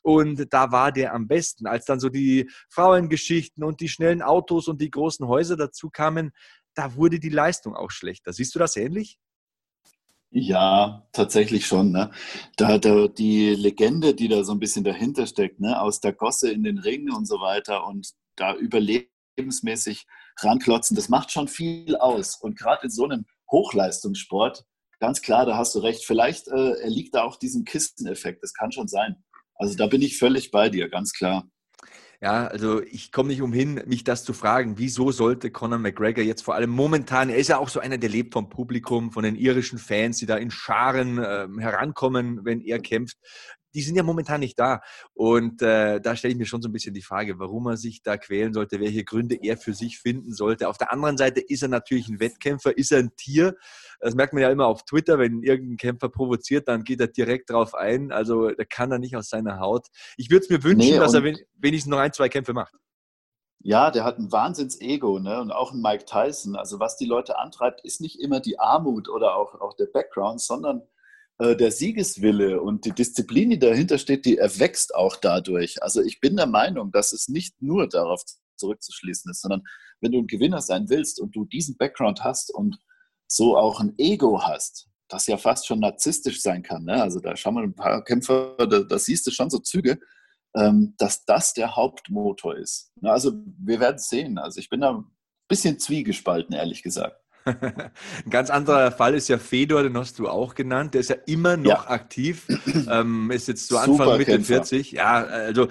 Und 0.00 0.46
da 0.50 0.72
war 0.72 0.92
der 0.92 1.14
am 1.14 1.28
besten. 1.28 1.66
Als 1.66 1.84
dann 1.84 2.00
so 2.00 2.08
die 2.08 2.50
Frauengeschichten 2.70 3.62
und 3.62 3.80
die 3.80 3.88
schnellen 3.88 4.22
Autos 4.22 4.66
und 4.68 4.80
die 4.80 4.90
großen 4.90 5.26
Häuser 5.28 5.56
dazu 5.56 5.90
kamen, 5.90 6.30
da 6.74 6.94
wurde 6.94 7.20
die 7.20 7.28
Leistung 7.28 7.74
auch 7.74 7.90
schlechter. 7.90 8.32
Siehst 8.32 8.54
du 8.54 8.58
das 8.58 8.76
ähnlich? 8.76 9.18
Ja, 10.30 11.08
tatsächlich 11.12 11.66
schon. 11.66 11.90
Ne? 11.90 12.10
Da, 12.56 12.78
da 12.78 13.08
die 13.08 13.54
Legende, 13.54 14.14
die 14.14 14.28
da 14.28 14.44
so 14.44 14.52
ein 14.52 14.58
bisschen 14.58 14.84
dahinter 14.84 15.26
steckt, 15.26 15.58
ne? 15.60 15.80
aus 15.80 16.00
der 16.00 16.12
Gosse 16.12 16.50
in 16.50 16.62
den 16.64 16.78
Ring 16.78 17.10
und 17.10 17.26
so 17.26 17.40
weiter 17.40 17.86
und 17.86 18.10
da 18.36 18.54
überlebensmäßig 18.54 20.06
ranklotzen, 20.40 20.96
das 20.96 21.08
macht 21.08 21.32
schon 21.32 21.48
viel 21.48 21.96
aus. 21.96 22.36
Und 22.36 22.58
gerade 22.58 22.84
in 22.84 22.90
so 22.90 23.04
einem 23.04 23.24
Hochleistungssport, 23.50 24.64
ganz 25.00 25.22
klar, 25.22 25.46
da 25.46 25.56
hast 25.56 25.74
du 25.74 25.78
recht, 25.78 26.04
vielleicht 26.04 26.48
äh, 26.48 26.72
erliegt 26.82 27.14
da 27.14 27.22
auch 27.22 27.36
diesem 27.36 27.64
Kisteneffekt, 27.64 28.42
das 28.42 28.52
kann 28.52 28.70
schon 28.70 28.88
sein. 28.88 29.16
Also 29.54 29.76
da 29.76 29.86
bin 29.86 30.02
ich 30.02 30.18
völlig 30.18 30.50
bei 30.50 30.68
dir, 30.68 30.90
ganz 30.90 31.12
klar. 31.14 31.48
Ja, 32.20 32.48
also 32.48 32.82
ich 32.82 33.12
komme 33.12 33.28
nicht 33.28 33.42
umhin, 33.42 33.80
mich 33.86 34.02
das 34.02 34.24
zu 34.24 34.32
fragen, 34.32 34.76
wieso 34.76 35.12
sollte 35.12 35.52
Conor 35.52 35.78
McGregor 35.78 36.24
jetzt 36.24 36.42
vor 36.42 36.56
allem 36.56 36.70
momentan, 36.70 37.28
er 37.28 37.36
ist 37.36 37.46
ja 37.46 37.58
auch 37.58 37.68
so 37.68 37.78
einer, 37.78 37.96
der 37.96 38.10
lebt 38.10 38.32
vom 38.32 38.48
Publikum, 38.48 39.12
von 39.12 39.22
den 39.22 39.36
irischen 39.36 39.78
Fans, 39.78 40.18
die 40.18 40.26
da 40.26 40.36
in 40.36 40.50
Scharen 40.50 41.18
äh, 41.18 41.46
herankommen, 41.60 42.44
wenn 42.44 42.60
er 42.60 42.80
kämpft 42.80 43.18
die 43.74 43.82
sind 43.82 43.96
ja 43.96 44.02
momentan 44.02 44.40
nicht 44.40 44.58
da. 44.58 44.80
Und 45.14 45.62
äh, 45.62 46.00
da 46.00 46.16
stelle 46.16 46.32
ich 46.32 46.38
mir 46.38 46.46
schon 46.46 46.62
so 46.62 46.68
ein 46.68 46.72
bisschen 46.72 46.94
die 46.94 47.02
Frage, 47.02 47.38
warum 47.38 47.66
er 47.66 47.76
sich 47.76 48.02
da 48.02 48.16
quälen 48.16 48.52
sollte, 48.52 48.80
welche 48.80 49.04
Gründe 49.04 49.36
er 49.40 49.56
für 49.56 49.74
sich 49.74 49.98
finden 49.98 50.32
sollte. 50.32 50.68
Auf 50.68 50.78
der 50.78 50.92
anderen 50.92 51.16
Seite 51.16 51.40
ist 51.40 51.62
er 51.62 51.68
natürlich 51.68 52.08
ein 52.08 52.20
Wettkämpfer, 52.20 52.76
ist 52.76 52.92
er 52.92 53.00
ein 53.00 53.14
Tier. 53.16 53.56
Das 54.00 54.14
merkt 54.14 54.32
man 54.32 54.42
ja 54.42 54.50
immer 54.50 54.66
auf 54.66 54.84
Twitter, 54.84 55.18
wenn 55.18 55.42
irgendein 55.42 55.76
Kämpfer 55.76 56.08
provoziert, 56.08 56.68
dann 56.68 56.84
geht 56.84 57.00
er 57.00 57.08
direkt 57.08 57.50
drauf 57.50 57.74
ein. 57.74 58.12
Also 58.12 58.50
da 58.50 58.64
kann 58.64 58.92
er 58.92 58.98
nicht 58.98 59.16
aus 59.16 59.28
seiner 59.28 59.58
Haut. 59.58 59.88
Ich 60.16 60.30
würde 60.30 60.44
es 60.44 60.50
mir 60.50 60.62
wünschen, 60.62 60.90
nee, 60.90 60.98
dass 60.98 61.14
er 61.14 61.24
wenigstens 61.24 61.90
noch 61.90 61.98
ein, 61.98 62.12
zwei 62.12 62.28
Kämpfe 62.28 62.52
macht. 62.52 62.74
Ja, 63.60 63.90
der 63.90 64.04
hat 64.04 64.18
ein 64.18 64.30
Wahnsinns-Ego 64.30 65.18
ne? 65.18 65.40
und 65.40 65.50
auch 65.50 65.72
ein 65.72 65.82
Mike 65.82 66.04
Tyson. 66.04 66.54
Also 66.54 66.78
was 66.78 66.96
die 66.96 67.06
Leute 67.06 67.38
antreibt, 67.38 67.84
ist 67.84 68.00
nicht 68.00 68.20
immer 68.20 68.38
die 68.40 68.58
Armut 68.58 69.08
oder 69.08 69.34
auch, 69.34 69.60
auch 69.60 69.74
der 69.74 69.86
Background, 69.86 70.40
sondern 70.40 70.82
der 71.38 71.70
Siegeswille 71.70 72.60
und 72.60 72.84
die 72.84 72.92
Disziplin, 72.92 73.50
die 73.50 73.58
dahinter 73.58 73.98
steht, 73.98 74.24
die 74.24 74.38
erwächst 74.38 74.94
auch 74.94 75.16
dadurch. 75.16 75.82
Also 75.82 76.02
ich 76.02 76.20
bin 76.20 76.36
der 76.36 76.46
Meinung, 76.46 76.90
dass 76.90 77.12
es 77.12 77.28
nicht 77.28 77.62
nur 77.62 77.88
darauf 77.88 78.22
zurückzuschließen 78.56 79.30
ist, 79.30 79.42
sondern 79.42 79.62
wenn 80.00 80.12
du 80.12 80.18
ein 80.18 80.26
Gewinner 80.26 80.60
sein 80.60 80.88
willst 80.88 81.20
und 81.20 81.34
du 81.36 81.44
diesen 81.44 81.76
Background 81.76 82.24
hast 82.24 82.52
und 82.52 82.78
so 83.28 83.56
auch 83.56 83.80
ein 83.80 83.94
Ego 83.98 84.42
hast, 84.42 84.88
das 85.08 85.26
ja 85.26 85.36
fast 85.36 85.66
schon 85.66 85.80
narzisstisch 85.80 86.42
sein 86.42 86.62
kann. 86.62 86.84
Ne? 86.84 87.00
Also 87.00 87.20
da 87.20 87.36
schauen 87.36 87.54
wir 87.54 87.62
ein 87.62 87.74
paar 87.74 88.02
Kämpfer, 88.04 88.56
da, 88.58 88.80
da 88.80 88.98
siehst 88.98 89.26
du 89.26 89.30
schon 89.30 89.50
so 89.50 89.58
Züge, 89.58 89.98
ähm, 90.56 90.94
dass 90.98 91.24
das 91.24 91.54
der 91.54 91.76
Hauptmotor 91.76 92.56
ist. 92.56 92.92
Also 93.02 93.32
wir 93.58 93.80
werden 93.80 93.98
sehen. 93.98 94.38
Also 94.38 94.60
ich 94.60 94.68
bin 94.68 94.80
da 94.80 94.94
ein 94.94 95.04
bisschen 95.48 95.78
zwiegespalten, 95.78 96.54
ehrlich 96.54 96.82
gesagt. 96.82 97.20
Ein 98.24 98.30
ganz 98.30 98.50
anderer 98.50 98.90
Fall 98.92 99.14
ist 99.14 99.28
ja 99.28 99.38
Fedor, 99.38 99.82
den 99.82 99.96
hast 99.96 100.18
du 100.18 100.28
auch 100.28 100.54
genannt. 100.54 100.94
Der 100.94 101.00
ist 101.00 101.10
ja 101.10 101.16
immer 101.26 101.56
noch 101.56 101.84
ja. 101.84 101.90
aktiv, 101.90 102.46
ähm, 102.90 103.30
ist 103.30 103.48
jetzt 103.48 103.68
zu 103.68 103.78
Anfang 103.78 103.96
Super 103.96 104.18
Mitte 104.18 104.32
Kämpfer. 104.32 104.54
40. 104.54 104.92
Ja, 104.92 105.24
also 105.24 105.68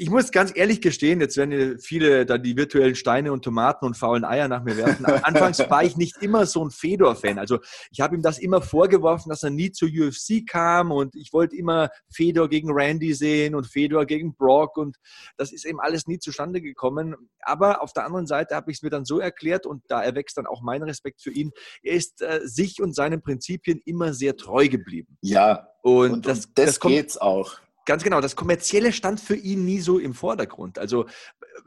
ich 0.00 0.10
muss 0.10 0.30
ganz 0.30 0.52
ehrlich 0.54 0.80
gestehen, 0.80 1.20
jetzt 1.20 1.36
werden 1.36 1.80
viele 1.80 2.24
da 2.24 2.38
die 2.38 2.56
virtuellen 2.56 2.94
Steine 2.94 3.32
und 3.32 3.42
Tomaten 3.42 3.84
und 3.84 3.96
faulen 3.96 4.24
Eier 4.24 4.46
nach 4.46 4.62
mir 4.62 4.76
werfen. 4.76 5.04
Anfangs 5.06 5.58
war 5.68 5.82
ich 5.82 5.96
nicht 5.96 6.22
immer 6.22 6.46
so 6.46 6.64
ein 6.64 6.70
Fedor-Fan. 6.70 7.36
Also 7.36 7.58
ich 7.90 8.00
habe 8.00 8.14
ihm 8.14 8.22
das 8.22 8.38
immer 8.38 8.62
vorgeworfen, 8.62 9.28
dass 9.28 9.42
er 9.42 9.50
nie 9.50 9.72
zur 9.72 9.88
UFC 9.88 10.46
kam 10.48 10.92
und 10.92 11.16
ich 11.16 11.32
wollte 11.32 11.56
immer 11.56 11.90
Fedor 12.12 12.48
gegen 12.48 12.70
Randy 12.70 13.12
sehen 13.12 13.56
und 13.56 13.66
Fedor 13.66 14.06
gegen 14.06 14.36
Brock 14.36 14.76
und 14.76 14.96
das 15.36 15.52
ist 15.52 15.66
eben 15.66 15.80
alles 15.80 16.06
nie 16.06 16.20
zustande 16.20 16.60
gekommen. 16.60 17.16
Aber 17.40 17.82
auf 17.82 17.92
der 17.92 18.04
anderen 18.04 18.28
Seite 18.28 18.54
habe 18.54 18.70
ich 18.70 18.78
es 18.78 18.82
mir 18.84 18.90
dann 18.90 19.04
so 19.04 19.18
erklärt 19.18 19.66
und 19.66 19.82
da 19.88 20.00
erwächst 20.00 20.38
dann 20.38 20.46
auch 20.46 20.62
mein 20.62 20.84
Respekt 20.84 21.22
für 21.22 21.32
ihn. 21.32 21.50
Er 21.82 21.94
ist 21.94 22.22
äh, 22.22 22.40
sich 22.44 22.80
und 22.80 22.94
seinen 22.94 23.20
Prinzipien 23.20 23.80
immer 23.84 24.14
sehr 24.14 24.36
treu 24.36 24.68
geblieben. 24.68 25.18
Ja, 25.22 25.70
und, 25.82 26.12
und 26.12 26.26
das, 26.26 26.46
und 26.46 26.58
das, 26.58 26.66
das 26.66 26.80
geht's 26.80 27.18
auch. 27.18 27.58
Ganz 27.88 28.04
genau, 28.04 28.20
das 28.20 28.36
Kommerzielle 28.36 28.92
stand 28.92 29.18
für 29.18 29.34
ihn 29.34 29.64
nie 29.64 29.80
so 29.80 29.98
im 29.98 30.12
Vordergrund. 30.12 30.78
Also 30.78 31.06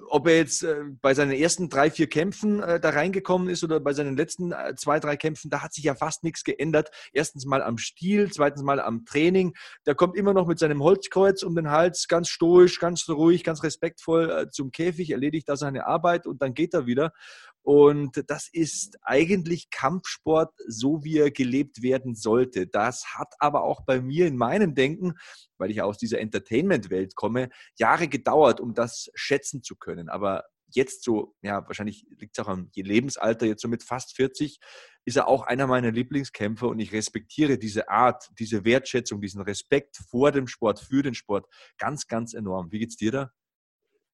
ob 0.07 0.27
er 0.27 0.37
jetzt 0.37 0.61
äh, 0.61 0.83
bei 1.01 1.15
seinen 1.15 1.31
ersten 1.31 1.67
drei, 1.67 1.89
vier 1.89 2.07
Kämpfen 2.07 2.61
äh, 2.61 2.79
da 2.79 2.91
reingekommen 2.91 3.49
ist 3.49 3.63
oder 3.63 3.79
bei 3.79 3.93
seinen 3.93 4.15
letzten 4.15 4.51
äh, 4.51 4.75
zwei, 4.75 4.99
drei 4.99 5.17
Kämpfen, 5.17 5.49
da 5.49 5.63
hat 5.63 5.73
sich 5.73 5.83
ja 5.83 5.95
fast 5.95 6.23
nichts 6.23 6.43
geändert. 6.43 6.91
Erstens 7.11 7.47
mal 7.47 7.63
am 7.63 7.79
Stil, 7.79 8.31
zweitens 8.31 8.61
mal 8.61 8.79
am 8.79 9.03
Training. 9.03 9.55
Der 9.87 9.95
kommt 9.95 10.15
immer 10.15 10.33
noch 10.33 10.45
mit 10.45 10.59
seinem 10.59 10.83
Holzkreuz 10.83 11.41
um 11.41 11.55
den 11.55 11.71
Hals, 11.71 12.07
ganz 12.07 12.29
stoisch, 12.29 12.79
ganz 12.79 13.09
ruhig, 13.09 13.43
ganz 13.43 13.63
respektvoll 13.63 14.47
zum 14.51 14.71
Käfig, 14.71 15.09
erledigt 15.09 15.49
da 15.49 15.55
seine 15.55 15.87
Arbeit 15.87 16.27
und 16.27 16.43
dann 16.43 16.53
geht 16.53 16.75
er 16.75 16.85
wieder. 16.85 17.13
Und 17.63 18.23
das 18.27 18.49
ist 18.51 18.97
eigentlich 19.03 19.69
Kampfsport, 19.69 20.53
so 20.67 21.03
wie 21.03 21.17
er 21.17 21.31
gelebt 21.31 21.81
werden 21.81 22.15
sollte. 22.15 22.67
Das 22.67 23.13
hat 23.13 23.33
aber 23.39 23.63
auch 23.63 23.81
bei 23.85 24.01
mir 24.01 24.27
in 24.27 24.35
meinem 24.35 24.73
Denken, 24.73 25.13
weil 25.57 25.71
ich 25.71 25.81
aus 25.81 25.97
dieser 25.97 26.19
Entertainment-Welt 26.19 27.15
komme, 27.15 27.49
Jahre 27.77 28.07
gedauert, 28.07 28.59
um 28.59 28.73
das 28.73 29.09
schätzen 29.13 29.61
zu 29.63 29.75
können. 29.75 30.09
Aber 30.09 30.45
jetzt 30.73 31.03
so, 31.03 31.35
ja, 31.41 31.65
wahrscheinlich 31.67 32.05
liegt 32.17 32.37
es 32.37 32.43
auch 32.43 32.49
am 32.49 32.69
Lebensalter, 32.75 33.45
jetzt 33.45 33.61
so 33.61 33.67
mit 33.67 33.83
fast 33.83 34.15
40, 34.15 34.59
ist 35.05 35.17
er 35.17 35.27
auch 35.27 35.43
einer 35.43 35.67
meiner 35.67 35.91
Lieblingskämpfer 35.91 36.67
und 36.67 36.79
ich 36.79 36.93
respektiere 36.93 37.57
diese 37.57 37.89
Art, 37.89 38.29
diese 38.39 38.65
Wertschätzung, 38.65 39.21
diesen 39.21 39.41
Respekt 39.41 39.97
vor 40.09 40.31
dem 40.31 40.47
Sport, 40.47 40.79
für 40.79 41.03
den 41.03 41.13
Sport 41.13 41.47
ganz, 41.77 42.07
ganz 42.07 42.33
enorm. 42.33 42.71
Wie 42.71 42.79
geht's 42.79 42.97
dir 42.97 43.11
da? 43.11 43.31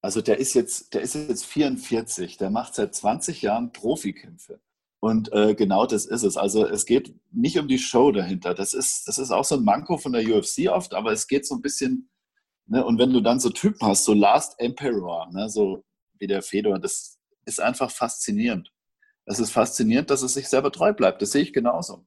Also 0.00 0.22
der 0.22 0.38
ist 0.38 0.54
jetzt, 0.54 0.94
der 0.94 1.02
ist 1.02 1.14
jetzt 1.14 1.44
44, 1.44 2.36
der 2.36 2.50
macht 2.50 2.74
seit 2.74 2.94
20 2.94 3.42
Jahren 3.42 3.72
Profikämpfe. 3.72 4.60
Und 5.00 5.32
äh, 5.32 5.54
genau 5.54 5.86
das 5.86 6.06
ist 6.06 6.22
es. 6.24 6.36
Also 6.36 6.66
es 6.66 6.84
geht 6.84 7.14
nicht 7.30 7.58
um 7.58 7.68
die 7.68 7.78
Show 7.78 8.10
dahinter. 8.10 8.54
Das 8.54 8.74
ist, 8.74 9.06
das 9.06 9.18
ist 9.18 9.30
auch 9.30 9.44
so 9.44 9.56
ein 9.56 9.64
Manko 9.64 9.96
von 9.96 10.12
der 10.12 10.26
UFC 10.26 10.68
oft, 10.68 10.94
aber 10.94 11.12
es 11.12 11.28
geht 11.28 11.46
so 11.46 11.54
ein 11.54 11.62
bisschen, 11.62 12.08
ne, 12.66 12.84
und 12.84 12.98
wenn 12.98 13.12
du 13.12 13.20
dann 13.20 13.38
so 13.40 13.50
Typen 13.50 13.86
hast, 13.86 14.04
so 14.04 14.14
Last 14.14 14.54
Emperor, 14.58 15.30
ne, 15.32 15.48
so 15.48 15.84
wie 16.18 16.26
der 16.26 16.42
Fedor, 16.42 16.78
das 16.78 17.18
ist 17.44 17.60
einfach 17.60 17.90
faszinierend. 17.90 18.72
Es 19.24 19.38
ist 19.38 19.50
faszinierend, 19.50 20.10
dass 20.10 20.22
es 20.22 20.34
sich 20.34 20.48
selber 20.48 20.72
treu 20.72 20.92
bleibt. 20.92 21.22
Das 21.22 21.32
sehe 21.32 21.42
ich 21.42 21.52
genauso. 21.52 22.04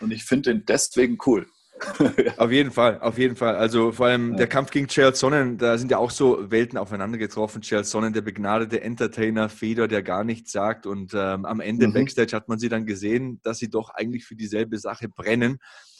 Und 0.00 0.10
ich 0.10 0.24
finde 0.24 0.52
den 0.52 0.64
deswegen 0.64 1.18
cool. 1.26 1.46
auf 2.38 2.50
jeden 2.50 2.70
Fall, 2.70 3.00
auf 3.00 3.18
jeden 3.18 3.36
Fall. 3.36 3.56
Also 3.56 3.92
vor 3.92 4.06
allem 4.06 4.32
ja. 4.32 4.36
der 4.38 4.46
Kampf 4.46 4.70
gegen 4.70 4.88
Charles 4.88 5.18
Sonnen, 5.18 5.58
da 5.58 5.76
sind 5.76 5.90
ja 5.90 5.98
auch 5.98 6.10
so 6.10 6.50
Welten 6.50 6.78
aufeinander 6.78 7.18
getroffen. 7.18 7.62
Charles 7.62 7.90
Sonnen, 7.90 8.12
der 8.12 8.22
begnadete 8.22 8.80
Entertainer, 8.80 9.48
Feder, 9.48 9.88
der 9.88 10.02
gar 10.02 10.24
nichts 10.24 10.52
sagt. 10.52 10.86
Und 10.86 11.12
ähm, 11.14 11.44
am 11.44 11.60
Ende 11.60 11.88
mhm. 11.88 11.92
Backstage 11.92 12.34
hat 12.34 12.48
man 12.48 12.58
sie 12.58 12.68
dann 12.68 12.86
gesehen, 12.86 13.40
dass 13.42 13.58
sie 13.58 13.70
doch 13.70 13.90
eigentlich 13.90 14.24
für 14.24 14.36
dieselbe 14.36 14.78
Sache 14.78 15.08
brennen. 15.08 15.58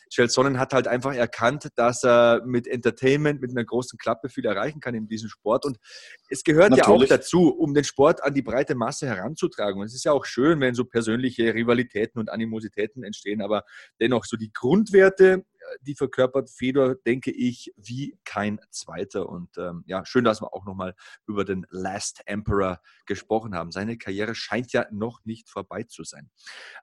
Sonnen 0.08 0.58
hat 0.58 0.72
halt 0.72 0.88
einfach 0.88 1.14
erkannt, 1.14 1.68
dass 1.76 2.04
er 2.04 2.42
mit 2.44 2.66
Entertainment, 2.66 3.40
mit 3.40 3.50
einer 3.50 3.64
großen 3.64 3.98
Klappe 3.98 4.28
viel 4.28 4.46
erreichen 4.46 4.80
kann 4.80 4.94
in 4.94 5.08
diesem 5.08 5.28
Sport. 5.28 5.64
Und 5.64 5.78
es 6.28 6.44
gehört 6.44 6.70
Natürlich. 6.70 6.86
ja 6.86 6.94
auch 6.94 7.08
dazu, 7.08 7.48
um 7.48 7.74
den 7.74 7.84
Sport 7.84 8.22
an 8.22 8.34
die 8.34 8.42
breite 8.42 8.74
Masse 8.74 9.06
heranzutragen. 9.06 9.80
Und 9.80 9.86
es 9.86 9.94
ist 9.94 10.04
ja 10.04 10.12
auch 10.12 10.24
schön, 10.24 10.60
wenn 10.60 10.74
so 10.74 10.84
persönliche 10.84 11.54
Rivalitäten 11.54 12.20
und 12.20 12.30
Animositäten 12.30 13.02
entstehen, 13.02 13.42
aber 13.42 13.64
dennoch 14.00 14.24
so 14.24 14.36
die 14.36 14.52
Grundwerte 14.52 15.44
die 15.82 15.94
verkörpert 15.94 16.50
Fedor, 16.50 16.94
denke 16.94 17.30
ich, 17.30 17.72
wie 17.76 18.18
kein 18.24 18.60
zweiter. 18.70 19.28
Und 19.28 19.56
ähm, 19.58 19.84
ja, 19.86 20.04
schön, 20.04 20.24
dass 20.24 20.40
wir 20.40 20.54
auch 20.54 20.64
nochmal 20.64 20.94
über 21.26 21.44
den 21.44 21.66
Last 21.70 22.22
Emperor 22.26 22.80
gesprochen 23.06 23.54
haben. 23.54 23.72
Seine 23.72 23.98
Karriere 23.98 24.34
scheint 24.34 24.72
ja 24.72 24.86
noch 24.90 25.24
nicht 25.24 25.48
vorbei 25.48 25.82
zu 25.84 26.04
sein. 26.04 26.30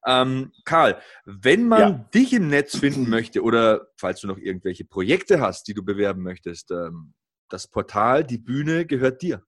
Ähm, 0.06 0.52
Karl, 0.66 1.00
wenn 1.26 1.68
man 1.68 1.80
ja. 1.80 2.10
dich 2.14 2.34
im 2.34 2.48
Netz 2.48 2.78
finden 2.78 3.10
möchte 3.10 3.42
oder 3.42 3.88
falls 3.96 4.22
du 4.22 4.28
noch 4.28 4.38
irgendwelche 4.38 4.86
Projekte 4.86 5.40
hast, 5.42 5.68
die 5.68 5.74
du 5.74 5.84
bewerben 5.84 6.24
möchtest, 6.24 6.72
ähm, 6.72 7.14
das 7.50 7.68
Portal, 7.68 8.24
die 8.24 8.38
Bühne 8.38 8.86
gehört 8.86 9.22
dir. 9.22 9.46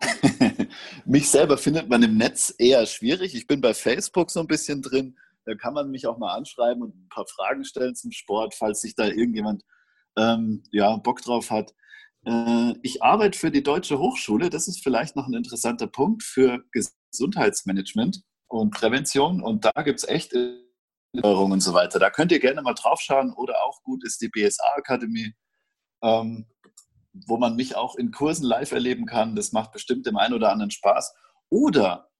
mich 1.04 1.30
selber 1.30 1.58
findet 1.58 1.88
man 1.88 2.02
im 2.02 2.16
Netz 2.16 2.54
eher 2.58 2.86
schwierig. 2.86 3.34
Ich 3.34 3.46
bin 3.46 3.60
bei 3.60 3.74
Facebook 3.74 4.30
so 4.30 4.40
ein 4.40 4.46
bisschen 4.46 4.82
drin. 4.82 5.16
Da 5.44 5.54
kann 5.54 5.74
man 5.74 5.90
mich 5.90 6.06
auch 6.06 6.18
mal 6.18 6.34
anschreiben 6.34 6.82
und 6.82 6.94
ein 6.94 7.08
paar 7.08 7.26
Fragen 7.26 7.64
stellen 7.64 7.94
zum 7.94 8.12
Sport, 8.12 8.54
falls 8.54 8.80
sich 8.80 8.94
da 8.94 9.06
irgendjemand 9.06 9.62
ähm, 10.16 10.62
ja, 10.70 10.96
Bock 10.96 11.22
drauf 11.22 11.50
hat. 11.50 11.74
Äh, 12.24 12.74
ich 12.82 13.02
arbeite 13.02 13.38
für 13.38 13.50
die 13.50 13.62
Deutsche 13.62 13.98
Hochschule. 13.98 14.50
Das 14.50 14.68
ist 14.68 14.82
vielleicht 14.82 15.16
noch 15.16 15.26
ein 15.26 15.34
interessanter 15.34 15.86
Punkt 15.86 16.22
für 16.22 16.64
Gesundheitsmanagement 16.72 18.22
und 18.48 18.70
Prävention. 18.70 19.42
Und 19.42 19.64
da 19.64 19.82
gibt 19.82 19.98
es 19.98 20.08
echt 20.08 20.34
und 20.34 21.60
so 21.60 21.74
weiter. 21.74 21.98
Da 21.98 22.10
könnt 22.10 22.32
ihr 22.32 22.40
gerne 22.40 22.62
mal 22.62 22.74
drauf 22.74 23.00
schauen. 23.00 23.32
Oder 23.34 23.62
auch 23.64 23.82
gut 23.82 24.04
ist 24.04 24.20
die 24.20 24.28
BSA-Akademie. 24.28 25.34
Ähm, 26.02 26.46
wo 27.26 27.36
man 27.36 27.56
mich 27.56 27.76
auch 27.76 27.96
in 27.96 28.10
Kursen 28.10 28.46
live 28.46 28.72
erleben 28.72 29.06
kann. 29.06 29.36
Das 29.36 29.52
macht 29.52 29.72
bestimmt 29.72 30.06
dem 30.06 30.16
einen 30.16 30.34
oder 30.34 30.50
anderen 30.50 30.70
Spaß. 30.70 31.14
Oder, 31.50 32.10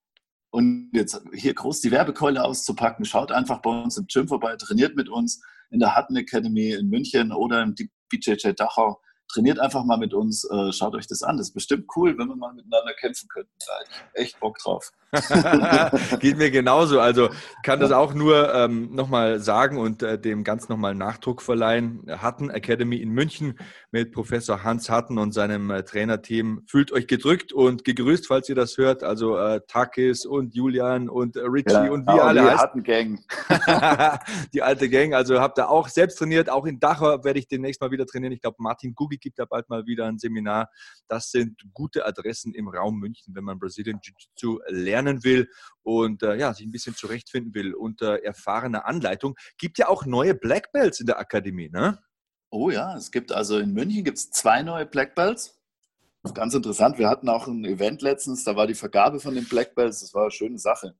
und 0.52 0.90
jetzt 0.92 1.18
hier 1.32 1.54
groß 1.54 1.80
die 1.80 1.90
Werbekeule 1.90 2.44
auszupacken, 2.44 3.06
schaut 3.06 3.32
einfach 3.32 3.62
bei 3.62 3.70
uns 3.70 3.96
im 3.96 4.06
Gym 4.06 4.28
vorbei, 4.28 4.54
trainiert 4.56 4.94
mit 4.94 5.08
uns 5.08 5.42
in 5.70 5.80
der 5.80 5.96
Hutton 5.96 6.16
Academy 6.16 6.72
in 6.72 6.88
München 6.88 7.32
oder 7.32 7.62
im 7.62 7.74
BJJ 8.10 8.50
Dachau 8.52 9.00
trainiert 9.32 9.58
einfach 9.58 9.84
mal 9.84 9.98
mit 9.98 10.14
uns, 10.14 10.44
äh, 10.44 10.72
schaut 10.72 10.94
euch 10.94 11.06
das 11.06 11.22
an. 11.22 11.36
Das 11.36 11.48
ist 11.48 11.54
bestimmt 11.54 11.86
cool, 11.96 12.16
wenn 12.18 12.28
wir 12.28 12.36
mal 12.36 12.52
miteinander 12.52 12.92
kämpfen 12.94 13.28
könnten. 13.28 13.50
Da 13.66 13.78
hätte 13.78 13.90
ich 14.14 14.22
echt 14.22 14.40
Bock 14.40 14.58
drauf. 14.58 14.92
Geht 16.20 16.38
mir 16.38 16.50
genauso. 16.50 17.00
Also 17.00 17.28
kann 17.62 17.80
das 17.80 17.92
auch 17.92 18.14
nur 18.14 18.54
ähm, 18.54 18.94
nochmal 18.94 19.40
sagen 19.40 19.76
und 19.76 20.02
äh, 20.02 20.18
dem 20.18 20.42
ganz 20.42 20.68
nochmal 20.68 20.94
Nachdruck 20.94 21.42
verleihen. 21.42 22.02
Hatten 22.08 22.50
Academy 22.50 22.96
in 22.96 23.10
München 23.10 23.58
mit 23.90 24.12
Professor 24.12 24.64
Hans 24.64 24.88
Hatten 24.88 25.18
und 25.18 25.32
seinem 25.32 25.70
äh, 25.70 25.82
Trainerteam. 25.82 26.62
Fühlt 26.66 26.92
euch 26.92 27.06
gedrückt 27.06 27.52
und 27.52 27.84
gegrüßt, 27.84 28.26
falls 28.26 28.48
ihr 28.48 28.54
das 28.54 28.78
hört. 28.78 29.02
Also 29.02 29.36
äh, 29.36 29.60
Takis 29.68 30.24
und 30.24 30.54
Julian 30.54 31.10
und 31.10 31.36
äh, 31.36 31.40
Richie 31.40 31.72
ja, 31.72 31.90
und 31.90 32.06
wie 32.06 32.18
alle 32.18 32.42
die 32.42 32.50
Hatten 32.50 32.82
Gang. 32.82 33.20
die 34.54 34.62
alte 34.62 34.88
Gang. 34.88 35.14
Also 35.14 35.40
habt 35.40 35.58
ihr 35.58 35.68
auch 35.68 35.88
selbst 35.88 36.18
trainiert. 36.18 36.48
Auch 36.48 36.64
in 36.64 36.80
Dachau 36.80 37.22
werde 37.22 37.38
ich 37.38 37.48
demnächst 37.48 37.82
mal 37.82 37.90
wieder 37.90 38.06
trainieren. 38.06 38.32
Ich 38.32 38.40
glaube, 38.40 38.56
Martin 38.60 38.94
Gugi 38.94 39.18
gibt 39.22 39.38
da 39.38 39.46
bald 39.46 39.70
mal 39.70 39.86
wieder 39.86 40.06
ein 40.06 40.18
Seminar. 40.18 40.68
Das 41.08 41.30
sind 41.30 41.62
gute 41.72 42.04
Adressen 42.04 42.52
im 42.52 42.68
Raum 42.68 42.98
München, 42.98 43.34
wenn 43.34 43.44
man 43.44 43.58
Brazilian 43.58 44.00
Jiu-Jitsu 44.02 44.60
lernen 44.68 45.24
will 45.24 45.48
und 45.82 46.22
äh, 46.22 46.36
ja, 46.36 46.52
sich 46.52 46.66
ein 46.66 46.72
bisschen 46.72 46.94
zurechtfinden 46.94 47.54
will 47.54 47.74
unter 47.74 48.22
erfahrener 48.22 48.84
Anleitung. 48.84 49.34
Gibt 49.56 49.78
ja 49.78 49.88
auch 49.88 50.04
neue 50.04 50.34
Black 50.34 50.72
Belts 50.72 51.00
in 51.00 51.06
der 51.06 51.18
Akademie, 51.18 51.70
ne? 51.70 51.98
Oh 52.50 52.68
ja, 52.68 52.94
es 52.96 53.10
gibt 53.10 53.32
also 53.32 53.58
in 53.58 53.72
München 53.72 54.04
gibt 54.04 54.18
es 54.18 54.30
zwei 54.30 54.62
neue 54.62 54.84
Black 54.84 55.14
Belts. 55.14 55.58
Ganz 56.34 56.54
interessant. 56.54 56.98
Wir 56.98 57.08
hatten 57.08 57.28
auch 57.28 57.48
ein 57.48 57.64
Event 57.64 58.02
letztens, 58.02 58.44
da 58.44 58.54
war 58.54 58.66
die 58.66 58.74
Vergabe 58.74 59.18
von 59.18 59.34
den 59.34 59.48
Black 59.48 59.74
Belts. 59.74 60.00
Das 60.00 60.14
war 60.14 60.24
eine 60.24 60.30
schöne 60.30 60.58
Sache. 60.58 60.94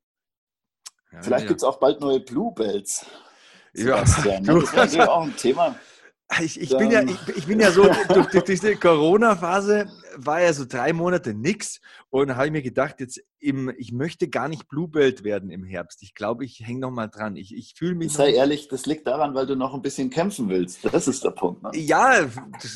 Ja, 1.13 1.23
Vielleicht 1.23 1.45
ja. 1.45 1.49
gibt 1.49 1.61
es 1.61 1.65
auch 1.65 1.79
bald 1.79 2.01
neue 2.01 2.21
Blue 2.21 2.53
Belts. 2.55 3.07
Sebastian. 3.73 4.45
Ja, 4.45 4.55
das 4.75 4.95
wäre 4.95 5.11
auch 5.11 5.23
ein 5.23 5.37
Thema. 5.37 5.77
Ich, 6.41 6.61
ich, 6.61 6.77
bin 6.77 6.91
ja, 6.91 7.03
ich, 7.03 7.37
ich, 7.37 7.47
bin 7.47 7.61
ja 7.61 7.71
so, 7.71 7.89
durch, 8.09 8.27
durch 8.29 8.45
diese 8.45 8.77
Corona-Phase 8.77 9.87
war 10.17 10.41
ja 10.41 10.53
so 10.53 10.65
drei 10.65 10.93
Monate 10.93 11.35
nichts 11.35 11.81
und 12.11 12.37
habe 12.37 12.47
ich 12.47 12.53
mir 12.53 12.63
gedacht, 12.63 13.01
jetzt 13.01 13.23
im, 13.39 13.73
ich 13.77 13.93
möchte 13.93 14.29
gar 14.29 14.49
nicht 14.49 14.69
Bluebelt 14.69 15.25
werden 15.25 15.51
im 15.51 15.65
Herbst. 15.65 16.03
Ich 16.03 16.15
glaube, 16.15 16.45
ich 16.45 16.61
hänge 16.61 16.81
noch 16.81 16.91
mal 16.91 17.09
dran. 17.09 17.37
Ich, 17.37 17.55
ich 17.55 17.75
fühle 17.77 17.95
mich. 17.95 18.13
Sei 18.13 18.33
ehrlich, 18.33 18.69
das 18.69 18.87
liegt 18.87 19.07
daran, 19.07 19.35
weil 19.35 19.47
du 19.47 19.57
noch 19.57 19.75
ein 19.75 19.83
bisschen 19.83 20.11
kämpfen 20.11 20.49
willst. 20.49 20.85
Das 20.93 21.09
ist 21.09 21.25
der 21.25 21.31
Punkt. 21.31 21.63
Ne? 21.63 21.71
Ja, 21.75 22.29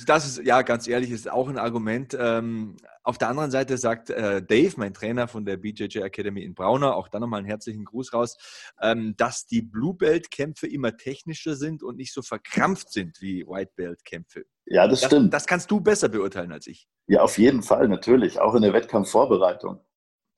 das, 0.06 0.26
ist, 0.26 0.44
ja, 0.44 0.62
ganz 0.62 0.88
ehrlich, 0.88 1.10
ist 1.10 1.30
auch 1.30 1.48
ein 1.48 1.58
Argument. 1.58 2.16
Ähm, 2.18 2.76
auf 3.04 3.18
der 3.18 3.28
anderen 3.28 3.52
Seite 3.52 3.78
sagt 3.78 4.10
äh, 4.10 4.42
Dave, 4.42 4.74
mein 4.76 4.92
Trainer 4.92 5.28
von 5.28 5.44
der 5.44 5.56
BJJ 5.56 5.98
Academy 6.00 6.42
in 6.42 6.54
Braunau, 6.54 6.90
auch 6.90 7.08
da 7.08 7.20
nochmal 7.20 7.38
einen 7.38 7.46
herzlichen 7.46 7.84
Gruß 7.84 8.12
raus, 8.12 8.36
ähm, 8.82 9.14
dass 9.16 9.46
die 9.46 9.62
Blue 9.62 9.94
Belt 9.94 10.32
Kämpfe 10.32 10.66
immer 10.66 10.96
technischer 10.96 11.54
sind 11.54 11.84
und 11.84 11.96
nicht 11.96 12.12
so 12.12 12.22
verkrampft 12.22 12.90
sind 12.90 13.20
wie 13.20 13.46
White 13.46 13.72
Belt 13.76 14.04
Kämpfe. 14.04 14.44
Ja, 14.66 14.88
das, 14.88 15.00
das 15.00 15.08
stimmt. 15.08 15.32
Das 15.32 15.46
kannst 15.46 15.70
du 15.70 15.80
besser 15.80 16.08
beurteilen 16.08 16.52
als 16.52 16.66
ich. 16.66 16.88
Ja, 17.06 17.22
auf 17.22 17.38
jeden 17.38 17.62
Fall, 17.62 17.88
natürlich. 17.88 18.40
Auch 18.40 18.54
in 18.54 18.62
der 18.62 18.72
Wettkampfvorbereitung. 18.72 19.80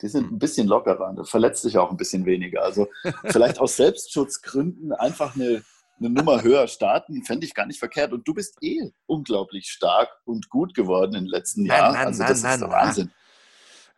Die 0.00 0.08
sind 0.08 0.26
hm. 0.26 0.34
ein 0.34 0.38
bisschen 0.38 0.68
lockerer. 0.68 1.12
Du 1.14 1.24
verletzt 1.24 1.64
dich 1.64 1.78
auch 1.78 1.90
ein 1.90 1.96
bisschen 1.96 2.26
weniger. 2.26 2.62
Also 2.62 2.88
vielleicht 3.24 3.58
aus 3.58 3.76
Selbstschutzgründen 3.76 4.92
einfach 4.92 5.34
eine, 5.34 5.62
eine 5.98 6.10
Nummer 6.10 6.42
höher 6.42 6.68
starten, 6.68 7.24
fände 7.24 7.46
ich 7.46 7.54
gar 7.54 7.66
nicht 7.66 7.78
verkehrt. 7.78 8.12
Und 8.12 8.28
du 8.28 8.34
bist 8.34 8.58
eh 8.62 8.92
unglaublich 9.06 9.68
stark 9.70 10.10
und 10.24 10.50
gut 10.50 10.74
geworden 10.74 11.14
in 11.14 11.24
den 11.24 11.30
letzten 11.30 11.64
Jahren. 11.64 11.96
also 11.96 12.22
das 12.22 12.42
ist 12.42 12.44
der 12.44 12.70
Wahnsinn. 12.70 13.10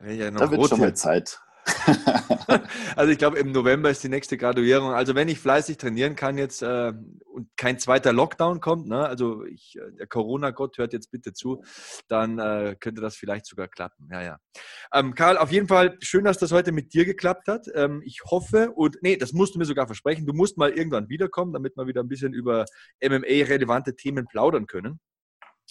Ja 0.06 0.30
da 0.30 0.50
wird 0.50 0.66
schon 0.68 0.80
mal 0.80 0.94
Zeit. 0.94 1.40
also 2.96 3.12
ich 3.12 3.18
glaube, 3.18 3.38
im 3.38 3.52
November 3.52 3.90
ist 3.90 4.02
die 4.02 4.08
nächste 4.08 4.36
Graduierung. 4.36 4.92
Also 4.92 5.14
wenn 5.14 5.28
ich 5.28 5.38
fleißig 5.38 5.76
trainieren 5.76 6.16
kann 6.16 6.38
jetzt 6.38 6.62
äh, 6.62 6.92
und 7.32 7.48
kein 7.56 7.78
zweiter 7.78 8.12
Lockdown 8.12 8.60
kommt, 8.60 8.88
ne, 8.88 9.06
also 9.06 9.44
ich, 9.44 9.76
äh, 9.76 9.92
der 9.98 10.06
Corona-Gott 10.06 10.78
hört 10.78 10.92
jetzt 10.92 11.10
bitte 11.10 11.32
zu, 11.32 11.62
dann 12.08 12.38
äh, 12.38 12.76
könnte 12.78 13.00
das 13.00 13.16
vielleicht 13.16 13.46
sogar 13.46 13.68
klappen. 13.68 14.08
Ja, 14.10 14.22
ja. 14.22 14.38
Ähm, 14.92 15.14
Karl, 15.14 15.38
auf 15.38 15.52
jeden 15.52 15.68
Fall 15.68 15.96
schön, 16.00 16.24
dass 16.24 16.38
das 16.38 16.52
heute 16.52 16.72
mit 16.72 16.94
dir 16.94 17.04
geklappt 17.04 17.48
hat. 17.48 17.66
Ähm, 17.74 18.02
ich 18.04 18.20
hoffe 18.30 18.72
und 18.72 18.96
nee, 19.02 19.16
das 19.16 19.32
musst 19.32 19.54
du 19.54 19.58
mir 19.58 19.64
sogar 19.64 19.86
versprechen. 19.86 20.26
Du 20.26 20.32
musst 20.32 20.58
mal 20.58 20.70
irgendwann 20.70 21.08
wiederkommen, 21.08 21.52
damit 21.52 21.76
wir 21.76 21.86
wieder 21.86 22.02
ein 22.02 22.08
bisschen 22.08 22.32
über 22.32 22.64
MMA-relevante 23.02 23.96
Themen 23.96 24.26
plaudern 24.26 24.66
können. 24.66 25.00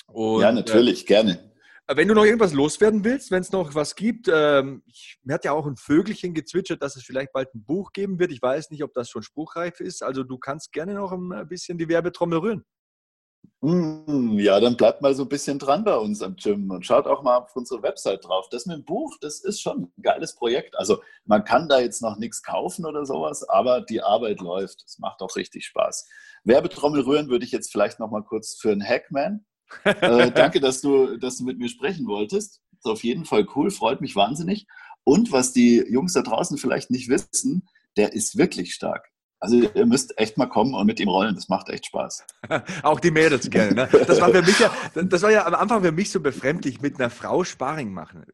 Und, 0.07 0.41
ja, 0.41 0.51
natürlich, 0.51 1.03
äh, 1.03 1.07
gerne. 1.07 1.51
Wenn 1.91 2.07
du 2.07 2.13
noch 2.13 2.23
irgendwas 2.23 2.53
loswerden 2.53 3.03
willst, 3.03 3.31
wenn 3.31 3.41
es 3.41 3.51
noch 3.51 3.73
was 3.73 3.95
gibt, 3.95 4.29
ähm, 4.31 4.83
ich, 4.85 5.17
mir 5.23 5.33
hat 5.33 5.43
ja 5.43 5.53
auch 5.53 5.65
ein 5.65 5.75
Vögelchen 5.75 6.35
gezwitschert, 6.35 6.83
dass 6.83 6.95
es 6.95 7.03
vielleicht 7.03 7.33
bald 7.33 7.53
ein 7.55 7.63
Buch 7.63 7.93
geben 7.93 8.19
wird. 8.19 8.31
Ich 8.31 8.43
weiß 8.43 8.69
nicht, 8.69 8.83
ob 8.83 8.93
das 8.93 9.09
schon 9.09 9.23
spruchreif 9.23 9.79
ist. 9.79 10.03
Also 10.03 10.23
du 10.23 10.37
kannst 10.37 10.71
gerne 10.71 10.93
noch 10.93 11.11
ein 11.11 11.47
bisschen 11.47 11.79
die 11.79 11.89
Werbetrommel 11.89 12.37
rühren. 12.37 12.65
Hm, 13.61 14.37
ja, 14.39 14.59
dann 14.59 14.77
bleibt 14.77 15.01
mal 15.01 15.15
so 15.15 15.23
ein 15.23 15.29
bisschen 15.29 15.57
dran 15.57 15.83
bei 15.83 15.97
uns 15.97 16.21
am 16.21 16.35
Gym 16.35 16.69
und 16.69 16.85
schaut 16.85 17.07
auch 17.07 17.23
mal 17.23 17.37
auf 17.37 17.55
unsere 17.55 17.81
Website 17.81 18.23
drauf. 18.23 18.47
Das 18.49 18.67
mit 18.67 18.77
dem 18.77 18.85
Buch, 18.85 19.17
das 19.19 19.39
ist 19.39 19.59
schon 19.59 19.91
ein 19.97 20.01
geiles 20.01 20.35
Projekt. 20.35 20.77
Also 20.77 21.01
man 21.25 21.43
kann 21.43 21.67
da 21.67 21.79
jetzt 21.79 22.01
noch 22.01 22.17
nichts 22.17 22.43
kaufen 22.43 22.85
oder 22.85 23.05
sowas, 23.05 23.47
aber 23.49 23.81
die 23.81 24.01
Arbeit 24.01 24.41
läuft. 24.41 24.83
Es 24.85 24.99
macht 24.99 25.21
auch 25.21 25.35
richtig 25.35 25.65
Spaß. 25.65 26.07
Werbetrommel 26.43 27.01
rühren 27.01 27.29
würde 27.29 27.45
ich 27.45 27.51
jetzt 27.51 27.71
vielleicht 27.71 27.99
noch 27.99 28.11
mal 28.11 28.23
kurz 28.23 28.55
für 28.55 28.71
einen 28.71 28.87
Hackman 28.87 29.45
äh, 29.83 30.31
danke, 30.35 30.59
dass 30.59 30.81
du, 30.81 31.17
dass 31.17 31.37
du 31.37 31.45
mit 31.45 31.59
mir 31.59 31.69
sprechen 31.69 32.07
wolltest. 32.07 32.61
Ist 32.77 32.85
auf 32.85 33.03
jeden 33.03 33.25
Fall 33.25 33.47
cool, 33.55 33.71
freut 33.71 34.01
mich 34.01 34.15
wahnsinnig. 34.15 34.67
Und 35.03 35.31
was 35.31 35.53
die 35.53 35.83
Jungs 35.89 36.13
da 36.13 36.21
draußen 36.21 36.57
vielleicht 36.57 36.91
nicht 36.91 37.09
wissen, 37.09 37.67
der 37.97 38.13
ist 38.13 38.37
wirklich 38.37 38.73
stark. 38.73 39.09
Also 39.41 39.55
ihr 39.55 39.85
müsst 39.85 40.17
echt 40.17 40.37
mal 40.37 40.47
kommen 40.47 40.73
und 40.73 40.85
mit 40.85 40.99
ihm 40.99 41.07
rollen, 41.07 41.33
das 41.33 41.47
macht 41.47 41.69
echt 41.69 41.85
Spaß. 41.85 42.25
Auch 42.83 42.99
die 42.99 43.11
Mädels 43.11 43.49
gerne. 43.49 43.73
Ne? 43.73 43.89
Das 44.07 44.19
war 44.19 44.29
für 44.31 44.41
mich 44.41 44.59
ja, 44.59 44.71
das 44.93 45.21
war 45.21 45.31
ja 45.31 45.45
am 45.45 45.55
Anfang 45.55 45.81
für 45.81 45.93
mich 45.93 46.11
so 46.11 46.19
befremdlich, 46.19 46.81
mit 46.81 46.99
einer 46.99 47.09
Frau 47.09 47.43
Sparring 47.43 47.93
machen 47.93 48.25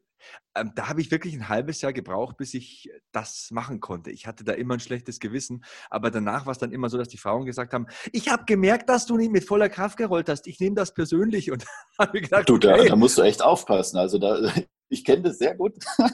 ähm, 0.56 0.72
da 0.74 0.88
habe 0.88 1.00
ich 1.00 1.10
wirklich 1.10 1.34
ein 1.34 1.48
halbes 1.48 1.82
Jahr 1.82 1.92
gebraucht, 1.92 2.36
bis 2.36 2.54
ich 2.54 2.90
das 3.12 3.48
machen 3.50 3.80
konnte. 3.80 4.10
Ich 4.10 4.26
hatte 4.26 4.44
da 4.44 4.52
immer 4.52 4.74
ein 4.74 4.80
schlechtes 4.80 5.20
Gewissen, 5.20 5.64
aber 5.90 6.10
danach 6.10 6.46
war 6.46 6.52
es 6.52 6.58
dann 6.58 6.72
immer 6.72 6.88
so, 6.88 6.98
dass 6.98 7.08
die 7.08 7.18
Frauen 7.18 7.44
gesagt 7.44 7.74
haben, 7.74 7.86
ich 8.12 8.30
habe 8.30 8.44
gemerkt, 8.44 8.88
dass 8.88 9.06
du 9.06 9.16
nicht 9.16 9.32
mit 9.32 9.44
voller 9.44 9.68
Kraft 9.68 9.98
gerollt 9.98 10.28
hast. 10.28 10.46
Ich 10.46 10.58
nehme 10.60 10.74
das 10.76 10.94
persönlich 10.94 11.50
und 11.50 11.64
habe 11.98 12.20
gedacht, 12.20 12.48
du, 12.48 12.58
da, 12.58 12.74
okay. 12.74 12.88
da 12.88 12.96
musst 12.96 13.18
du 13.18 13.22
echt 13.22 13.42
aufpassen. 13.42 13.98
Also 13.98 14.18
da, 14.18 14.52
ich 14.88 15.04
kenne 15.04 15.22
das 15.22 15.38
sehr 15.38 15.54
gut. 15.54 15.74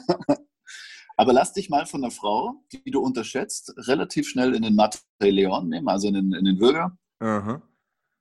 Aber 1.15 1.31
lass 1.31 1.53
dich 1.53 1.69
mal 1.69 1.85
von 1.85 2.03
einer 2.03 2.11
Frau, 2.11 2.63
die 2.71 2.91
du 2.91 2.99
unterschätzt, 2.99 3.73
relativ 3.87 4.27
schnell 4.27 4.55
in 4.55 4.63
den 4.63 4.75
Mate 4.75 4.99
Leon 5.19 5.69
nehmen, 5.69 5.87
also 5.87 6.07
in 6.07 6.15
den, 6.15 6.33
in 6.33 6.45
den 6.45 6.59
Würger. 6.59 6.97
Uh 7.21 7.59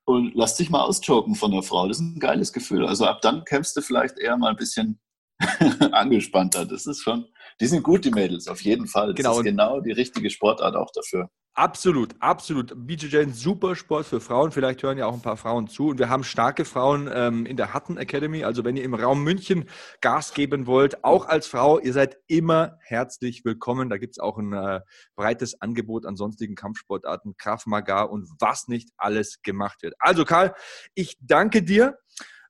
Und 0.05 0.34
lass 0.34 0.57
dich 0.57 0.68
mal 0.68 0.82
auschoken 0.82 1.34
von 1.34 1.53
der 1.53 1.62
Frau. 1.62 1.88
Das 1.88 1.99
ist 1.99 2.03
ein 2.03 2.20
geiles 2.20 2.53
Gefühl. 2.53 2.86
Also 2.86 3.07
ab 3.07 3.22
dann 3.22 3.45
kämpfst 3.45 3.76
du 3.76 3.80
vielleicht 3.80 4.18
eher 4.18 4.36
mal 4.36 4.51
ein 4.51 4.57
bisschen 4.57 5.01
angespannter. 5.93 6.64
Das 6.66 6.86
ist 6.86 7.03
schon, 7.03 7.26
die 7.61 7.66
sind 7.66 7.82
gut, 7.82 8.05
die 8.05 8.11
Mädels, 8.11 8.49
auf 8.49 8.61
jeden 8.62 8.86
Fall. 8.86 9.09
Das 9.09 9.16
Genau, 9.16 9.38
ist 9.38 9.45
genau 9.45 9.80
die 9.80 9.93
richtige 9.93 10.30
Sportart 10.30 10.76
auch 10.76 10.90
dafür. 10.95 11.30
Absolut, 11.55 12.14
absolut. 12.18 12.72
BJJ 12.74 13.18
ein 13.18 13.34
super 13.34 13.76
Sport 13.76 14.07
für 14.07 14.22
Frauen. 14.22 14.53
Vielleicht 14.53 14.82
hören 14.82 14.97
ja 14.97 15.05
auch 15.05 15.12
ein 15.12 15.20
paar 15.20 15.36
Frauen 15.36 15.68
zu. 15.68 15.88
Und 15.88 15.99
wir 15.99 16.09
haben 16.09 16.24
starke 16.24 16.64
Frauen 16.64 17.11
ähm, 17.12 17.45
in 17.45 17.59
der 17.59 17.74
Hutton 17.74 17.99
Academy. 17.99 18.43
Also 18.43 18.64
wenn 18.64 18.74
ihr 18.74 18.84
im 18.84 18.95
Raum 18.95 19.22
München 19.22 19.68
Gas 20.01 20.32
geben 20.32 20.66
wollt, 20.66 21.05
auch 21.05 21.26
als 21.26 21.47
Frau, 21.47 21.78
ihr 21.78 21.93
seid 21.93 22.16
immer 22.26 22.78
herzlich 22.80 23.45
willkommen. 23.45 23.90
Da 23.90 23.99
gibt 23.99 24.14
es 24.14 24.18
auch 24.18 24.38
ein 24.38 24.55
äh, 24.55 24.80
breites 25.14 25.61
Angebot 25.61 26.07
an 26.07 26.16
sonstigen 26.16 26.55
Kampfsportarten, 26.55 27.36
Krav 27.36 27.66
Maga 27.66 28.05
und 28.05 28.30
was 28.40 28.66
nicht 28.68 28.88
alles 28.97 29.43
gemacht 29.43 29.82
wird. 29.82 29.93
Also 29.99 30.24
Karl, 30.24 30.55
ich 30.95 31.18
danke 31.20 31.62
dir. 31.62 31.99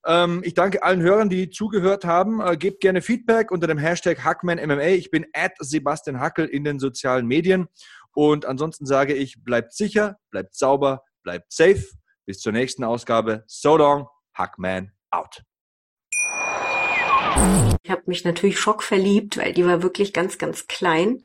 Ähm, 0.05 0.43
ich 0.45 0.55
danke 0.55 0.83
allen 0.83 1.01
Hörern, 1.01 1.29
die 1.29 1.51
zugehört 1.51 2.05
haben. 2.05 2.41
Äh, 2.41 2.57
gebt 2.57 2.81
gerne 2.81 3.03
Feedback 3.03 3.51
unter 3.51 3.67
dem 3.67 3.79
Hashtag 3.79 4.25
HackmanMMA. 4.25 4.83
Ich 4.89 5.11
bin 5.11 5.27
at 5.33 5.53
Sebastian 5.59 6.21
Hackel 6.21 6.47
in 6.47 6.65
den 6.65 6.79
sozialen 6.79 7.27
Medien. 7.27 7.69
Und 8.15 8.45
ansonsten 8.45 8.85
sage 8.85 9.15
ich, 9.15 9.43
bleibt 9.43 9.73
sicher, 9.73 10.19
bleibt 10.31 10.55
sauber, 10.55 11.05
bleibt 11.23 11.53
safe. 11.53 11.85
Bis 12.27 12.41
zur 12.41 12.53
nächsten 12.53 12.85
Ausgabe. 12.85 13.45
So 13.47 13.77
long, 13.77 14.09
Hackman 14.35 14.93
out. 15.11 15.43
Ich 17.83 17.91
habe 17.91 18.03
mich 18.07 18.25
natürlich 18.25 18.61
schockverliebt, 18.61 19.39
weil 19.39 19.53
die 19.53 19.65
war 19.65 19.83
wirklich 19.83 20.13
ganz, 20.13 20.39
ganz 20.39 20.67
klein. 20.69 21.25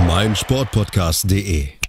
meinsportpodcast.de. 0.00 1.83